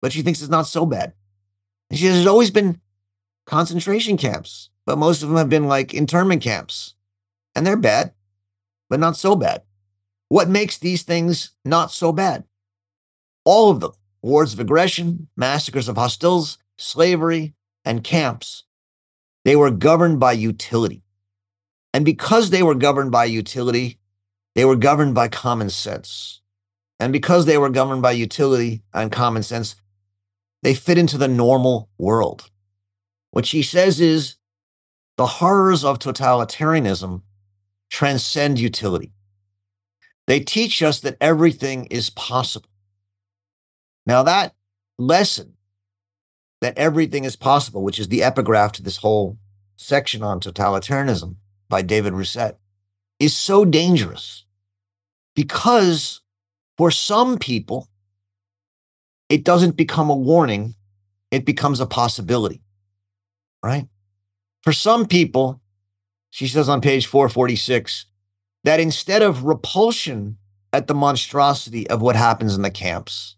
but 0.00 0.12
she 0.12 0.22
thinks 0.22 0.40
it's 0.40 0.50
not 0.50 0.66
so 0.66 0.86
bad. 0.86 1.12
And 1.90 1.98
she 1.98 2.06
says 2.06 2.14
there's 2.14 2.26
always 2.26 2.50
been 2.50 2.80
concentration 3.46 4.16
camps, 4.16 4.70
but 4.86 4.98
most 4.98 5.22
of 5.22 5.28
them 5.28 5.38
have 5.38 5.50
been 5.50 5.68
like 5.68 5.94
internment 5.94 6.42
camps, 6.42 6.94
and 7.54 7.66
they're 7.66 7.76
bad 7.76 8.14
but 8.88 9.00
not 9.00 9.16
so 9.16 9.36
bad. 9.36 9.62
What 10.28 10.48
makes 10.48 10.78
these 10.78 11.02
things 11.02 11.52
not 11.64 11.90
so 11.90 12.12
bad? 12.12 12.44
All 13.44 13.70
of 13.70 13.80
them 13.80 13.92
wars 14.26 14.52
of 14.52 14.58
aggression, 14.58 15.28
massacres 15.36 15.88
of 15.88 15.96
hostiles, 15.96 16.58
slavery, 16.76 17.54
and 17.84 18.02
camps. 18.02 18.64
They 19.44 19.54
were 19.54 19.70
governed 19.70 20.18
by 20.18 20.32
utility. 20.32 21.04
And 21.94 22.04
because 22.04 22.50
they 22.50 22.64
were 22.64 22.74
governed 22.74 23.12
by 23.12 23.26
utility, 23.26 24.00
they 24.56 24.64
were 24.64 24.74
governed 24.74 25.14
by 25.14 25.28
common 25.28 25.70
sense. 25.70 26.40
And 26.98 27.12
because 27.12 27.46
they 27.46 27.56
were 27.56 27.70
governed 27.70 28.02
by 28.02 28.10
utility 28.12 28.82
and 28.92 29.12
common 29.12 29.44
sense, 29.44 29.76
they 30.64 30.74
fit 30.74 30.98
into 30.98 31.18
the 31.18 31.28
normal 31.28 31.88
world. 31.96 32.50
What 33.30 33.46
she 33.46 33.62
says 33.62 34.00
is 34.00 34.34
the 35.16 35.26
horrors 35.26 35.84
of 35.84 36.00
totalitarianism 36.00 37.22
transcend 37.90 38.58
utility. 38.58 39.12
They 40.26 40.40
teach 40.40 40.82
us 40.82 40.98
that 41.00 41.16
everything 41.20 41.86
is 41.86 42.10
possible. 42.10 42.68
Now, 44.06 44.22
that 44.22 44.54
lesson 44.98 45.54
that 46.60 46.78
everything 46.78 47.24
is 47.24 47.36
possible, 47.36 47.82
which 47.82 47.98
is 47.98 48.08
the 48.08 48.22
epigraph 48.22 48.72
to 48.72 48.82
this 48.82 48.98
whole 48.98 49.36
section 49.76 50.22
on 50.22 50.40
totalitarianism 50.40 51.36
by 51.68 51.82
David 51.82 52.12
Rousset, 52.12 52.56
is 53.18 53.36
so 53.36 53.64
dangerous 53.64 54.44
because 55.34 56.22
for 56.78 56.90
some 56.90 57.38
people, 57.38 57.88
it 59.28 59.44
doesn't 59.44 59.76
become 59.76 60.08
a 60.08 60.16
warning, 60.16 60.74
it 61.30 61.44
becomes 61.44 61.80
a 61.80 61.86
possibility, 61.86 62.62
right? 63.62 63.88
For 64.62 64.72
some 64.72 65.06
people, 65.06 65.60
she 66.30 66.46
says 66.46 66.68
on 66.68 66.80
page 66.80 67.06
446 67.06 68.06
that 68.64 68.80
instead 68.80 69.22
of 69.22 69.44
repulsion 69.44 70.38
at 70.72 70.86
the 70.86 70.94
monstrosity 70.94 71.88
of 71.88 72.02
what 72.02 72.16
happens 72.16 72.54
in 72.54 72.62
the 72.62 72.70
camps, 72.70 73.36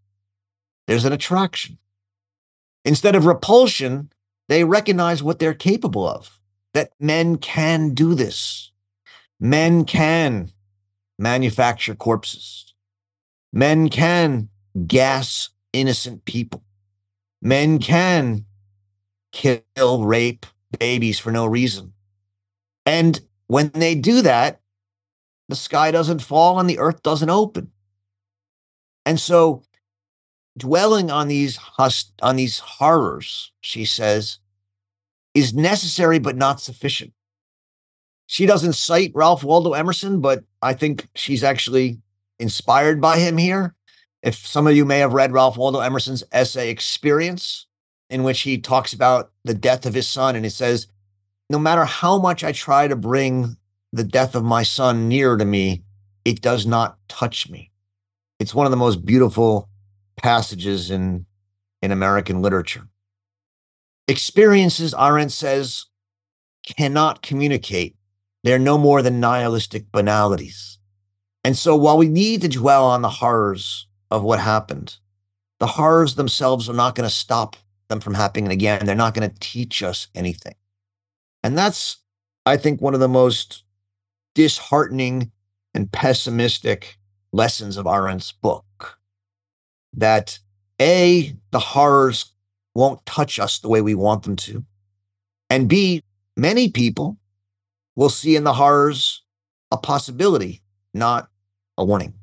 there's 0.88 1.04
an 1.04 1.12
attraction. 1.12 1.78
Instead 2.84 3.14
of 3.14 3.26
repulsion, 3.26 4.10
they 4.48 4.64
recognize 4.64 5.22
what 5.22 5.38
they're 5.38 5.54
capable 5.54 6.08
of, 6.08 6.40
that 6.72 6.92
men 6.98 7.36
can 7.36 7.92
do 7.92 8.14
this. 8.14 8.72
Men 9.38 9.84
can 9.84 10.50
manufacture 11.18 11.94
corpses. 11.94 12.72
Men 13.52 13.90
can 13.90 14.48
gas 14.86 15.50
innocent 15.74 16.24
people. 16.24 16.64
Men 17.42 17.78
can 17.78 18.46
kill, 19.32 20.04
rape 20.04 20.46
babies 20.78 21.18
for 21.18 21.30
no 21.30 21.44
reason. 21.44 21.92
And 22.86 23.20
when 23.46 23.68
they 23.74 23.94
do 23.94 24.22
that, 24.22 24.60
the 25.50 25.56
sky 25.56 25.90
doesn't 25.90 26.22
fall 26.22 26.58
and 26.58 26.68
the 26.68 26.78
earth 26.78 27.02
doesn't 27.02 27.30
open. 27.30 27.72
And 29.04 29.20
so 29.20 29.62
dwelling 30.58 31.10
on 31.10 31.28
these 31.28 31.58
on 32.22 32.36
these 32.36 32.58
horrors, 32.58 33.52
she 33.60 33.84
says, 33.84 34.38
is 35.34 35.54
necessary 35.54 36.18
but 36.18 36.36
not 36.36 36.60
sufficient. 36.60 37.12
She 38.26 38.44
doesn't 38.44 38.74
cite 38.74 39.12
Ralph 39.14 39.42
Waldo 39.42 39.72
Emerson, 39.72 40.20
but 40.20 40.44
I 40.60 40.74
think 40.74 41.08
she's 41.14 41.42
actually 41.42 41.98
inspired 42.38 43.00
by 43.00 43.18
him 43.18 43.38
here. 43.38 43.74
If 44.22 44.34
some 44.34 44.66
of 44.66 44.76
you 44.76 44.84
may 44.84 44.98
have 44.98 45.14
read 45.14 45.32
Ralph 45.32 45.56
Waldo 45.56 45.80
Emerson's 45.80 46.24
essay 46.32 46.70
Experience, 46.70 47.66
in 48.10 48.24
which 48.24 48.40
he 48.40 48.58
talks 48.58 48.92
about 48.92 49.30
the 49.44 49.54
death 49.54 49.86
of 49.86 49.94
his 49.94 50.08
son, 50.08 50.36
and 50.36 50.44
he 50.44 50.50
says, 50.50 50.88
no 51.48 51.58
matter 51.58 51.84
how 51.84 52.18
much 52.18 52.44
I 52.44 52.52
try 52.52 52.88
to 52.88 52.96
bring 52.96 53.56
the 53.92 54.04
death 54.04 54.34
of 54.34 54.44
my 54.44 54.62
son 54.62 55.08
nearer 55.08 55.38
to 55.38 55.44
me, 55.44 55.82
it 56.24 56.42
does 56.42 56.66
not 56.66 56.98
touch 57.08 57.48
me. 57.48 57.70
It's 58.38 58.54
one 58.54 58.66
of 58.66 58.70
the 58.70 58.76
most 58.76 59.06
beautiful 59.06 59.68
passages 60.18 60.90
in, 60.90 61.26
in 61.82 61.92
American 61.92 62.42
literature. 62.42 62.86
Experiences, 64.06 64.94
Arendt 64.94 65.32
says, 65.32 65.86
cannot 66.76 67.22
communicate. 67.22 67.96
They're 68.44 68.58
no 68.58 68.78
more 68.78 69.02
than 69.02 69.20
nihilistic 69.20 69.90
banalities. 69.92 70.78
And 71.44 71.56
so 71.56 71.76
while 71.76 71.96
we 71.96 72.08
need 72.08 72.42
to 72.42 72.48
dwell 72.48 72.86
on 72.86 73.02
the 73.02 73.08
horrors 73.08 73.86
of 74.10 74.22
what 74.22 74.38
happened, 74.40 74.96
the 75.60 75.66
horrors 75.66 76.14
themselves 76.14 76.68
are 76.68 76.74
not 76.74 76.94
going 76.94 77.08
to 77.08 77.14
stop 77.14 77.56
them 77.88 78.00
from 78.00 78.14
happening 78.14 78.50
again. 78.50 78.84
They're 78.84 78.94
not 78.94 79.14
going 79.14 79.28
to 79.28 79.40
teach 79.40 79.82
us 79.82 80.08
anything. 80.14 80.54
And 81.42 81.56
that's, 81.56 81.98
I 82.46 82.56
think, 82.56 82.80
one 82.80 82.94
of 82.94 83.00
the 83.00 83.08
most 83.08 83.64
disheartening 84.34 85.32
and 85.74 85.90
pessimistic 85.90 86.98
lessons 87.32 87.76
of 87.76 87.86
Arendt's 87.86 88.32
book. 88.32 88.97
That 89.94 90.38
A, 90.80 91.34
the 91.50 91.58
horrors 91.58 92.32
won't 92.74 93.04
touch 93.06 93.38
us 93.38 93.58
the 93.58 93.68
way 93.68 93.80
we 93.80 93.94
want 93.94 94.22
them 94.22 94.36
to. 94.36 94.64
And 95.50 95.68
B, 95.68 96.02
many 96.36 96.70
people 96.70 97.18
will 97.96 98.10
see 98.10 98.36
in 98.36 98.44
the 98.44 98.54
horrors 98.54 99.22
a 99.70 99.76
possibility, 99.76 100.62
not 100.94 101.28
a 101.76 101.84
warning. 101.84 102.14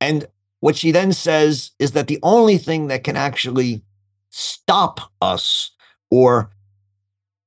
And 0.00 0.26
what 0.60 0.76
she 0.76 0.92
then 0.92 1.12
says 1.12 1.72
is 1.78 1.92
that 1.92 2.06
the 2.06 2.20
only 2.22 2.58
thing 2.58 2.86
that 2.86 3.04
can 3.04 3.16
actually 3.16 3.82
stop 4.30 5.00
us 5.20 5.72
or 6.10 6.50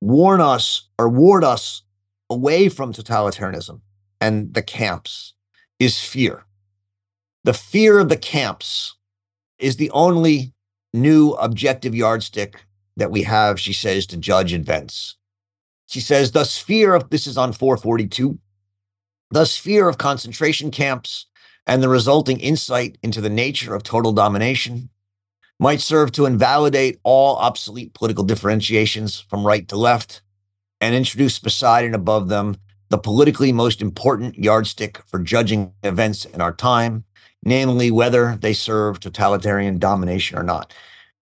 warn 0.01 0.41
us 0.41 0.89
or 0.99 1.09
ward 1.09 1.43
us 1.43 1.83
away 2.29 2.69
from 2.69 2.93
totalitarianism 2.93 3.81
and 4.19 4.53
the 4.53 4.61
camps 4.61 5.33
is 5.79 5.99
fear. 5.99 6.45
The 7.43 7.53
fear 7.53 7.99
of 7.99 8.09
the 8.09 8.17
camps 8.17 8.96
is 9.59 9.77
the 9.77 9.91
only 9.91 10.53
new 10.93 11.31
objective 11.33 11.95
yardstick 11.95 12.65
that 12.95 13.11
we 13.11 13.23
have, 13.23 13.59
she 13.59 13.73
says, 13.73 14.05
to 14.07 14.17
judge 14.17 14.53
events. 14.53 15.15
She 15.87 15.99
says, 15.99 16.31
the 16.31 16.45
fear 16.45 16.93
of 16.93 17.09
this 17.09 17.27
is 17.27 17.37
on 17.37 17.53
442, 17.53 18.39
thus 19.31 19.57
fear 19.57 19.87
of 19.87 19.97
concentration 19.97 20.71
camps 20.71 21.27
and 21.65 21.81
the 21.81 21.89
resulting 21.89 22.39
insight 22.39 22.97
into 23.03 23.21
the 23.21 23.29
nature 23.29 23.75
of 23.75 23.83
total 23.83 24.13
domination 24.13 24.89
might 25.59 25.81
serve 25.81 26.11
to 26.11 26.25
invalidate 26.25 26.99
all 27.03 27.35
obsolete 27.37 27.93
political 27.93 28.23
differentiations 28.23 29.19
from 29.19 29.45
right 29.45 29.67
to 29.67 29.75
left 29.75 30.21
and 30.79 30.93
introduce 30.93 31.39
beside 31.39 31.85
and 31.85 31.95
above 31.95 32.29
them 32.29 32.57
the 32.89 32.97
politically 32.97 33.51
most 33.51 33.81
important 33.81 34.35
yardstick 34.37 35.01
for 35.07 35.19
judging 35.19 35.73
events 35.83 36.25
in 36.25 36.39
our 36.39 36.53
time, 36.53 37.03
namely 37.47 37.89
whether 37.89 38.37
they 38.41 38.53
serve 38.53 38.99
totalitarian 38.99 39.79
domination 39.79 40.37
or 40.37 40.43
not. 40.43 40.73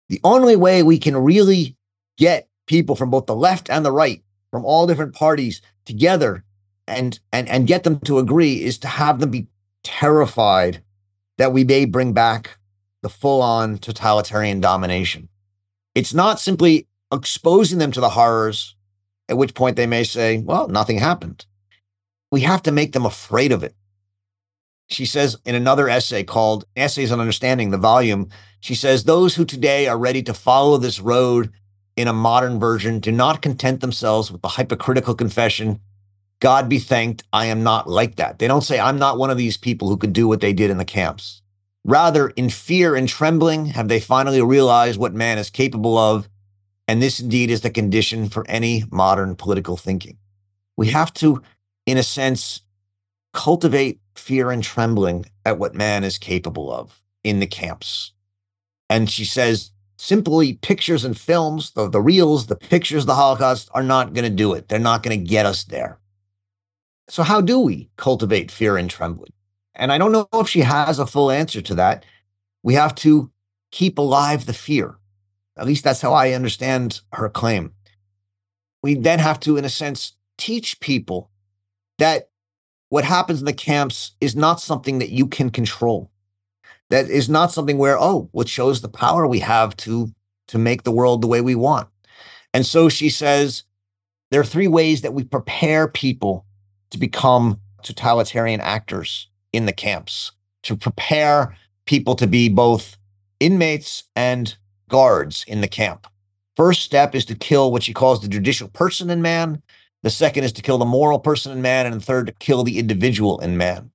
The 0.08 0.20
only 0.24 0.56
way 0.56 0.82
we 0.82 0.98
can 0.98 1.16
really 1.16 1.76
get 2.18 2.48
people 2.66 2.96
from 2.96 3.10
both 3.10 3.26
the 3.26 3.34
left 3.34 3.70
and 3.70 3.86
the 3.86 3.92
right, 3.92 4.20
from 4.50 4.64
all 4.64 4.88
different 4.88 5.14
parties 5.14 5.62
together 5.86 6.44
and 6.88 7.20
and 7.32 7.48
and 7.48 7.68
get 7.68 7.84
them 7.84 8.00
to 8.00 8.18
agree 8.18 8.60
is 8.60 8.76
to 8.78 8.88
have 8.88 9.20
them 9.20 9.30
be 9.30 9.46
terrified 9.84 10.82
that 11.38 11.52
we 11.52 11.62
may 11.62 11.84
bring 11.84 12.12
back 12.12 12.58
the 13.02 13.08
full-on 13.08 13.78
totalitarian 13.78 14.60
domination. 14.60 15.28
It's 15.94 16.12
not 16.12 16.40
simply 16.40 16.88
exposing 17.12 17.78
them 17.78 17.92
to 17.92 18.00
the 18.00 18.10
horrors, 18.10 18.74
at 19.28 19.38
which 19.38 19.54
point 19.54 19.76
they 19.76 19.86
may 19.86 20.04
say, 20.04 20.38
well, 20.38 20.68
nothing 20.68 20.98
happened. 20.98 21.46
We 22.32 22.40
have 22.42 22.62
to 22.64 22.72
make 22.72 22.92
them 22.92 23.06
afraid 23.06 23.52
of 23.52 23.62
it. 23.62 23.74
She 24.90 25.06
says 25.06 25.36
in 25.44 25.54
another 25.54 25.88
essay 25.88 26.24
called 26.24 26.64
Essays 26.76 27.12
on 27.12 27.20
Understanding, 27.20 27.70
the 27.70 27.78
volume, 27.78 28.28
she 28.60 28.74
says, 28.74 29.04
Those 29.04 29.34
who 29.34 29.44
today 29.44 29.86
are 29.86 29.98
ready 29.98 30.22
to 30.24 30.34
follow 30.34 30.76
this 30.76 31.00
road 31.00 31.52
in 31.96 32.08
a 32.08 32.12
modern 32.12 32.58
version 32.58 32.98
do 32.98 33.12
not 33.12 33.42
content 33.42 33.80
themselves 33.80 34.32
with 34.32 34.42
the 34.42 34.48
hypocritical 34.48 35.14
confession, 35.14 35.80
God 36.40 36.68
be 36.68 36.78
thanked, 36.78 37.22
I 37.32 37.46
am 37.46 37.62
not 37.62 37.88
like 37.88 38.16
that. 38.16 38.38
They 38.38 38.48
don't 38.48 38.62
say, 38.62 38.80
I'm 38.80 38.98
not 38.98 39.18
one 39.18 39.30
of 39.30 39.36
these 39.36 39.56
people 39.56 39.88
who 39.88 39.96
could 39.96 40.12
do 40.12 40.26
what 40.26 40.40
they 40.40 40.52
did 40.52 40.70
in 40.70 40.78
the 40.78 40.84
camps. 40.84 41.42
Rather, 41.84 42.28
in 42.30 42.50
fear 42.50 42.96
and 42.96 43.08
trembling, 43.08 43.66
have 43.66 43.88
they 43.88 44.00
finally 44.00 44.42
realized 44.42 44.98
what 44.98 45.14
man 45.14 45.38
is 45.38 45.50
capable 45.50 45.96
of. 45.96 46.28
And 46.88 47.02
this 47.02 47.20
indeed 47.20 47.50
is 47.50 47.60
the 47.60 47.70
condition 47.70 48.28
for 48.28 48.44
any 48.48 48.84
modern 48.90 49.36
political 49.36 49.76
thinking. 49.76 50.18
We 50.76 50.88
have 50.88 51.12
to, 51.14 51.42
in 51.86 51.96
a 51.98 52.02
sense, 52.02 52.62
cultivate 53.32 54.00
fear 54.14 54.50
and 54.50 54.62
trembling 54.62 55.26
at 55.44 55.58
what 55.58 55.74
man 55.74 56.04
is 56.04 56.18
capable 56.18 56.72
of 56.72 57.00
in 57.24 57.40
the 57.40 57.46
camps. 57.46 58.12
And 58.88 59.08
she 59.08 59.24
says, 59.24 59.70
simply 59.98 60.54
pictures 60.54 61.04
and 61.04 61.18
films, 61.18 61.72
the, 61.72 61.88
the 61.88 62.00
reels, 62.00 62.46
the 62.46 62.56
pictures 62.56 63.06
the 63.06 63.14
Holocaust 63.14 63.68
are 63.72 63.82
not 63.82 64.14
going 64.14 64.24
to 64.24 64.30
do 64.30 64.54
it. 64.54 64.68
They're 64.68 64.78
not 64.78 65.02
going 65.02 65.18
to 65.18 65.24
get 65.24 65.46
us 65.46 65.64
there. 65.64 65.98
So, 67.08 67.22
how 67.22 67.40
do 67.40 67.60
we 67.60 67.90
cultivate 67.96 68.50
fear 68.50 68.76
and 68.76 68.88
trembling? 68.88 69.32
And 69.74 69.92
I 69.92 69.98
don't 69.98 70.12
know 70.12 70.28
if 70.34 70.48
she 70.48 70.60
has 70.60 70.98
a 70.98 71.06
full 71.06 71.30
answer 71.30 71.60
to 71.60 71.74
that. 71.74 72.04
We 72.62 72.74
have 72.74 72.94
to 72.96 73.30
keep 73.70 73.98
alive 73.98 74.46
the 74.46 74.52
fear. 74.52 74.96
At 75.56 75.66
least 75.66 75.84
that's 75.84 76.00
how 76.00 76.12
I 76.12 76.32
understand 76.32 77.00
her 77.12 77.28
claim. 77.28 77.72
We 78.82 78.94
then 78.94 79.18
have 79.18 79.40
to, 79.40 79.56
in 79.56 79.64
a 79.64 79.68
sense, 79.68 80.14
teach 80.38 80.80
people 80.80 81.30
that 81.98 82.29
what 82.90 83.04
happens 83.04 83.38
in 83.38 83.46
the 83.46 83.52
camps 83.52 84.12
is 84.20 84.36
not 84.36 84.60
something 84.60 84.98
that 84.98 85.10
you 85.10 85.26
can 85.26 85.48
control. 85.48 86.10
That 86.90 87.08
is 87.08 87.28
not 87.28 87.52
something 87.52 87.78
where 87.78 87.98
oh 87.98 88.28
what 88.32 88.48
shows 88.48 88.82
the 88.82 88.88
power 88.88 89.26
we 89.26 89.38
have 89.38 89.76
to 89.78 90.12
to 90.48 90.58
make 90.58 90.82
the 90.82 90.92
world 90.92 91.22
the 91.22 91.28
way 91.28 91.40
we 91.40 91.54
want. 91.54 91.88
And 92.52 92.66
so 92.66 92.88
she 92.88 93.08
says 93.08 93.62
there 94.30 94.40
are 94.40 94.44
three 94.44 94.68
ways 94.68 95.00
that 95.00 95.14
we 95.14 95.24
prepare 95.24 95.88
people 95.88 96.44
to 96.90 96.98
become 96.98 97.60
totalitarian 97.82 98.60
actors 98.60 99.28
in 99.52 99.66
the 99.66 99.72
camps. 99.72 100.32
To 100.64 100.76
prepare 100.76 101.56
people 101.86 102.14
to 102.16 102.26
be 102.26 102.48
both 102.48 102.96
inmates 103.38 104.04
and 104.14 104.54
guards 104.88 105.44
in 105.46 105.60
the 105.60 105.68
camp. 105.68 106.06
First 106.56 106.82
step 106.82 107.14
is 107.14 107.24
to 107.26 107.34
kill 107.34 107.72
what 107.72 107.84
she 107.84 107.94
calls 107.94 108.20
the 108.20 108.28
judicial 108.28 108.68
person 108.68 109.08
in 109.10 109.22
man 109.22 109.62
the 110.02 110.10
second 110.10 110.44
is 110.44 110.52
to 110.52 110.62
kill 110.62 110.78
the 110.78 110.84
moral 110.84 111.18
person 111.18 111.52
in 111.52 111.62
man 111.62 111.86
and 111.86 111.94
the 111.94 112.04
third 112.04 112.26
to 112.26 112.32
kill 112.32 112.64
the 112.64 112.78
individual 112.78 113.38
in 113.40 113.56
man 113.56 113.90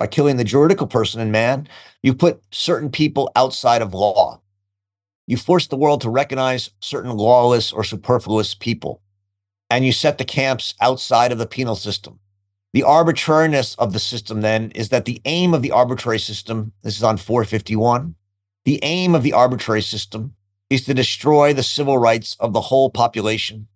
by 0.00 0.06
killing 0.06 0.38
the 0.38 0.44
juridical 0.44 0.86
person 0.86 1.20
in 1.20 1.30
man, 1.30 1.68
you 2.02 2.14
put 2.14 2.42
certain 2.50 2.90
people 2.90 3.30
outside 3.36 3.82
of 3.82 3.92
law. 3.92 4.40
You 5.26 5.36
force 5.36 5.66
the 5.66 5.76
world 5.76 6.00
to 6.00 6.10
recognize 6.10 6.70
certain 6.80 7.14
lawless 7.14 7.70
or 7.70 7.84
superfluous 7.84 8.54
people. 8.54 9.02
And 9.68 9.84
you 9.84 9.92
set 9.92 10.16
the 10.16 10.24
camps 10.24 10.74
outside 10.80 11.32
of 11.32 11.38
the 11.38 11.46
penal 11.46 11.76
system. 11.76 12.18
The 12.72 12.82
arbitrariness 12.82 13.74
of 13.74 13.92
the 13.92 13.98
system 13.98 14.40
then 14.40 14.70
is 14.70 14.88
that 14.88 15.04
the 15.04 15.20
aim 15.26 15.52
of 15.52 15.60
the 15.60 15.70
arbitrary 15.70 16.18
system, 16.18 16.72
this 16.82 16.96
is 16.96 17.02
on 17.02 17.18
451, 17.18 18.14
the 18.64 18.80
aim 18.82 19.14
of 19.14 19.22
the 19.22 19.34
arbitrary 19.34 19.82
system 19.82 20.34
is 20.70 20.86
to 20.86 20.94
destroy 20.94 21.52
the 21.52 21.62
civil 21.62 21.98
rights 21.98 22.38
of 22.40 22.54
the 22.54 22.60
whole 22.62 22.88
population 22.88 23.66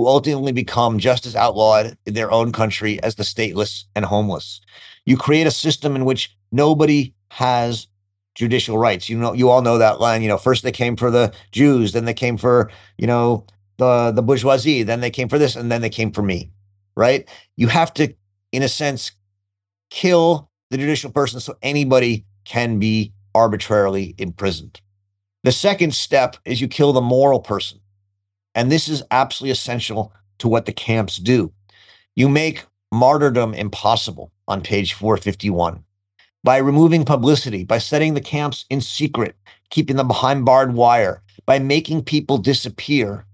who 0.00 0.06
ultimately 0.06 0.50
become 0.50 0.98
just 0.98 1.26
as 1.26 1.36
outlawed 1.36 1.94
in 2.06 2.14
their 2.14 2.32
own 2.32 2.52
country 2.52 2.98
as 3.02 3.16
the 3.16 3.22
stateless 3.22 3.84
and 3.94 4.02
homeless. 4.02 4.62
You 5.04 5.18
create 5.18 5.46
a 5.46 5.50
system 5.50 5.94
in 5.94 6.06
which 6.06 6.34
nobody 6.50 7.12
has 7.28 7.86
judicial 8.34 8.78
rights. 8.78 9.10
You 9.10 9.18
know, 9.18 9.34
you 9.34 9.50
all 9.50 9.60
know 9.60 9.76
that 9.76 10.00
line. 10.00 10.22
You 10.22 10.28
know, 10.28 10.38
first 10.38 10.62
they 10.62 10.72
came 10.72 10.96
for 10.96 11.10
the 11.10 11.34
Jews, 11.52 11.92
then 11.92 12.06
they 12.06 12.14
came 12.14 12.38
for 12.38 12.70
you 12.96 13.06
know 13.06 13.44
the 13.76 14.10
the 14.10 14.22
bourgeoisie, 14.22 14.84
then 14.84 15.00
they 15.00 15.10
came 15.10 15.28
for 15.28 15.38
this, 15.38 15.54
and 15.54 15.70
then 15.70 15.82
they 15.82 15.90
came 15.90 16.12
for 16.12 16.22
me. 16.22 16.50
Right? 16.96 17.28
You 17.56 17.68
have 17.68 17.92
to, 17.94 18.14
in 18.52 18.62
a 18.62 18.68
sense, 18.68 19.12
kill 19.90 20.48
the 20.70 20.78
judicial 20.78 21.10
person 21.10 21.40
so 21.40 21.56
anybody 21.60 22.24
can 22.46 22.78
be 22.78 23.12
arbitrarily 23.34 24.14
imprisoned. 24.16 24.80
The 25.44 25.52
second 25.52 25.94
step 25.94 26.36
is 26.46 26.62
you 26.62 26.68
kill 26.68 26.94
the 26.94 27.02
moral 27.02 27.40
person. 27.40 27.79
And 28.54 28.70
this 28.70 28.88
is 28.88 29.02
absolutely 29.10 29.52
essential 29.52 30.12
to 30.38 30.48
what 30.48 30.66
the 30.66 30.72
camps 30.72 31.16
do. 31.16 31.52
You 32.16 32.28
make 32.28 32.66
martyrdom 32.92 33.54
impossible 33.54 34.32
on 34.48 34.62
page 34.62 34.94
451 34.94 35.84
by 36.42 36.56
removing 36.56 37.04
publicity, 37.04 37.64
by 37.64 37.78
setting 37.78 38.14
the 38.14 38.20
camps 38.20 38.64
in 38.70 38.80
secret, 38.80 39.36
keeping 39.68 39.96
them 39.96 40.08
behind 40.08 40.44
barbed 40.44 40.74
wire, 40.74 41.22
by 41.46 41.58
making 41.58 42.02
people 42.02 42.38
disappear. 42.38 43.26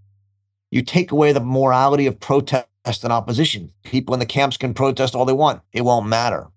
You 0.71 0.83
take 0.83 1.13
away 1.13 1.33
the 1.33 1.41
morality 1.41 2.07
of 2.07 2.21
protest 2.21 2.67
and 3.03 3.13
opposition. 3.13 3.73
People 3.85 4.15
in 4.15 4.21
the 4.21 4.27
camps 4.27 4.57
can 4.57 4.75
protest 4.75 5.15
all 5.15 5.25
they 5.25 5.33
want, 5.33 5.63
it 5.73 5.83
won't 5.83 6.07
matter. 6.07 6.49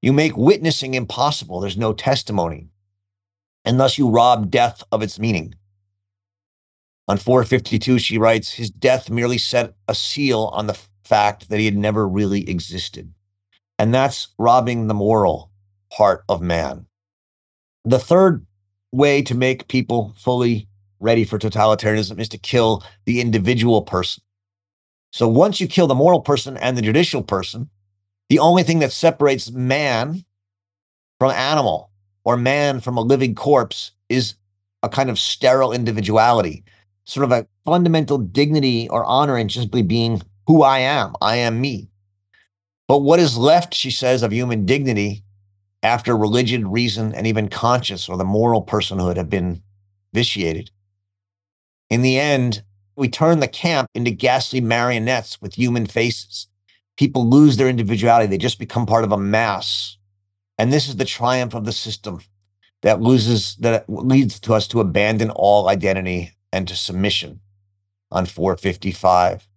You 0.00 0.12
make 0.12 0.36
witnessing 0.36 0.94
impossible, 0.94 1.60
there's 1.60 1.76
no 1.76 1.92
testimony. 1.92 2.68
And 3.64 3.78
thus 3.78 3.98
you 3.98 4.08
rob 4.08 4.50
death 4.50 4.82
of 4.90 5.02
its 5.02 5.18
meaning. 5.18 5.54
On 7.10 7.18
452, 7.18 7.98
she 7.98 8.18
writes, 8.18 8.52
His 8.52 8.70
death 8.70 9.10
merely 9.10 9.36
set 9.36 9.74
a 9.88 9.96
seal 9.96 10.48
on 10.52 10.68
the 10.68 10.78
fact 11.02 11.48
that 11.48 11.58
he 11.58 11.64
had 11.64 11.76
never 11.76 12.06
really 12.06 12.48
existed. 12.48 13.12
And 13.80 13.92
that's 13.92 14.28
robbing 14.38 14.86
the 14.86 14.94
moral 14.94 15.50
part 15.92 16.22
of 16.28 16.40
man. 16.40 16.86
The 17.84 17.98
third 17.98 18.46
way 18.92 19.22
to 19.22 19.34
make 19.34 19.66
people 19.66 20.14
fully 20.18 20.68
ready 21.00 21.24
for 21.24 21.36
totalitarianism 21.36 22.20
is 22.20 22.28
to 22.28 22.38
kill 22.38 22.84
the 23.06 23.20
individual 23.20 23.82
person. 23.82 24.22
So 25.10 25.26
once 25.26 25.60
you 25.60 25.66
kill 25.66 25.88
the 25.88 25.96
moral 25.96 26.20
person 26.20 26.56
and 26.58 26.78
the 26.78 26.82
judicial 26.82 27.24
person, 27.24 27.70
the 28.28 28.38
only 28.38 28.62
thing 28.62 28.78
that 28.78 28.92
separates 28.92 29.50
man 29.50 30.24
from 31.18 31.32
animal 31.32 31.90
or 32.22 32.36
man 32.36 32.78
from 32.78 32.96
a 32.96 33.02
living 33.02 33.34
corpse 33.34 33.90
is 34.08 34.36
a 34.84 34.88
kind 34.88 35.10
of 35.10 35.18
sterile 35.18 35.72
individuality 35.72 36.62
sort 37.10 37.24
of 37.24 37.32
a 37.32 37.46
fundamental 37.64 38.18
dignity 38.18 38.88
or 38.88 39.04
honor 39.04 39.36
in 39.36 39.48
simply 39.48 39.82
being 39.82 40.22
who 40.46 40.62
I 40.62 40.78
am. 40.78 41.14
I 41.20 41.36
am 41.36 41.60
me. 41.60 41.88
But 42.86 43.00
what 43.00 43.18
is 43.18 43.36
left, 43.36 43.74
she 43.74 43.90
says, 43.90 44.22
of 44.22 44.32
human 44.32 44.64
dignity 44.64 45.24
after 45.82 46.16
religion, 46.16 46.70
reason, 46.70 47.12
and 47.14 47.26
even 47.26 47.48
conscience 47.48 48.08
or 48.08 48.16
the 48.16 48.24
moral 48.24 48.64
personhood 48.64 49.16
have 49.16 49.28
been 49.28 49.62
vitiated? 50.14 50.70
In 51.88 52.02
the 52.02 52.18
end, 52.18 52.62
we 52.94 53.08
turn 53.08 53.40
the 53.40 53.48
camp 53.48 53.88
into 53.94 54.12
ghastly 54.12 54.60
marionettes 54.60 55.40
with 55.40 55.54
human 55.54 55.86
faces. 55.86 56.46
People 56.96 57.28
lose 57.28 57.56
their 57.56 57.68
individuality, 57.68 58.26
they 58.26 58.38
just 58.38 58.58
become 58.58 58.86
part 58.86 59.04
of 59.04 59.10
a 59.10 59.18
mass. 59.18 59.96
And 60.58 60.72
this 60.72 60.88
is 60.88 60.96
the 60.96 61.04
triumph 61.04 61.54
of 61.54 61.64
the 61.64 61.72
system 61.72 62.20
that 62.82 63.00
loses, 63.00 63.56
that 63.56 63.84
leads 63.88 64.38
to 64.40 64.54
us 64.54 64.68
to 64.68 64.80
abandon 64.80 65.30
all 65.30 65.68
identity 65.68 66.34
and 66.52 66.66
to 66.68 66.76
submission 66.76 67.40
on 68.10 68.26
455. 68.26 69.48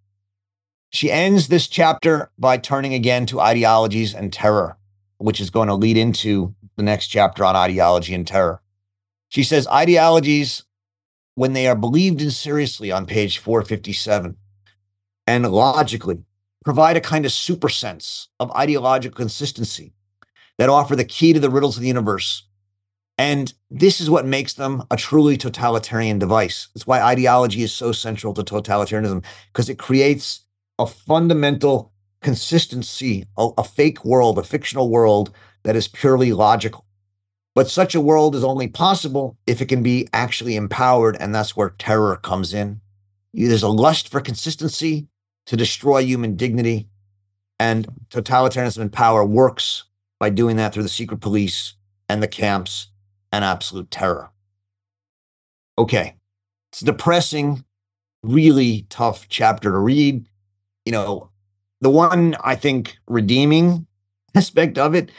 She 0.90 1.12
ends 1.12 1.48
this 1.48 1.68
chapter 1.68 2.30
by 2.38 2.58
turning 2.58 2.94
again 2.94 3.26
to 3.28 3.42
ideologies 3.42 4.14
and 4.14 4.32
terror, 4.32 4.78
which 5.18 5.42
is 5.42 5.50
going 5.50 5.68
to 5.68 5.74
lead 5.74 5.98
into 5.98 6.54
the 6.76 6.84
next 6.84 7.08
chapter 7.08 7.44
on 7.44 7.56
ideology 7.56 8.14
and 8.14 8.28
terror. 8.28 8.62
She 9.30 9.44
says 9.44 9.68
ideologies, 9.68 10.64
when 11.36 11.54
they 11.54 11.68
are 11.68 11.76
believed 11.76 12.22
in 12.22 12.30
seriously 12.30 12.92
on 12.92 13.08
page 13.08 13.40
457 13.40 14.38
and 15.26 15.52
logically, 15.52 16.24
provide 16.64 16.96
a 16.96 17.02
kind 17.02 17.26
of 17.26 17.32
super 17.32 17.70
sense 17.70 18.30
of 18.40 18.52
ideological 18.52 19.16
consistency 19.16 19.94
that 20.60 20.70
offer 20.70 20.96
the 20.96 21.04
key 21.04 21.34
to 21.34 21.40
the 21.40 21.50
riddles 21.50 21.76
of 21.76 21.82
the 21.82 21.88
universe 21.88 22.44
and 23.18 23.54
this 23.70 24.02
is 24.02 24.10
what 24.10 24.26
makes 24.26 24.54
them 24.54 24.84
a 24.90 24.98
truly 24.98 25.38
totalitarian 25.38 26.20
device. 26.20 26.70
That's 26.74 26.88
why 26.88 27.02
ideology 27.02 27.62
is 27.62 27.72
so 27.72 27.92
central 27.92 28.34
to 28.34 28.44
totalitarianism, 28.44 29.24
because 29.52 29.70
it 29.70 29.78
creates 29.78 30.42
a 30.80 30.88
fundamental 30.88 31.92
consistency, 32.22 33.26
a, 33.38 33.50
a 33.58 33.64
fake 33.64 34.04
world, 34.04 34.40
a 34.40 34.44
fictional 34.44 34.90
world 34.90 35.32
that 35.64 35.76
is 35.76 35.88
purely 35.88 36.34
logical. 36.34 36.86
But 37.56 37.70
such 37.70 37.94
a 37.94 38.02
world 38.02 38.36
is 38.36 38.44
only 38.44 38.68
possible 38.68 39.38
if 39.46 39.62
it 39.62 39.68
can 39.68 39.84
be 39.84 40.08
actually 40.12 40.56
empowered, 40.56 41.16
and 41.20 41.36
that's 41.36 41.56
where 41.56 41.70
terror 41.70 42.18
comes 42.18 42.54
in. 42.54 42.82
There's 43.32 43.62
a 43.62 43.70
lust 43.70 44.10
for 44.10 44.22
consistency 44.22 45.08
to 45.46 45.58
destroy 45.58 46.04
human 46.04 46.36
dignity, 46.36 46.88
and 47.60 47.88
totalitarianism 48.10 48.80
and 48.80 48.92
power 48.92 49.24
works 49.24 49.84
by 50.20 50.30
doing 50.30 50.56
that 50.56 50.74
through 50.74 50.84
the 50.84 50.90
secret 50.90 51.22
police 51.22 51.76
and 52.10 52.24
the 52.24 52.28
camps 52.28 52.88
and 53.34 53.44
absolute 53.44 53.90
terror. 53.90 54.30
Okay, 55.78 56.16
it's 56.72 56.84
a 56.84 56.86
depressing, 56.86 57.66
really 58.22 58.86
tough 58.90 59.28
chapter 59.28 59.72
to 59.72 59.78
read. 59.78 60.30
You 60.86 60.92
know, 60.92 61.32
the 61.82 61.90
one 61.90 62.36
I 62.44 62.56
think 62.56 62.96
redeeming 63.08 63.88
aspect 64.36 64.78
of 64.78 64.94
it 64.94 65.12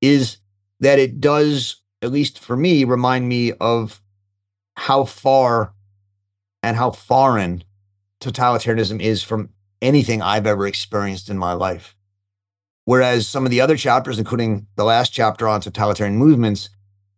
is 0.00 0.38
that 0.80 0.98
it 0.98 1.20
does, 1.20 1.76
at 2.02 2.10
least 2.10 2.40
for 2.40 2.56
me, 2.56 2.82
remind 2.82 3.28
me 3.28 3.52
of 3.52 4.02
how 4.76 5.04
far 5.04 5.72
and 6.64 6.76
how 6.76 6.90
foreign 6.90 7.62
totalitarianism 8.20 9.00
is 9.00 9.22
from 9.22 9.50
anything 9.80 10.22
I've 10.22 10.46
ever 10.46 10.66
experienced 10.66 11.30
in 11.30 11.38
my 11.38 11.52
life. 11.52 11.94
Whereas 12.84 13.28
some 13.28 13.44
of 13.44 13.52
the 13.52 13.60
other 13.60 13.76
chapters, 13.76 14.18
including 14.18 14.66
the 14.74 14.84
last 14.84 15.10
chapter 15.10 15.46
on 15.46 15.60
totalitarian 15.60 16.16
movements, 16.16 16.70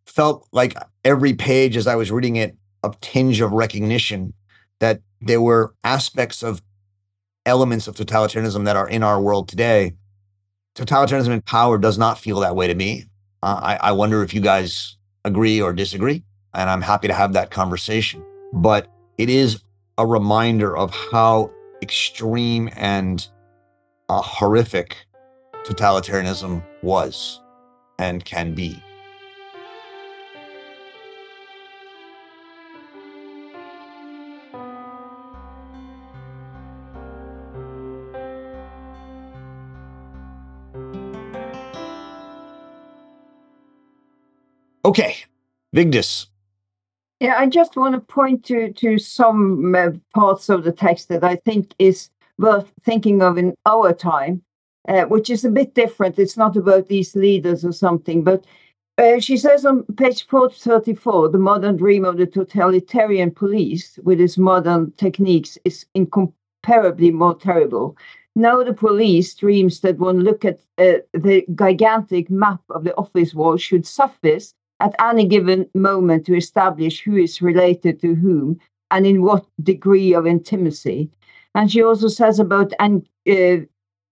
felt 0.07 0.47
like 0.53 0.77
every 1.05 1.35
page 1.35 1.77
as 1.77 1.87
I 1.87 1.97
was 1.97 2.11
reading 2.11 2.37
it, 2.37 2.57
a 2.83 2.93
tinge 3.01 3.41
of 3.41 3.53
recognition 3.53 4.35
that 4.81 5.01
there 5.21 5.41
were 5.41 5.75
aspects 5.85 6.43
of 6.43 6.63
elements 7.47 7.89
of 7.89 7.97
totalitarianism 7.97 8.65
that 8.65 8.77
are 8.77 8.89
in 8.89 9.03
our 9.03 9.21
world 9.21 9.49
today. 9.49 9.93
Totalitarianism 10.75 11.31
in 11.31 11.43
power 11.43 11.79
does 11.79 11.99
not 11.99 12.19
feel 12.19 12.41
that 12.41 12.57
way 12.57 12.67
to 12.67 12.75
me. 12.75 13.05
Uh, 13.43 13.61
I, 13.63 13.89
I 13.89 13.93
wonder 13.93 14.23
if 14.23 14.33
you 14.33 14.41
guys 14.41 14.97
agree 15.25 15.61
or 15.61 15.73
disagree, 15.73 16.25
and 16.55 16.71
I'm 16.71 16.83
happy 16.83 17.09
to 17.09 17.15
have 17.15 17.33
that 17.35 17.51
conversation. 17.51 18.25
But 18.53 18.89
it 19.19 19.29
is 19.29 19.63
a 19.99 20.07
reminder 20.07 20.77
of 20.77 20.91
how 20.91 21.51
extreme 21.83 22.71
and 22.77 23.27
uh, 24.09 24.23
horrific 24.23 24.97
totalitarianism 25.65 26.63
was 26.83 27.41
and 27.99 28.25
can 28.25 28.55
be. 28.55 28.83
Okay, 44.85 45.17
Vigdis. 45.75 46.27
Yeah, 47.21 47.37
I 47.39 47.47
just 47.47 47.77
want 47.77 47.95
to 47.95 48.01
point 48.01 48.45
to 48.47 48.73
to 48.73 48.99
some 48.99 49.75
uh, 49.77 49.91
parts 50.13 50.49
of 50.49 50.65
the 50.65 50.73
text 50.73 51.09
that 51.09 51.23
I 51.23 51.37
think 51.37 51.73
is 51.79 52.11
worth 52.37 52.73
thinking 52.83 53.23
of 53.23 53.39
in 53.39 53.55
our 53.65 53.93
time, 53.93 54.43
uh, 54.89 55.05
which 55.05 55.31
is 55.31 55.45
a 55.45 55.51
bit 55.51 55.75
different. 55.75 56.19
It's 56.19 56.37
not 56.37 56.57
about 56.57 56.89
these 56.89 57.15
leaders 57.15 57.65
or 57.65 57.73
something, 57.73 58.25
but 58.25 58.45
uh, 58.99 59.21
she 59.21 59.37
says 59.37 59.65
on 59.65 59.85
page 59.97 60.27
434 60.27 61.29
the 61.29 61.39
modern 61.39 61.77
dream 61.77 62.05
of 62.05 62.17
the 62.17 62.27
totalitarian 62.27 63.31
police 63.31 64.01
with 64.03 64.21
its 64.21 64.37
modern 64.37 64.91
techniques 64.97 65.57
is 65.65 65.87
incomparably 65.95 67.13
more 67.13 67.37
terrible. 67.37 67.97
Now 68.35 68.65
the 68.65 68.75
police 68.75 69.33
dreams 69.37 69.81
that 69.81 69.99
one 69.99 70.21
look 70.21 70.45
at 70.45 70.59
uh, 70.79 71.05
the 71.13 71.45
gigantic 71.55 72.31
map 72.31 72.63
of 72.71 72.83
the 72.83 72.97
office 72.97 73.33
wall 73.33 73.57
should 73.57 73.87
suffice 73.87 74.55
at 74.83 74.95
any 75.01 75.25
given 75.25 75.69
moment 75.75 76.27
to 76.27 76.37
establish 76.37 77.03
who 77.03 77.17
is 77.17 77.41
related 77.41 78.01
to 78.01 78.15
whom 78.17 78.61
and 78.91 79.07
in 79.07 79.23
what 79.23 79.47
degree 79.63 80.13
of 80.13 80.27
intimacy. 80.27 81.09
And 81.55 81.71
she 81.71 81.83
also 81.83 82.09
says 82.09 82.41
about 82.41 82.73
and 82.81 83.07
uh, 83.29 83.65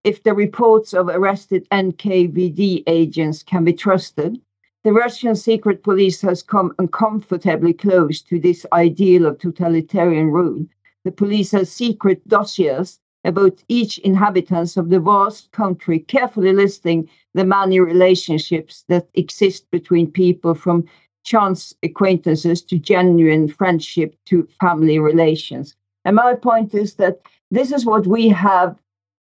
if 0.04 0.22
the 0.22 0.32
reports 0.32 0.94
of 0.94 1.08
arrested 1.08 1.66
NKVD 1.70 2.84
agents 2.86 3.42
can 3.42 3.64
be 3.64 3.72
trusted, 3.72 4.40
the 4.84 4.92
Russian 4.92 5.34
secret 5.34 5.82
police 5.82 6.22
has 6.22 6.42
come 6.42 6.72
uncomfortably 6.78 7.74
close 7.74 8.22
to 8.22 8.38
this 8.38 8.64
ideal 8.72 9.26
of 9.26 9.38
totalitarian 9.38 10.30
rule. 10.30 10.64
The 11.04 11.12
police 11.12 11.50
has 11.50 11.70
secret 11.70 12.26
dossiers 12.28 13.00
about 13.24 13.62
each 13.68 13.98
inhabitants 13.98 14.76
of 14.76 14.88
the 14.88 15.00
vast 15.00 15.50
country, 15.52 16.00
carefully 16.00 16.52
listing 16.52 17.08
the 17.34 17.44
many 17.44 17.80
relationships 17.80 18.84
that 18.88 19.08
exist 19.14 19.70
between 19.70 20.10
people 20.10 20.54
from 20.54 20.84
chance 21.24 21.74
acquaintances 21.82 22.62
to 22.62 22.78
genuine 22.78 23.48
friendship 23.48 24.16
to 24.26 24.48
family 24.60 24.98
relations. 24.98 25.76
And 26.04 26.16
my 26.16 26.34
point 26.34 26.74
is 26.74 26.94
that 26.94 27.20
this 27.50 27.72
is 27.72 27.84
what 27.84 28.06
we 28.06 28.28
have 28.28 28.76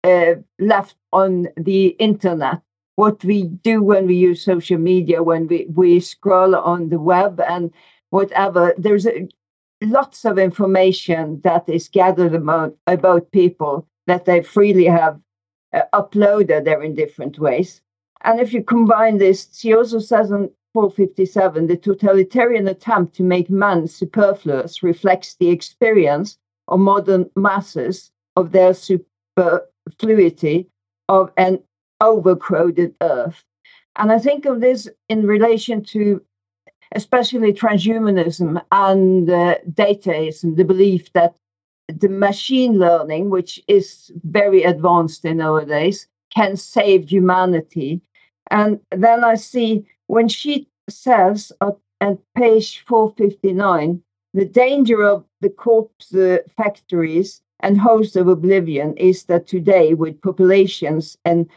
uh, 0.04 0.34
left 0.60 0.96
on 1.12 1.48
the 1.56 1.88
internet. 1.98 2.60
What 2.96 3.24
we 3.24 3.44
do 3.44 3.82
when 3.82 4.06
we 4.06 4.14
use 4.14 4.44
social 4.44 4.78
media, 4.78 5.22
when 5.22 5.46
we, 5.46 5.66
we 5.74 6.00
scroll 6.00 6.54
on 6.54 6.88
the 6.88 7.00
web 7.00 7.40
and 7.40 7.72
whatever, 8.10 8.74
there's 8.76 9.06
a, 9.06 9.28
lots 9.82 10.24
of 10.24 10.38
information 10.38 11.40
that 11.42 11.68
is 11.68 11.88
gathered 11.88 12.34
about, 12.34 12.76
about 12.86 13.30
people 13.30 13.86
that 14.06 14.24
they 14.24 14.42
freely 14.42 14.86
have 14.86 15.20
uh, 15.72 15.82
uploaded 15.94 16.64
there 16.64 16.82
in 16.82 16.94
different 16.94 17.38
ways. 17.38 17.80
And 18.22 18.40
if 18.40 18.52
you 18.52 18.62
combine 18.62 19.18
this, 19.18 19.48
she 19.56 19.74
also 19.74 19.98
says 20.00 20.32
on 20.32 20.50
457 20.74 21.66
the 21.66 21.76
totalitarian 21.76 22.68
attempt 22.68 23.14
to 23.16 23.22
make 23.22 23.50
man 23.50 23.86
superfluous 23.86 24.82
reflects 24.82 25.36
the 25.36 25.50
experience 25.50 26.38
of 26.68 26.80
modern 26.80 27.30
masses 27.36 28.10
of 28.36 28.52
their 28.52 28.74
superfluity 28.74 30.68
of 31.08 31.32
an 31.36 31.62
overcrowded 32.00 32.94
earth. 33.00 33.44
And 33.96 34.12
I 34.12 34.18
think 34.18 34.44
of 34.44 34.60
this 34.60 34.88
in 35.08 35.26
relation 35.26 35.82
to 35.86 36.22
especially 36.94 37.52
transhumanism 37.52 38.62
and 38.72 39.30
uh, 39.30 39.56
dataism, 39.70 40.56
the 40.56 40.64
belief 40.64 41.12
that 41.12 41.36
the 41.88 42.08
machine 42.08 42.78
learning, 42.78 43.30
which 43.30 43.62
is 43.68 44.10
very 44.24 44.62
advanced 44.62 45.24
in 45.24 45.38
nowadays, 45.38 46.06
can 46.34 46.56
save 46.56 47.10
humanity. 47.10 48.00
And 48.50 48.80
then 48.90 49.24
I 49.24 49.34
see 49.34 49.86
when 50.06 50.28
she 50.28 50.68
says 50.88 51.52
at, 51.60 51.76
at 52.00 52.18
page 52.36 52.84
459, 52.86 54.02
the 54.34 54.44
danger 54.44 55.02
of 55.02 55.24
the 55.40 55.48
corpse 55.48 56.14
uh, 56.14 56.38
factories 56.56 57.42
and 57.60 57.80
hosts 57.80 58.16
of 58.16 58.28
oblivion 58.28 58.96
is 58.96 59.24
that 59.24 59.46
today, 59.46 59.94
with 59.94 60.20
populations 60.22 61.16
and 61.24 61.48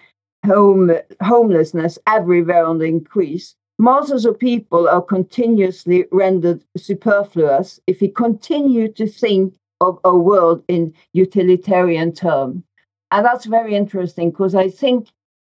home 0.45 0.91
homelessness 1.21 1.99
everywhere 2.07 2.65
on 2.65 2.79
the 2.79 2.85
increase, 2.85 3.55
masses 3.81 4.25
of 4.25 4.37
people 4.37 4.87
are 4.87 5.01
continuously 5.01 6.05
rendered 6.11 6.63
superfluous 6.77 7.79
if 7.87 7.99
we 7.99 8.07
continue 8.07 8.87
to 8.87 9.07
think 9.07 9.55
of 9.81 9.99
a 10.03 10.15
world 10.15 10.63
in 10.67 10.93
utilitarian 11.13 12.13
terms. 12.13 12.61
And 13.09 13.25
that's 13.25 13.45
very 13.45 13.75
interesting 13.75 14.29
because 14.29 14.53
I 14.53 14.69
think 14.69 15.09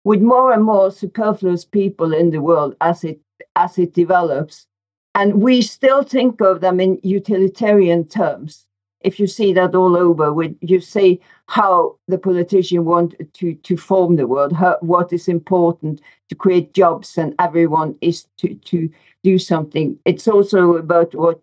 with 0.05 0.23
more 0.23 0.53
and 0.53 0.65
more 0.65 0.91
superfluous 0.91 1.67
people 1.67 2.15
in 2.15 2.31
the 2.31 2.41
world 2.41 2.75
as 2.81 3.05
it 3.05 3.21
as 3.57 3.79
it 3.79 3.93
develops, 3.93 4.67
and 5.15 5.43
we 5.43 5.61
still 5.61 6.03
think 6.03 6.41
of 6.41 6.61
them 6.61 6.81
in 6.81 6.99
utilitarian 7.03 8.07
terms. 8.07 8.67
If 9.05 9.21
you 9.21 9.27
see 9.27 9.53
that 9.53 9.75
all 9.75 9.97
over, 9.97 10.33
with 10.33 10.57
you 10.61 10.81
see 10.81 11.21
how 11.47 11.97
the 12.09 12.19
politician 12.19 12.85
want 12.85 13.15
to 13.35 13.55
to 13.55 13.77
form 13.77 14.17
the 14.17 14.27
world, 14.27 14.53
how, 14.53 14.79
what 14.81 15.13
is 15.13 15.29
important 15.29 16.01
to 16.29 16.35
create 16.35 16.75
jobs, 16.75 17.19
and 17.19 17.35
everyone 17.39 17.97
is 18.01 18.27
to 18.39 18.55
to 18.55 18.89
do 19.23 19.39
something. 19.39 19.99
It's 20.05 20.27
also 20.27 20.77
about 20.77 21.15
what 21.15 21.41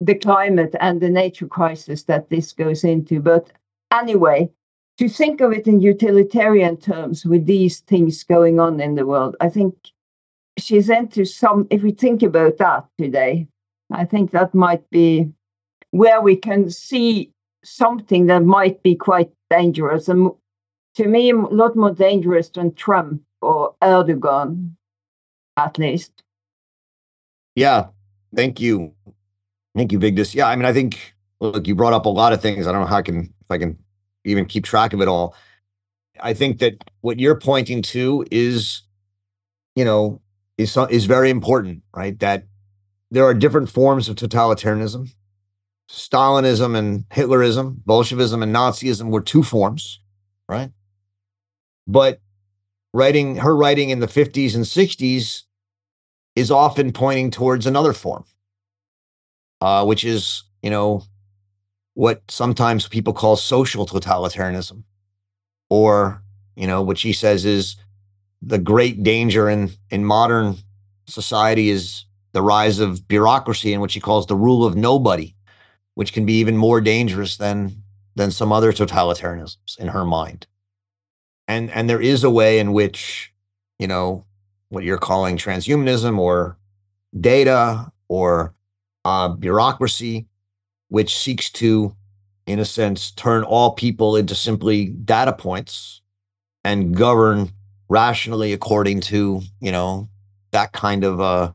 the 0.00 0.14
climate 0.14 0.74
and 0.80 1.00
the 1.00 1.10
nature 1.10 1.48
crisis 1.48 2.04
that 2.04 2.30
this 2.30 2.52
goes 2.52 2.84
into. 2.84 3.20
But 3.20 3.50
anyway, 3.92 4.50
to 4.98 5.08
think 5.08 5.40
of 5.40 5.52
it 5.52 5.66
in 5.66 5.80
utilitarian 5.80 6.76
terms 6.76 7.24
with 7.24 7.46
these 7.46 7.80
things 7.80 8.24
going 8.24 8.60
on 8.60 8.80
in 8.80 8.94
the 8.94 9.06
world, 9.06 9.36
I 9.40 9.48
think 9.48 9.74
she's 10.58 10.88
into 10.88 11.24
some, 11.24 11.66
if 11.70 11.82
we 11.82 11.92
think 11.92 12.22
about 12.22 12.58
that 12.58 12.86
today, 12.98 13.46
I 13.92 14.04
think 14.04 14.30
that 14.30 14.54
might 14.54 14.88
be 14.90 15.30
where 15.90 16.20
we 16.20 16.36
can 16.36 16.70
see 16.70 17.32
something 17.64 18.26
that 18.26 18.44
might 18.44 18.82
be 18.82 18.94
quite 18.94 19.30
dangerous. 19.50 20.08
And 20.08 20.30
to 20.94 21.06
me, 21.06 21.30
a 21.30 21.36
lot 21.36 21.76
more 21.76 21.92
dangerous 21.92 22.48
than 22.48 22.74
Trump 22.74 23.22
or 23.42 23.74
Erdogan, 23.82 24.72
at 25.56 25.78
least. 25.78 26.22
Yeah, 27.54 27.86
thank 28.34 28.60
you. 28.60 28.94
Thank 29.74 29.92
you, 29.92 29.98
Vigdis. 29.98 30.34
Yeah, 30.34 30.48
I 30.48 30.56
mean, 30.56 30.64
I 30.64 30.72
think 30.72 31.14
look, 31.40 31.66
you 31.66 31.74
brought 31.74 31.92
up 31.92 32.06
a 32.06 32.10
lot 32.10 32.32
of 32.32 32.40
things. 32.40 32.66
I 32.66 32.72
don't 32.72 32.82
know 32.82 32.86
how 32.86 32.96
I 32.96 33.02
can 33.02 33.32
if 33.40 33.50
I 33.50 33.58
can 33.58 33.78
even 34.24 34.46
keep 34.46 34.64
track 34.64 34.92
of 34.92 35.00
it 35.00 35.08
all. 35.08 35.34
I 36.20 36.34
think 36.34 36.58
that 36.60 36.82
what 37.02 37.20
you're 37.20 37.38
pointing 37.38 37.82
to 37.82 38.24
is, 38.30 38.82
you 39.74 39.84
know, 39.84 40.20
is 40.56 40.76
is 40.90 41.04
very 41.04 41.30
important, 41.30 41.82
right? 41.94 42.18
That 42.20 42.44
there 43.10 43.24
are 43.24 43.34
different 43.34 43.68
forms 43.68 44.08
of 44.08 44.16
totalitarianism. 44.16 45.12
Stalinism 45.90 46.76
and 46.76 47.08
Hitlerism, 47.10 47.76
Bolshevism 47.84 48.42
and 48.42 48.54
Nazism 48.54 49.10
were 49.10 49.20
two 49.20 49.42
forms, 49.42 50.00
right? 50.48 50.70
But 51.86 52.20
writing 52.92 53.36
her 53.36 53.54
writing 53.54 53.90
in 53.90 54.00
the 54.00 54.06
50s 54.06 54.54
and 54.54 54.64
60s 54.64 55.42
is 56.34 56.50
often 56.50 56.92
pointing 56.92 57.30
towards 57.30 57.66
another 57.66 57.92
form, 57.92 58.24
uh, 59.60 59.84
which 59.84 60.04
is, 60.04 60.42
you 60.62 60.70
know, 60.70 61.04
what 61.94 62.22
sometimes 62.28 62.88
people 62.88 63.12
call 63.12 63.36
social 63.36 63.86
totalitarianism, 63.86 64.82
or, 65.70 66.22
you 66.56 66.66
know, 66.66 66.82
what 66.82 66.98
she 66.98 67.12
says 67.12 67.44
is 67.44 67.76
the 68.42 68.58
great 68.58 69.02
danger 69.02 69.48
in, 69.48 69.70
in 69.90 70.04
modern 70.04 70.56
society 71.06 71.70
is 71.70 72.04
the 72.32 72.42
rise 72.42 72.80
of 72.80 73.06
bureaucracy 73.08 73.72
and 73.72 73.80
what 73.80 73.90
she 73.90 74.00
calls 74.00 74.26
the 74.26 74.36
rule 74.36 74.64
of 74.64 74.76
nobody, 74.76 75.34
which 75.96 76.12
can 76.12 76.26
be 76.26 76.34
even 76.34 76.56
more 76.56 76.80
dangerous 76.80 77.38
than 77.38 77.82
than 78.14 78.30
some 78.30 78.52
other 78.52 78.72
totalitarianisms 78.72 79.78
in 79.78 79.88
her 79.88 80.04
mind. 80.04 80.46
And 81.48 81.70
and 81.70 81.90
there 81.90 82.00
is 82.00 82.22
a 82.22 82.30
way 82.30 82.58
in 82.58 82.72
which, 82.72 83.32
you 83.78 83.88
know, 83.88 84.24
what 84.68 84.84
you're 84.84 84.98
calling 84.98 85.36
transhumanism 85.36 86.18
or 86.18 86.58
data 87.18 87.90
or 88.08 88.54
uh, 89.04 89.28
bureaucracy, 89.30 90.26
which 90.88 91.16
seeks 91.16 91.50
to, 91.50 91.94
in 92.46 92.58
a 92.58 92.64
sense, 92.64 93.10
turn 93.12 93.42
all 93.42 93.72
people 93.72 94.16
into 94.16 94.34
simply 94.34 94.86
data 94.86 95.32
points 95.32 96.02
and 96.62 96.94
govern 96.94 97.50
rationally 97.88 98.52
according 98.52 99.00
to, 99.00 99.40
you 99.60 99.72
know, 99.72 100.08
that 100.50 100.72
kind 100.72 101.04
of, 101.04 101.20
uh, 101.20 101.52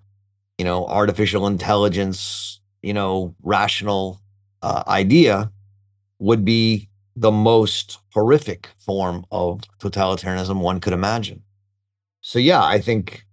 you 0.58 0.66
know, 0.66 0.88
artificial 0.88 1.46
intelligence, 1.46 2.60
you 2.82 2.94
know, 2.94 3.36
rational 3.44 4.20
uh, 4.62 4.84
idea 4.88 5.52
would 6.20 6.46
be 6.46 6.90
the 7.16 7.32
most 7.32 7.98
horrific 8.14 8.70
form 8.78 9.26
of 9.32 9.62
totalitarianism 9.80 10.62
one 10.62 10.80
could 10.80 10.94
imagine. 10.94 11.42
So 12.22 12.40
yeah, 12.40 12.64
I 12.64 12.80
think, 12.80 13.26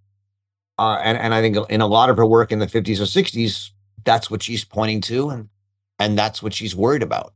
uh, 0.79 0.99
and 1.03 1.19
and 1.19 1.35
I 1.35 1.41
think 1.41 1.57
in 1.71 1.81
a 1.81 1.87
lot 1.87 2.11
of 2.11 2.17
her 2.17 2.27
work 2.27 2.51
in 2.51 2.59
the 2.59 2.67
50s 2.67 2.99
or 2.99 3.05
60s, 3.05 3.71
that's 4.05 4.31
what 4.31 4.43
she's 4.43 4.65
pointing 4.65 5.01
to, 5.03 5.29
and 5.31 5.49
and 5.99 6.19
that's 6.19 6.43
what 6.43 6.55
she's 6.55 6.75
worried 6.75 7.03
about. 7.03 7.35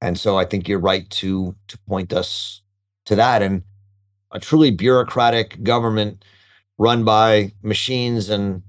And 0.00 0.18
so 0.18 0.36
I 0.36 0.44
think 0.44 0.68
you're 0.68 0.78
right 0.78 1.08
to 1.10 1.54
to 1.68 1.78
point 1.88 2.12
us 2.12 2.62
to 3.06 3.16
that. 3.16 3.42
And 3.42 3.62
a 4.30 4.40
truly 4.40 4.70
bureaucratic 4.70 5.62
government 5.62 6.24
run 6.78 7.04
by 7.04 7.52
machines 7.62 8.28
and 8.28 8.62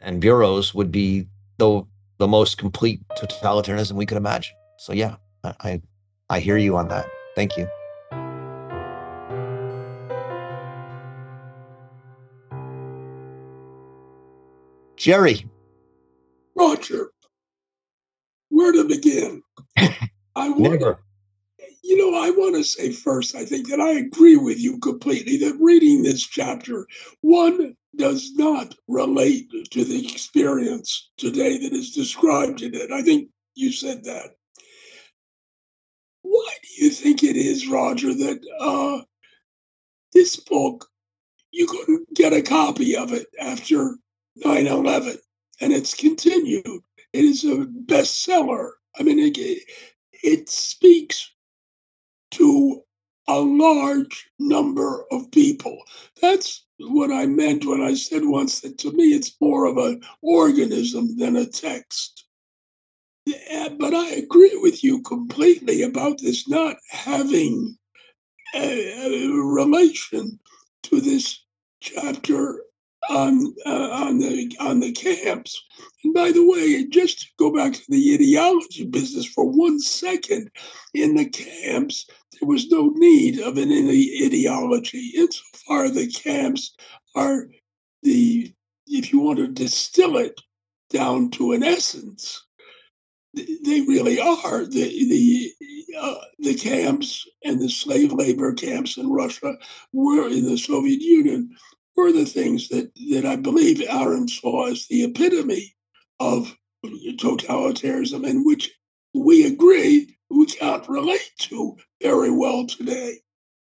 and 0.00 0.20
bureaus 0.20 0.74
would 0.74 0.92
be 0.92 1.26
the 1.58 1.82
the 2.18 2.28
most 2.28 2.58
complete 2.58 3.00
totalitarianism 3.10 3.92
we 3.92 4.06
could 4.06 4.16
imagine. 4.16 4.54
So 4.76 4.92
yeah, 4.92 5.16
I 5.44 5.80
I 6.28 6.40
hear 6.40 6.56
you 6.56 6.76
on 6.76 6.88
that. 6.88 7.06
Thank 7.34 7.56
you. 7.56 7.68
Jerry. 14.96 15.46
Roger. 16.56 17.10
Where 18.48 18.72
to 18.72 18.88
begin? 18.88 19.42
I 20.34 20.48
Never. 20.48 21.00
You 21.88 21.96
know, 21.96 22.22
I 22.22 22.28
want 22.28 22.54
to 22.54 22.62
say 22.62 22.92
first, 22.92 23.34
I 23.34 23.46
think 23.46 23.70
that 23.70 23.80
I 23.80 23.92
agree 23.92 24.36
with 24.36 24.60
you 24.60 24.78
completely 24.78 25.38
that 25.38 25.56
reading 25.58 26.02
this 26.02 26.22
chapter, 26.22 26.86
one 27.22 27.74
does 27.96 28.32
not 28.34 28.74
relate 28.88 29.50
to 29.70 29.84
the 29.84 30.06
experience 30.06 31.08
today 31.16 31.56
that 31.56 31.72
is 31.72 31.92
described 31.92 32.60
in 32.60 32.74
it. 32.74 32.92
I 32.92 33.00
think 33.00 33.30
you 33.54 33.72
said 33.72 34.04
that. 34.04 34.32
Why 36.20 36.50
do 36.62 36.84
you 36.84 36.90
think 36.90 37.22
it 37.22 37.36
is, 37.36 37.66
Roger, 37.66 38.12
that 38.12 38.40
uh, 38.60 39.02
this 40.12 40.36
book, 40.36 40.86
you 41.52 41.66
couldn't 41.66 42.12
get 42.12 42.34
a 42.34 42.42
copy 42.42 42.96
of 42.96 43.14
it 43.14 43.28
after 43.40 43.96
9 44.36 44.66
11, 44.66 45.16
and 45.62 45.72
it's 45.72 45.94
continued. 45.94 46.82
It 47.14 47.24
is 47.24 47.44
a 47.44 47.64
bestseller. 47.86 48.72
I 49.00 49.04
mean, 49.04 49.18
it, 49.18 49.62
it 50.22 50.50
speaks 50.50 51.30
to 52.32 52.82
a 53.28 53.38
large 53.38 54.30
number 54.38 55.04
of 55.10 55.30
people. 55.30 55.82
That's 56.20 56.64
what 56.78 57.12
I 57.12 57.26
meant 57.26 57.66
when 57.66 57.82
I 57.82 57.94
said 57.94 58.24
once 58.24 58.60
that 58.60 58.78
to 58.78 58.92
me 58.92 59.04
it's 59.14 59.36
more 59.40 59.66
of 59.66 59.76
an 59.76 60.02
organism 60.22 61.16
than 61.18 61.36
a 61.36 61.46
text. 61.46 62.24
But 63.26 63.94
I 63.94 64.10
agree 64.10 64.56
with 64.56 64.82
you 64.82 65.02
completely 65.02 65.82
about 65.82 66.18
this 66.20 66.48
not 66.48 66.76
having 66.90 67.76
a, 68.54 69.28
a 69.28 69.28
relation 69.30 70.38
to 70.84 71.00
this 71.00 71.44
chapter 71.80 72.62
on 73.08 73.54
uh, 73.66 73.90
on 73.90 74.18
the 74.18 74.56
on 74.60 74.80
the 74.80 74.92
camps. 74.92 75.60
And 76.04 76.14
by 76.14 76.32
the 76.32 76.46
way, 76.46 76.84
just 76.86 77.20
to 77.20 77.26
go 77.38 77.52
back 77.54 77.72
to 77.72 77.84
the 77.88 78.14
ideology 78.14 78.84
business 78.84 79.26
for 79.26 79.44
one 79.44 79.80
second, 79.80 80.50
in 80.94 81.16
the 81.16 81.28
camps 81.28 82.06
there 82.32 82.48
was 82.48 82.68
no 82.68 82.90
need 82.94 83.40
of 83.40 83.58
an 83.58 83.70
ideology. 83.70 85.12
Insofar 85.16 85.88
the 85.88 86.06
camps 86.08 86.74
are 87.14 87.48
the 88.02 88.52
if 88.86 89.12
you 89.12 89.20
want 89.20 89.38
to 89.38 89.48
distill 89.48 90.16
it 90.16 90.40
down 90.90 91.30
to 91.30 91.52
an 91.52 91.62
essence 91.62 92.42
they 93.34 93.82
really 93.82 94.20
are. 94.20 94.64
The 94.64 94.88
the 95.08 95.52
uh, 95.98 96.14
the 96.38 96.54
camps 96.54 97.26
and 97.44 97.60
the 97.60 97.68
slave 97.68 98.12
labor 98.12 98.52
camps 98.52 98.96
in 98.96 99.10
Russia 99.10 99.54
were 99.92 100.28
in 100.28 100.44
the 100.44 100.58
Soviet 100.58 101.00
Union 101.00 101.56
were 101.98 102.12
the 102.12 102.24
things 102.24 102.68
that, 102.68 102.92
that 103.10 103.26
I 103.26 103.34
believe 103.34 103.82
Arendt 103.82 104.30
saw 104.30 104.66
as 104.66 104.86
the 104.86 105.02
epitome 105.02 105.74
of 106.20 106.56
totalitarianism, 106.86 108.24
and 108.24 108.46
which 108.46 108.70
we 109.14 109.46
agree 109.46 110.16
we 110.30 110.46
can't 110.46 110.88
relate 110.88 111.32
to 111.38 111.76
very 112.00 112.30
well 112.30 112.66
today. 112.66 113.18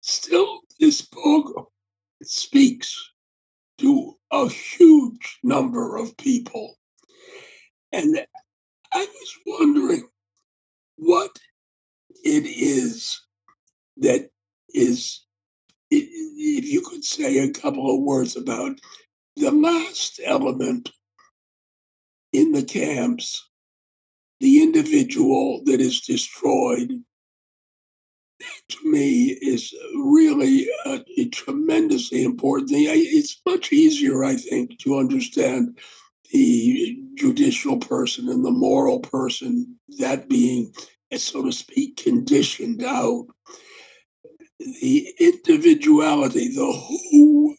Still, 0.01 0.59
this 0.81 1.01
book 1.01 1.71
speaks 2.21 2.93
to 3.77 4.15
a 4.31 4.49
huge 4.49 5.39
number 5.41 5.95
of 5.95 6.17
people. 6.17 6.75
And 7.93 8.25
I 8.93 8.99
was 8.99 9.37
wondering 9.45 10.09
what 10.97 11.39
it 12.25 12.45
is 12.45 13.21
that 13.97 14.29
is 14.73 15.21
if 15.91 16.65
you 16.65 16.81
could 16.81 17.03
say 17.03 17.39
a 17.39 17.51
couple 17.51 17.93
of 17.93 18.01
words 18.01 18.35
about 18.35 18.79
the 19.35 19.51
last 19.51 20.19
element 20.23 20.91
in 22.33 22.51
the 22.51 22.63
camps, 22.63 23.49
the 24.39 24.61
individual 24.61 25.61
that 25.65 25.81
is 25.81 26.01
destroyed, 26.01 26.91
that 28.39 28.61
to 28.69 28.91
me 28.91 29.27
is 29.41 29.73
really 29.95 30.67
a, 30.85 31.03
a 31.17 31.29
tremendously 31.29 32.23
important 32.23 32.69
thing. 32.69 32.85
It's 32.87 33.41
much 33.45 33.73
easier, 33.73 34.23
I 34.23 34.35
think, 34.35 34.77
to 34.79 34.97
understand 34.97 35.77
the 36.31 36.99
judicial 37.15 37.77
person 37.77 38.29
and 38.29 38.45
the 38.45 38.51
moral 38.51 38.99
person, 38.99 39.77
that 39.97 40.29
being, 40.29 40.73
so 41.15 41.43
to 41.43 41.51
speak, 41.51 41.97
conditioned 41.97 42.83
out 42.83 43.27
the 44.59 45.13
individuality, 45.19 46.49
the 46.49 46.71
who, 47.11 47.55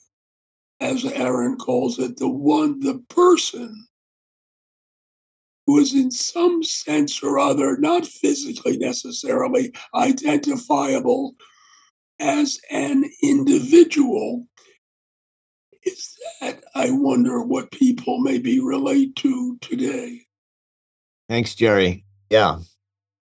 as 0.80 1.04
Arendt 1.04 1.58
calls 1.58 1.98
it, 1.98 2.18
the 2.18 2.28
one, 2.28 2.80
the 2.80 3.02
person 3.08 3.86
who 5.66 5.78
is 5.78 5.94
in 5.94 6.10
some 6.10 6.62
sense 6.62 7.22
or 7.22 7.38
other, 7.38 7.76
not 7.78 8.06
physically 8.06 8.76
necessarily 8.76 9.72
identifiable 9.94 11.34
as 12.18 12.58
an 12.70 13.04
individual. 13.22 14.46
Is 15.84 16.18
that, 16.40 16.62
I 16.74 16.90
wonder, 16.90 17.42
what 17.42 17.70
people 17.70 18.18
maybe 18.18 18.60
relate 18.60 19.16
to 19.16 19.56
today? 19.60 20.22
Thanks, 21.28 21.54
Jerry. 21.54 22.04
Yeah. 22.28 22.58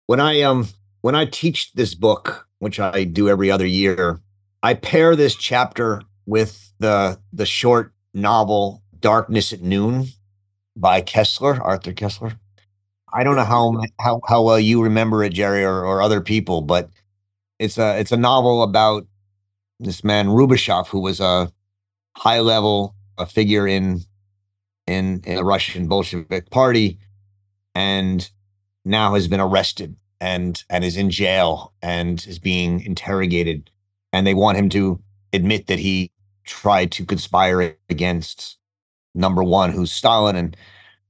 When 0.08 0.20
I 0.20 0.42
um 0.42 0.68
when 1.02 1.16
I 1.16 1.26
teach 1.26 1.74
this 1.74 1.94
book, 1.94 2.47
which 2.60 2.80
I 2.80 3.04
do 3.04 3.30
every 3.30 3.52
other 3.52 3.66
year, 3.66 4.20
I 4.64 4.74
pair 4.74 5.16
this 5.16 5.36
chapter 5.36 6.02
with 6.26 6.74
the 6.80 7.20
the 7.34 7.46
short 7.46 7.94
novel 8.14 8.84
Darkness 9.00 9.54
at 9.54 9.62
Noon 9.62 10.08
by 10.76 11.02
Koestler, 11.02 11.60
Arthur 11.62 11.94
Koestler. 11.94 12.38
I 13.14 13.24
don't 13.24 13.36
know 13.36 13.44
how 13.44 13.82
how 14.00 14.22
how 14.28 14.44
well 14.44 14.60
you 14.60 14.82
remember 14.84 15.24
it, 15.24 15.34
Jerry, 15.34 15.64
or, 15.64 15.86
or 15.86 16.02
other 16.02 16.22
people, 16.22 16.62
but 16.62 16.90
it's 17.60 17.78
a 17.78 18.00
it's 18.00 18.12
a 18.12 18.18
novel 18.18 18.64
about 18.64 19.08
this 19.80 20.04
man 20.04 20.28
Rubashov, 20.28 20.88
who 20.88 21.00
was 21.00 21.20
a 21.20 21.52
high 22.18 22.40
level 22.40 22.96
a 23.18 23.26
figure 23.26 23.68
in 23.68 24.02
in 24.88 25.22
in 25.26 25.36
the 25.36 25.44
Russian 25.44 25.88
Bolshevik 25.88 26.50
Party, 26.50 27.00
and 27.76 28.30
now 28.86 29.14
has 29.14 29.28
been 29.28 29.40
arrested 29.40 29.96
and 30.20 30.64
and 30.70 30.84
is 30.84 30.98
in 30.98 31.10
jail 31.10 31.74
and 31.82 32.26
is 32.28 32.40
being 32.40 32.82
interrogated, 32.82 33.70
and 34.14 34.26
they 34.26 34.34
want 34.34 34.58
him 34.58 34.70
to 34.70 35.00
admit 35.34 35.68
that 35.68 35.80
he 35.80 36.12
tried 36.46 36.92
to 36.94 37.06
conspire 37.06 37.76
against 37.90 38.58
number 39.14 39.44
one, 39.44 39.72
who's 39.72 39.92
Stalin, 39.92 40.36
and 40.36 40.58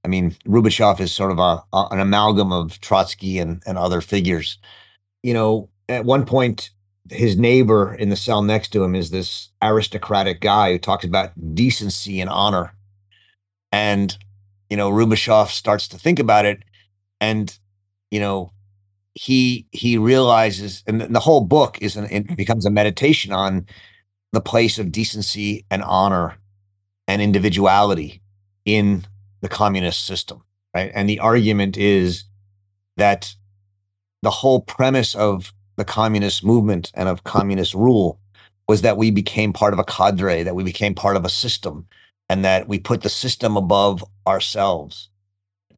I 0.04 0.08
mean 0.08 0.32
Rubashov 0.46 1.00
is 1.00 1.14
sort 1.14 1.32
of 1.32 1.40
a, 1.40 1.64
a 1.74 1.88
an 1.92 2.00
amalgam 2.00 2.52
of 2.52 2.80
Trotsky 2.82 3.40
and 3.40 3.62
and 3.66 3.78
other 3.78 4.02
figures. 4.02 4.58
You 5.24 5.34
know, 5.34 5.70
at 5.90 6.06
one 6.06 6.26
point 6.26 6.70
his 7.10 7.38
neighbor 7.38 7.94
in 7.96 8.10
the 8.10 8.16
cell 8.16 8.42
next 8.42 8.70
to 8.70 8.84
him 8.84 8.96
is 8.96 9.10
this 9.10 9.50
aristocratic 9.62 10.42
guy 10.42 10.72
who 10.72 10.80
talks 10.80 11.06
about 11.06 11.32
decency 11.56 12.20
and 12.20 12.30
honor. 12.30 12.74
And, 13.72 14.18
you 14.70 14.78
know, 14.78 14.92
Rubashov 14.92 15.48
starts 15.50 15.88
to 15.90 15.98
think 15.98 16.20
about 16.20 16.46
it 16.46 16.64
and, 17.22 17.58
you 18.12 18.20
know, 18.20 18.52
he 19.18 19.66
he 19.72 19.98
realizes 19.98 20.84
and 20.88 21.02
the 21.02 21.20
whole 21.20 21.42
book 21.42 21.78
is 21.82 21.96
an, 21.96 22.08
it 22.12 22.38
becomes 22.38 22.66
a 22.66 22.72
meditation 22.72 23.34
on 23.34 23.66
the 24.34 24.42
place 24.42 24.78
of 24.80 24.92
decency 24.92 25.66
and 25.72 25.84
honor 25.84 26.38
and 27.08 27.22
individuality 27.22 28.22
in 28.66 29.06
the 29.42 29.50
communist 29.50 30.06
system 30.06 30.44
right 30.76 30.92
and 30.94 31.10
the 31.10 31.20
argument 31.20 31.78
is 31.78 32.26
that 32.98 33.34
the 34.22 34.30
whole 34.30 34.62
premise 34.62 35.16
of 35.16 35.54
the 35.78 35.86
communist 35.86 36.44
movement 36.44 36.92
and 36.96 37.08
of 37.08 37.24
communist 37.24 37.74
rule 37.74 38.20
was 38.68 38.82
that 38.82 38.98
we 38.98 39.12
became 39.12 39.54
part 39.54 39.74
of 39.74 39.80
a 39.80 39.84
cadre, 39.84 40.44
that 40.44 40.56
we 40.56 40.64
became 40.64 40.94
part 40.94 41.16
of 41.16 41.24
a 41.24 41.30
system, 41.30 41.88
and 42.30 42.44
that 42.44 42.68
we 42.68 42.80
put 42.80 43.02
the 43.02 43.10
system 43.10 43.56
above 43.56 44.04
ourselves. 44.28 45.10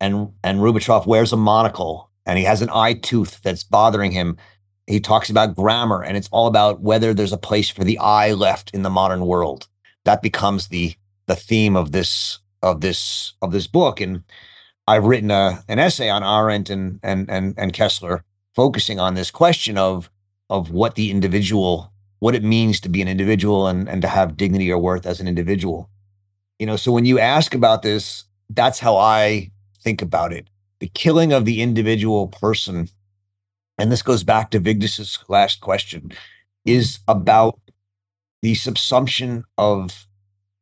And 0.02 0.32
and 0.44 0.60
Rubashov 0.60 1.06
wears 1.06 1.34
a 1.34 1.38
monocle 1.38 2.09
and 2.30 2.38
he 2.38 2.44
has 2.44 2.62
an 2.62 2.70
eye 2.70 2.94
tooth 2.94 3.42
that's 3.42 3.64
bothering 3.64 4.12
him. 4.12 4.38
He 4.86 5.00
talks 5.00 5.32
about 5.32 5.56
grammar, 5.56 6.04
and 6.04 6.16
it's 6.16 6.30
all 6.32 6.46
about 6.46 6.80
whether 6.80 7.12
there's 7.12 7.34
a 7.34 7.38
place 7.38 7.70
for 7.72 7.84
the 7.84 7.98
I 7.98 8.34
left 8.34 8.70
in 8.72 8.84
the 8.84 8.90
modern 8.90 9.26
world. 9.26 9.68
That 10.06 10.22
becomes 10.22 10.68
the 10.68 10.94
the 11.26 11.36
theme 11.36 11.76
of 11.76 11.92
this 11.92 12.38
of 12.62 12.82
this 12.82 13.34
of 13.42 13.52
this 13.52 13.66
book. 13.66 14.00
And 14.00 14.24
I've 14.88 15.06
written 15.06 15.32
a, 15.32 15.64
an 15.68 15.80
essay 15.80 16.10
on 16.10 16.24
Arendt 16.24 16.70
and 16.70 17.00
and 17.02 17.28
and, 17.32 17.56
and 17.58 17.74
Koestler 17.74 18.22
focusing 18.54 19.00
on 19.00 19.16
this 19.16 19.32
question 19.32 19.78
of 19.80 20.12
of 20.52 20.70
what 20.70 20.94
the 20.94 21.10
individual 21.10 21.92
what 22.20 22.36
it 22.36 22.44
means 22.44 22.80
to 22.82 22.90
be 22.90 23.02
an 23.02 23.08
individual 23.08 23.68
and 23.68 23.90
and 23.90 24.04
to 24.04 24.08
have 24.08 24.38
dignity 24.38 24.72
or 24.72 24.78
worth 24.78 25.06
as 25.08 25.20
an 25.20 25.28
individual 25.28 25.90
you 26.58 26.66
know 26.66 26.76
so 26.76 26.92
when 26.92 27.06
you 27.06 27.20
ask 27.20 27.54
about 27.54 27.84
this 27.84 28.26
that's 28.50 28.80
how 28.80 28.98
i 28.98 29.50
think 29.82 30.02
about 30.02 30.34
it 30.34 30.48
the 30.80 30.88
killing 30.90 31.34
of 31.34 31.46
the 31.46 31.62
individual 31.62 32.28
person 32.28 32.90
and 33.78 33.92
this 33.92 34.02
goes 34.02 34.24
back 34.24 34.52
to 34.52 34.60
Vigdis's 34.60 35.20
last 35.30 35.62
question 35.62 36.12
is 36.66 37.00
about 37.08 37.58
the 38.42 38.54
subsumption 38.54 39.44
of 39.58 40.06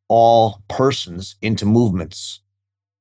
all 0.07 0.61
persons 0.69 1.35
into 1.41 1.65
movements. 1.65 2.41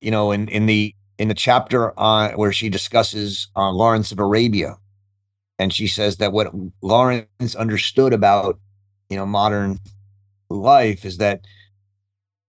You 0.00 0.10
know 0.10 0.32
in 0.32 0.48
in 0.48 0.66
the 0.66 0.94
in 1.18 1.28
the 1.28 1.34
chapter 1.34 1.98
on 1.98 2.32
where 2.32 2.52
she 2.52 2.68
discusses 2.68 3.48
uh, 3.56 3.70
Lawrence 3.70 4.12
of 4.12 4.18
Arabia 4.18 4.76
and 5.58 5.72
she 5.72 5.86
says 5.86 6.18
that 6.18 6.32
what 6.32 6.52
Lawrence 6.82 7.54
understood 7.54 8.12
about 8.12 8.58
you 9.08 9.16
know 9.16 9.26
modern 9.26 9.78
life 10.50 11.04
is 11.04 11.18
that 11.18 11.40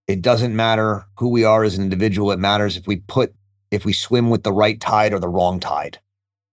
it 0.07 0.21
doesn't 0.21 0.55
matter 0.55 1.05
who 1.17 1.29
we 1.29 1.43
are 1.43 1.63
as 1.63 1.77
an 1.77 1.83
individual 1.83 2.31
it 2.31 2.39
matters 2.39 2.77
if 2.77 2.87
we 2.87 2.97
put 2.97 3.33
if 3.71 3.85
we 3.85 3.93
swim 3.93 4.29
with 4.29 4.43
the 4.43 4.53
right 4.53 4.79
tide 4.79 5.13
or 5.13 5.19
the 5.19 5.29
wrong 5.29 5.59
tide 5.59 5.99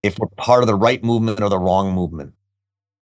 if 0.04 0.18
we're 0.18 0.28
part 0.36 0.62
of 0.62 0.66
the 0.66 0.74
right 0.74 1.02
movement 1.02 1.40
or 1.40 1.48
the 1.48 1.58
wrong 1.58 1.94
movement. 1.94 2.34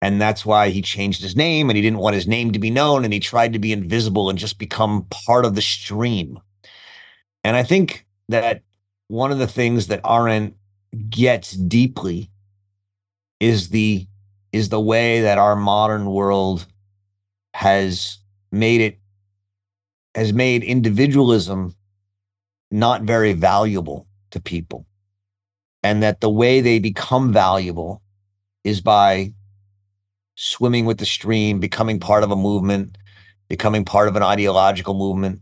And 0.02 0.22
that's 0.22 0.46
why 0.46 0.70
he 0.70 0.82
changed 0.82 1.22
his 1.22 1.36
name 1.36 1.70
and 1.70 1.76
he 1.76 1.82
didn't 1.82 2.00
want 2.00 2.16
his 2.16 2.26
name 2.26 2.54
to 2.54 2.60
be 2.60 2.70
known 2.70 3.04
and 3.04 3.12
he 3.12 3.20
tried 3.20 3.52
to 3.52 3.60
be 3.60 3.74
invisible 3.74 4.30
and 4.30 4.40
just 4.40 4.58
become 4.58 5.06
part 5.10 5.44
of 5.44 5.56
the 5.56 5.62
stream. 5.62 6.40
And 7.44 7.58
i 7.58 7.64
think 7.64 8.06
that 8.30 8.62
one 9.08 9.32
of 9.32 9.40
the 9.40 9.48
things 9.48 9.88
that 9.88 10.02
Arendt 10.10 10.56
gets 11.10 11.52
deeply 11.52 12.32
is 13.40 13.70
the 13.70 14.08
is 14.54 14.70
the 14.70 14.80
way 14.80 15.22
that 15.22 15.38
our 15.38 15.56
modern 15.56 16.06
world 16.06 16.66
has 17.54 18.20
made 18.52 18.80
it 18.80 19.00
has 20.16 20.32
made 20.32 20.64
individualism 20.64 21.76
not 22.72 23.02
very 23.04 23.34
valuable 23.34 24.08
to 24.32 24.40
people 24.40 24.86
and 25.84 26.02
that 26.04 26.22
the 26.22 26.30
way 26.30 26.62
they 26.62 26.80
become 26.80 27.32
valuable 27.32 28.02
is 28.64 28.82
by 28.82 29.32
swimming 30.36 30.86
with 30.86 30.98
the 30.98 31.06
stream 31.06 31.60
becoming 31.60 32.00
part 32.00 32.24
of 32.24 32.32
a 32.32 32.36
movement 32.36 32.98
becoming 33.48 33.86
part 33.86 34.08
of 34.08 34.16
an 34.16 34.24
ideological 34.24 34.94
movement 34.94 35.40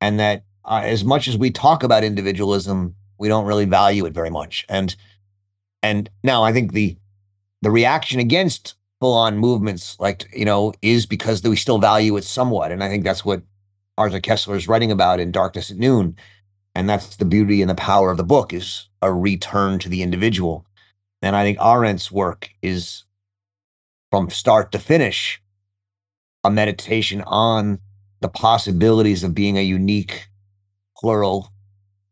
and 0.00 0.18
that 0.20 0.44
uh, 0.64 0.80
as 0.84 1.04
much 1.04 1.28
as 1.28 1.36
we 1.36 1.50
talk 1.50 1.82
about 1.82 2.04
individualism 2.04 2.94
we 3.18 3.28
don't 3.28 3.46
really 3.46 3.66
value 3.66 4.06
it 4.06 4.14
very 4.14 4.30
much 4.30 4.64
and 4.68 4.96
and 5.82 6.08
now 6.22 6.42
i 6.42 6.52
think 6.52 6.72
the 6.72 6.96
the 7.62 7.70
reaction 7.70 8.20
against 8.20 8.76
full 9.00 9.14
on 9.14 9.38
movements, 9.38 9.96
like, 9.98 10.28
you 10.34 10.44
know, 10.44 10.72
is 10.82 11.06
because 11.06 11.42
we 11.42 11.56
still 11.56 11.78
value 11.78 12.16
it 12.16 12.24
somewhat. 12.24 12.72
And 12.72 12.82
I 12.82 12.88
think 12.88 13.04
that's 13.04 13.24
what 13.24 13.42
Arthur 13.98 14.20
Koestler 14.20 14.56
is 14.56 14.68
writing 14.68 14.90
about 14.90 15.20
in 15.20 15.32
Darkness 15.32 15.70
at 15.70 15.76
Noon. 15.76 16.16
And 16.76 16.90
that's 16.90 17.16
the 17.16 17.24
beauty 17.24 17.62
and 17.62 17.70
the 17.70 17.74
power 17.74 18.10
of 18.10 18.18
the 18.18 18.22
book 18.22 18.52
is 18.52 18.86
a 19.00 19.10
return 19.10 19.78
to 19.78 19.88
the 19.88 20.02
individual. 20.02 20.66
And 21.22 21.34
I 21.34 21.42
think 21.42 21.56
Arendt's 21.58 22.12
work 22.12 22.50
is 22.60 23.04
from 24.10 24.28
start 24.28 24.72
to 24.72 24.78
finish 24.78 25.40
a 26.44 26.50
meditation 26.50 27.22
on 27.22 27.78
the 28.20 28.28
possibilities 28.28 29.24
of 29.24 29.34
being 29.34 29.56
a 29.56 29.62
unique, 29.62 30.28
plural 30.98 31.50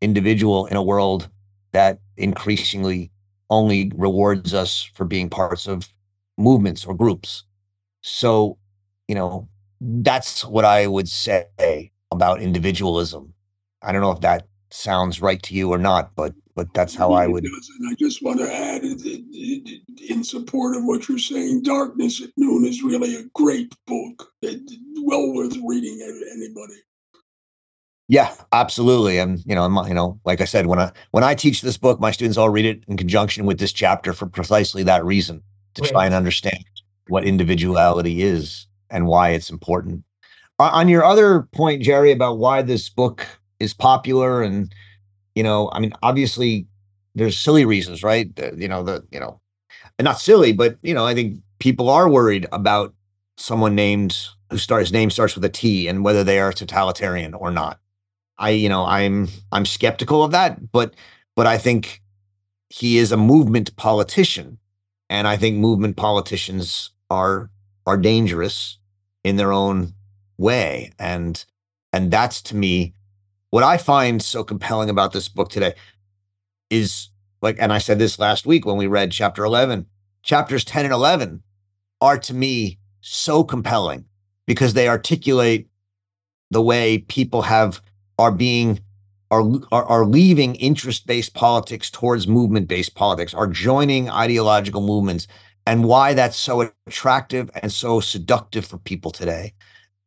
individual 0.01 0.65
in 0.65 0.79
a 0.79 0.83
world 0.83 1.29
that 1.73 1.99
increasingly 2.17 3.11
only 3.51 3.93
rewards 3.95 4.55
us 4.55 4.83
for 4.95 5.05
being 5.05 5.29
parts 5.29 5.67
of 5.67 5.91
movements 6.39 6.87
or 6.87 6.95
groups. 6.95 7.45
So, 8.01 8.57
you 9.09 9.15
know, 9.15 9.47
that's 9.83 10.43
what 10.43 10.65
I 10.65 10.87
would 10.87 11.11
say 11.11 11.93
about 12.11 12.41
individualism. 12.41 13.35
I 13.83 13.93
don't 13.93 14.01
know 14.01 14.13
if 14.13 14.23
that 14.23 14.47
sounds 14.75 15.21
right 15.21 15.43
to 15.45 15.55
you 15.55 15.71
or 15.71 15.79
not, 15.79 16.15
but 16.15 16.35
but 16.55 16.73
that's 16.73 16.95
how 16.95 17.13
I 17.13 17.27
would. 17.27 17.45
And 17.45 17.91
I 17.91 17.95
just 17.99 18.23
want 18.23 18.39
to 18.39 18.53
add, 18.53 18.85
in 18.85 20.23
support 20.23 20.77
of 20.77 20.85
what 20.85 21.09
you're 21.09 21.19
saying, 21.19 21.63
"Darkness 21.63 22.23
at 22.23 22.31
Noon" 22.37 22.65
is 22.65 22.83
really 22.83 23.17
a 23.17 23.25
great 23.35 23.75
book, 23.87 24.33
uh, 24.47 24.53
well 25.03 25.33
worth 25.33 25.57
reading. 25.65 26.01
Uh, 26.03 26.35
anybody. 26.35 26.75
Yeah, 28.09 28.35
absolutely. 28.53 29.19
And 29.19 29.43
you 29.47 29.55
know, 29.55 29.87
you 29.87 29.95
know, 29.95 30.21
like 30.25 30.41
I 30.41 30.45
said, 30.45 30.67
when 30.67 30.79
I 30.79 30.93
when 31.11 31.25
I 31.25 31.35
teach 31.35 31.63
this 31.63 31.79
book, 31.79 32.01
my 32.01 32.11
students 32.11 32.37
all 32.37 32.51
read 32.51 32.67
it 32.67 32.85
in 32.87 32.97
conjunction 32.97 33.47
with 33.47 33.59
this 33.59 33.73
chapter 33.73 34.13
for 34.13 34.27
precisely 34.27 34.83
that 34.85 35.05
reason 35.05 35.43
to 35.75 35.83
right. 35.83 35.91
try 35.91 36.07
and 36.07 36.15
understand 36.15 36.65
what 37.09 37.25
individuality 37.25 38.23
is 38.23 38.67
and 38.91 39.07
why 39.07 39.31
it's 39.31 39.51
important. 39.51 40.05
On 40.59 40.89
your 40.89 41.05
other 41.05 41.43
point, 41.53 41.83
Jerry, 41.83 42.13
about 42.13 42.39
why 42.39 42.63
this 42.63 42.89
book 42.89 43.27
is 43.65 43.75
popular, 43.75 44.43
and 44.43 44.73
you 45.35 45.43
know, 45.43 45.71
I 45.73 45.81
mean, 45.81 45.93
obviously, 46.03 46.67
there's 47.15 47.39
silly 47.39 47.65
reasons, 47.65 48.03
right? 48.03 48.29
you 48.57 48.69
know, 48.69 48.83
the 48.83 49.05
you 49.11 49.21
know, 49.21 49.41
not 50.01 50.21
silly, 50.21 50.53
but 50.53 50.79
you 50.83 50.95
know, 50.95 51.07
I 51.07 51.15
think 51.15 51.41
people 51.59 51.89
are 51.91 52.09
worried 52.09 52.47
about 52.53 52.95
someone 53.37 53.75
named 53.75 54.17
who 54.51 54.59
starts 54.59 54.93
name 54.93 55.11
starts 55.11 55.35
with 55.35 55.45
a 55.45 55.49
T 55.49 55.89
and 55.89 56.05
whether 56.05 56.23
they 56.23 56.39
are 56.39 56.53
totalitarian 56.53 57.35
or 57.35 57.51
not. 57.51 57.79
I, 58.39 58.51
you 58.51 58.69
know, 58.69 58.85
I'm 58.85 59.29
I'm 59.53 59.67
skeptical 59.67 60.23
of 60.23 60.33
that, 60.33 60.73
but 60.73 60.95
but 61.37 61.47
I 61.47 61.59
think 61.59 62.03
he 62.69 62.99
is 62.99 63.13
a 63.13 63.17
movement 63.17 63.75
politician, 63.77 64.59
and 65.09 65.27
I 65.27 65.37
think 65.37 65.57
movement 65.57 65.97
politicians 65.97 66.91
are 67.11 67.51
are 67.87 67.97
dangerous 67.97 68.79
in 69.23 69.37
their 69.37 69.53
own 69.53 69.95
way, 70.39 70.93
and 70.99 71.45
and 71.93 72.11
that's 72.11 72.43
to 72.43 72.57
me 72.57 72.95
what 73.55 73.63
I 73.63 73.77
find 73.77 74.21
so 74.21 74.43
compelling 74.43 74.91
about 74.91 75.13
this 75.13 75.29
book 75.29 75.49
today 75.49 75.75
is 76.71 77.11
like, 77.41 77.57
and 77.61 77.73
I 77.73 77.79
said 77.79 78.01
this 78.01 78.19
last 78.19 78.47
week 78.47 78.67
when 78.67 78.77
we 78.77 78.89
read 78.89 79.13
chapter 79.13 79.45
eleven, 79.45 79.87
chapters 80.25 80.65
ten 80.65 80.85
and 80.85 80.93
eleven 80.93 81.41
are 82.01 82.19
to 82.19 82.35
me 82.35 82.81
so 83.01 83.45
compelling 83.45 84.07
because 84.45 84.75
they 84.75 84.89
articulate 84.89 85.69
the 86.51 86.63
way 86.63 86.99
people 86.99 87.43
have 87.43 87.81
are 88.19 88.33
being 88.33 88.81
are 89.31 89.45
are, 89.71 89.85
are 89.85 90.05
leaving 90.05 90.57
interest 90.57 91.07
based 91.07 91.33
politics 91.35 91.93
towards 91.93 92.27
movement 92.27 92.67
based 92.67 92.97
politics, 92.97 93.35
are 93.35 93.47
joining 93.47 94.11
ideological 94.11 94.81
movements 94.81 95.29
and 95.65 95.85
why 95.85 96.13
that's 96.13 96.37
so 96.37 96.73
attractive 96.89 97.53
and 97.63 97.71
so 97.71 98.01
seductive 98.01 98.67
for 98.67 98.79
people 98.79 99.13
today. 99.13 99.53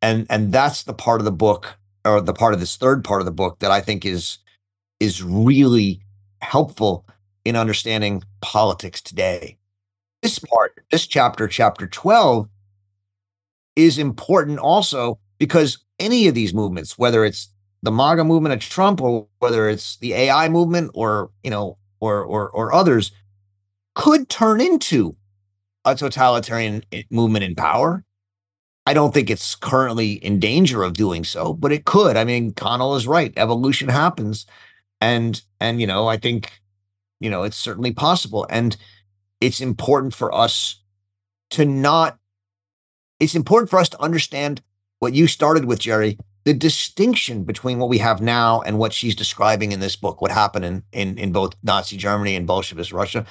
And 0.02 0.28
and 0.30 0.52
that's 0.52 0.84
the 0.84 0.94
part 0.94 1.22
of 1.22 1.26
the 1.26 1.32
book 1.32 1.78
or 2.06 2.22
the 2.22 2.34
part 2.34 2.54
of 2.54 2.60
this 2.60 2.76
third 2.76 3.04
part 3.04 3.22
of 3.22 3.26
the 3.26 3.32
book 3.32 3.60
that 3.60 3.72
I 3.72 3.82
think 3.82 4.06
is 4.06 4.40
is 5.00 5.24
really 5.24 6.02
helpful 6.42 7.06
in 7.46 7.56
understanding 7.56 8.24
politics 8.42 9.02
today. 9.02 9.58
This 10.22 10.40
part, 10.40 10.84
this 10.92 11.06
chapter, 11.08 11.48
chapter 11.48 11.88
12, 11.88 12.50
is 13.76 13.98
important 13.98 14.60
also 14.60 15.20
because 15.38 15.78
any 16.00 16.28
of 16.28 16.36
these 16.36 16.54
movements, 16.54 16.98
whether 16.98 17.24
it's 17.24 17.50
the 17.84 17.92
MAGA 17.92 18.24
movement 18.24 18.54
of 18.54 18.60
Trump 18.60 19.02
or 19.02 19.28
whether 19.40 19.70
it's 19.70 19.98
the 19.98 20.14
AI 20.14 20.50
movement 20.50 20.92
or, 20.94 21.30
you 21.44 21.52
know, 21.52 21.78
or 22.00 22.24
or 22.24 22.50
or 22.50 22.74
others, 22.74 23.12
could 23.96 24.30
turn 24.30 24.62
into 24.62 25.16
a 25.86 25.96
totalitarian 25.96 26.84
eh, 26.92 27.04
movement 27.10 27.44
in 27.46 27.56
power. 27.56 28.04
I 28.88 28.94
don't 28.94 29.14
think 29.14 29.30
it's 29.30 29.54
currently 29.54 30.14
in 30.14 30.40
danger 30.40 30.82
of 30.82 30.94
doing 30.94 31.26
so, 31.26 31.52
but 31.52 31.74
it 31.74 31.84
could. 31.84 32.16
I 32.16 32.24
mean, 32.24 32.54
Connell 32.54 32.96
is 32.96 33.06
right. 33.06 33.34
Evolution 33.36 33.90
happens. 33.90 34.46
And 35.02 35.42
and 35.60 35.82
you 35.82 35.88
know, 35.88 36.08
I 36.08 36.16
think, 36.16 36.54
you 37.20 37.30
know, 37.30 37.44
it's 37.44 37.58
certainly 37.58 37.92
possible. 37.92 38.48
And 38.50 38.78
it's 39.42 39.60
important 39.60 40.14
for 40.14 40.34
us 40.34 40.82
to 41.50 41.66
not, 41.66 42.18
it's 43.20 43.36
important 43.36 43.70
for 43.70 43.78
us 43.78 43.90
to 43.90 44.02
understand 44.02 44.62
what 45.00 45.14
you 45.14 45.28
started 45.28 45.66
with, 45.66 45.80
Jerry, 45.80 46.18
the 46.46 46.54
distinction 46.54 47.44
between 47.44 47.80
what 47.80 47.90
we 47.90 47.98
have 47.98 48.22
now 48.22 48.62
and 48.62 48.80
what 48.80 48.94
she's 48.94 49.16
describing 49.16 49.74
in 49.74 49.82
this 49.82 49.98
book, 49.98 50.22
what 50.22 50.32
happened 50.32 50.64
in, 50.64 50.84
in, 50.94 51.18
in 51.18 51.34
both 51.34 51.56
Nazi 51.62 51.98
Germany 51.98 52.38
and 52.38 52.48
Bolshevist 52.48 52.94
Russia, 52.94 53.26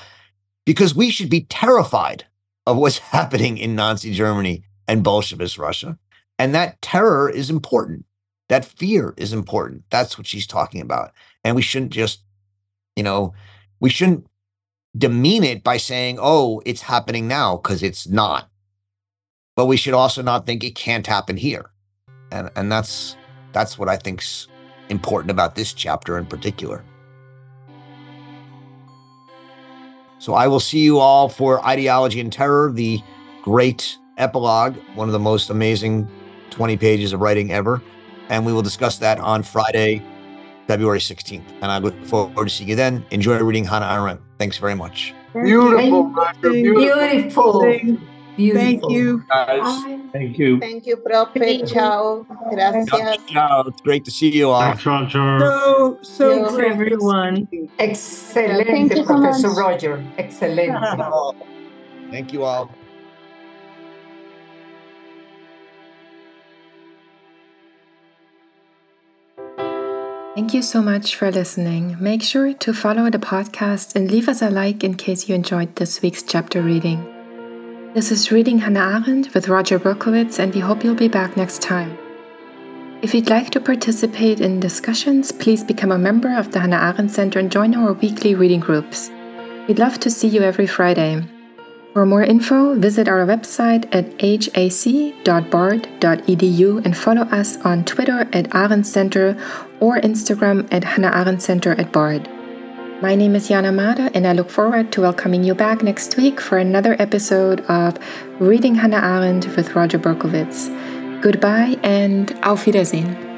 because 0.66 0.94
we 0.94 1.08
should 1.08 1.30
be 1.30 1.44
terrified 1.44 2.26
of 2.66 2.76
what's 2.76 2.98
happening 3.16 3.56
in 3.56 3.74
Nazi 3.74 4.12
Germany 4.12 4.65
and 4.88 5.04
Bolshevist 5.04 5.58
Russia. 5.58 5.98
And 6.38 6.54
that 6.54 6.80
terror 6.82 7.30
is 7.30 7.50
important. 7.50 8.04
That 8.48 8.64
fear 8.64 9.14
is 9.16 9.32
important. 9.32 9.84
That's 9.90 10.16
what 10.16 10.26
she's 10.26 10.46
talking 10.46 10.80
about. 10.80 11.12
And 11.44 11.56
we 11.56 11.62
shouldn't 11.62 11.92
just, 11.92 12.22
you 12.94 13.02
know, 13.02 13.34
we 13.80 13.90
shouldn't 13.90 14.26
demean 14.96 15.44
it 15.44 15.64
by 15.64 15.76
saying, 15.76 16.18
oh, 16.20 16.62
it's 16.64 16.82
happening 16.82 17.26
now, 17.26 17.56
because 17.56 17.82
it's 17.82 18.06
not. 18.06 18.48
But 19.56 19.66
we 19.66 19.76
should 19.76 19.94
also 19.94 20.22
not 20.22 20.46
think 20.46 20.62
it 20.62 20.74
can't 20.74 21.06
happen 21.06 21.36
here 21.36 21.70
and 22.30 22.50
and 22.56 22.70
that's 22.70 23.16
that's 23.52 23.78
what 23.78 23.88
I 23.88 23.96
think's 23.96 24.48
important 24.88 25.30
about 25.30 25.54
this 25.54 25.72
chapter 25.72 26.18
in 26.18 26.26
particular. 26.26 26.84
So 30.18 30.34
I 30.34 30.46
will 30.46 30.60
see 30.60 30.80
you 30.80 30.98
all 30.98 31.28
for 31.28 31.64
Ideology 31.64 32.20
and 32.20 32.32
Terror, 32.32 32.72
the 32.72 33.00
great 33.42 33.96
epilogue, 34.16 34.76
one 34.94 35.08
of 35.08 35.12
the 35.12 35.18
most 35.18 35.50
amazing 35.50 36.08
20 36.50 36.76
pages 36.76 37.12
of 37.12 37.20
writing 37.20 37.52
ever. 37.52 37.82
And 38.28 38.44
we 38.44 38.52
will 38.52 38.62
discuss 38.62 38.98
that 38.98 39.18
on 39.20 39.42
Friday, 39.42 40.02
February 40.66 40.98
16th. 40.98 41.44
And 41.62 41.70
I 41.70 41.78
look 41.78 41.94
forward 42.04 42.48
to 42.48 42.50
seeing 42.50 42.68
you 42.68 42.76
then. 42.76 43.04
Enjoy 43.10 43.38
reading 43.38 43.64
Hannah 43.64 43.86
Arendt. 43.86 44.20
Thanks 44.38 44.58
very 44.58 44.74
much. 44.74 45.14
Beautiful, 45.32 46.12
Beautiful. 46.42 47.60
Beautiful. 47.62 48.00
Thank 48.54 48.82
you. 48.90 49.22
Guys, 49.28 49.84
thank 50.12 50.38
you. 50.38 50.60
Thank 50.60 50.86
you, 50.86 50.96
Profe. 50.96 51.70
Ciao. 51.72 52.26
Gracias. 52.50 53.18
Ciao. 53.26 53.64
It's 53.66 53.80
great 53.80 54.04
to 54.04 54.10
see 54.10 54.30
you 54.30 54.50
all. 54.50 54.60
Thanks, 54.60 54.84
Roger. 54.84 55.38
So, 55.40 55.98
so 56.02 56.34
Yeah. 56.44 56.50
great. 56.50 56.72
everyone. 56.72 57.46
Thank 57.46 57.70
Excelente, 57.78 58.96
you 58.96 59.04
so 59.04 59.04
Professor 59.04 59.48
much. 59.48 59.56
Roger. 59.58 60.04
Excelente. 60.18 61.34
Thank 62.10 62.32
you 62.32 62.44
all. 62.44 62.70
Thank 70.36 70.52
you 70.52 70.60
so 70.60 70.82
much 70.82 71.16
for 71.16 71.30
listening. 71.30 71.96
Make 71.98 72.22
sure 72.22 72.52
to 72.52 72.74
follow 72.74 73.08
the 73.08 73.18
podcast 73.18 73.96
and 73.96 74.10
leave 74.10 74.28
us 74.28 74.42
a 74.42 74.50
like 74.50 74.84
in 74.84 74.92
case 74.94 75.30
you 75.30 75.34
enjoyed 75.34 75.74
this 75.76 76.02
week's 76.02 76.22
chapter 76.22 76.60
reading. 76.60 77.00
This 77.94 78.12
is 78.12 78.30
Reading 78.30 78.58
Hannah 78.58 79.00
Arendt 79.00 79.32
with 79.32 79.48
Roger 79.48 79.78
Berkowitz, 79.78 80.38
and 80.38 80.54
we 80.54 80.60
hope 80.60 80.84
you'll 80.84 80.94
be 80.94 81.08
back 81.08 81.38
next 81.38 81.62
time. 81.62 81.96
If 83.00 83.14
you'd 83.14 83.30
like 83.30 83.48
to 83.52 83.60
participate 83.60 84.42
in 84.42 84.60
discussions, 84.60 85.32
please 85.32 85.64
become 85.64 85.90
a 85.90 85.96
member 85.96 86.36
of 86.36 86.52
the 86.52 86.60
Hannah 86.60 86.92
Arendt 86.92 87.12
Center 87.12 87.38
and 87.38 87.50
join 87.50 87.74
our 87.74 87.94
weekly 87.94 88.34
reading 88.34 88.60
groups. 88.60 89.10
We'd 89.66 89.78
love 89.78 89.98
to 90.00 90.10
see 90.10 90.28
you 90.28 90.42
every 90.42 90.66
Friday. 90.66 91.26
For 91.96 92.04
more 92.04 92.22
info, 92.22 92.74
visit 92.74 93.08
our 93.08 93.24
website 93.24 93.88
at 93.90 94.04
hac.bard.edu 94.20 95.24
and 96.84 96.94
follow 96.94 97.22
us 97.22 97.56
on 97.64 97.86
Twitter 97.86 98.28
at 98.34 98.54
Arendt 98.54 98.86
Center 98.86 99.34
or 99.80 99.98
Instagram 100.00 100.68
at 100.70 100.84
Hannah 100.84 101.10
Arendt 101.14 101.40
Center 101.40 101.72
at 101.72 101.92
Bard. 101.92 102.28
My 103.00 103.14
name 103.14 103.34
is 103.34 103.48
Jana 103.48 103.72
Mada, 103.72 104.10
and 104.12 104.26
I 104.26 104.34
look 104.34 104.50
forward 104.50 104.92
to 104.92 105.00
welcoming 105.00 105.42
you 105.42 105.54
back 105.54 105.82
next 105.82 106.18
week 106.18 106.38
for 106.38 106.58
another 106.58 106.96
episode 106.98 107.62
of 107.62 107.96
Reading 108.40 108.74
Hannah 108.74 109.00
Arendt 109.00 109.56
with 109.56 109.74
Roger 109.74 109.98
Berkowitz. 109.98 110.68
Goodbye 111.22 111.78
and 111.82 112.30
auf 112.42 112.66
Wiedersehen. 112.66 113.35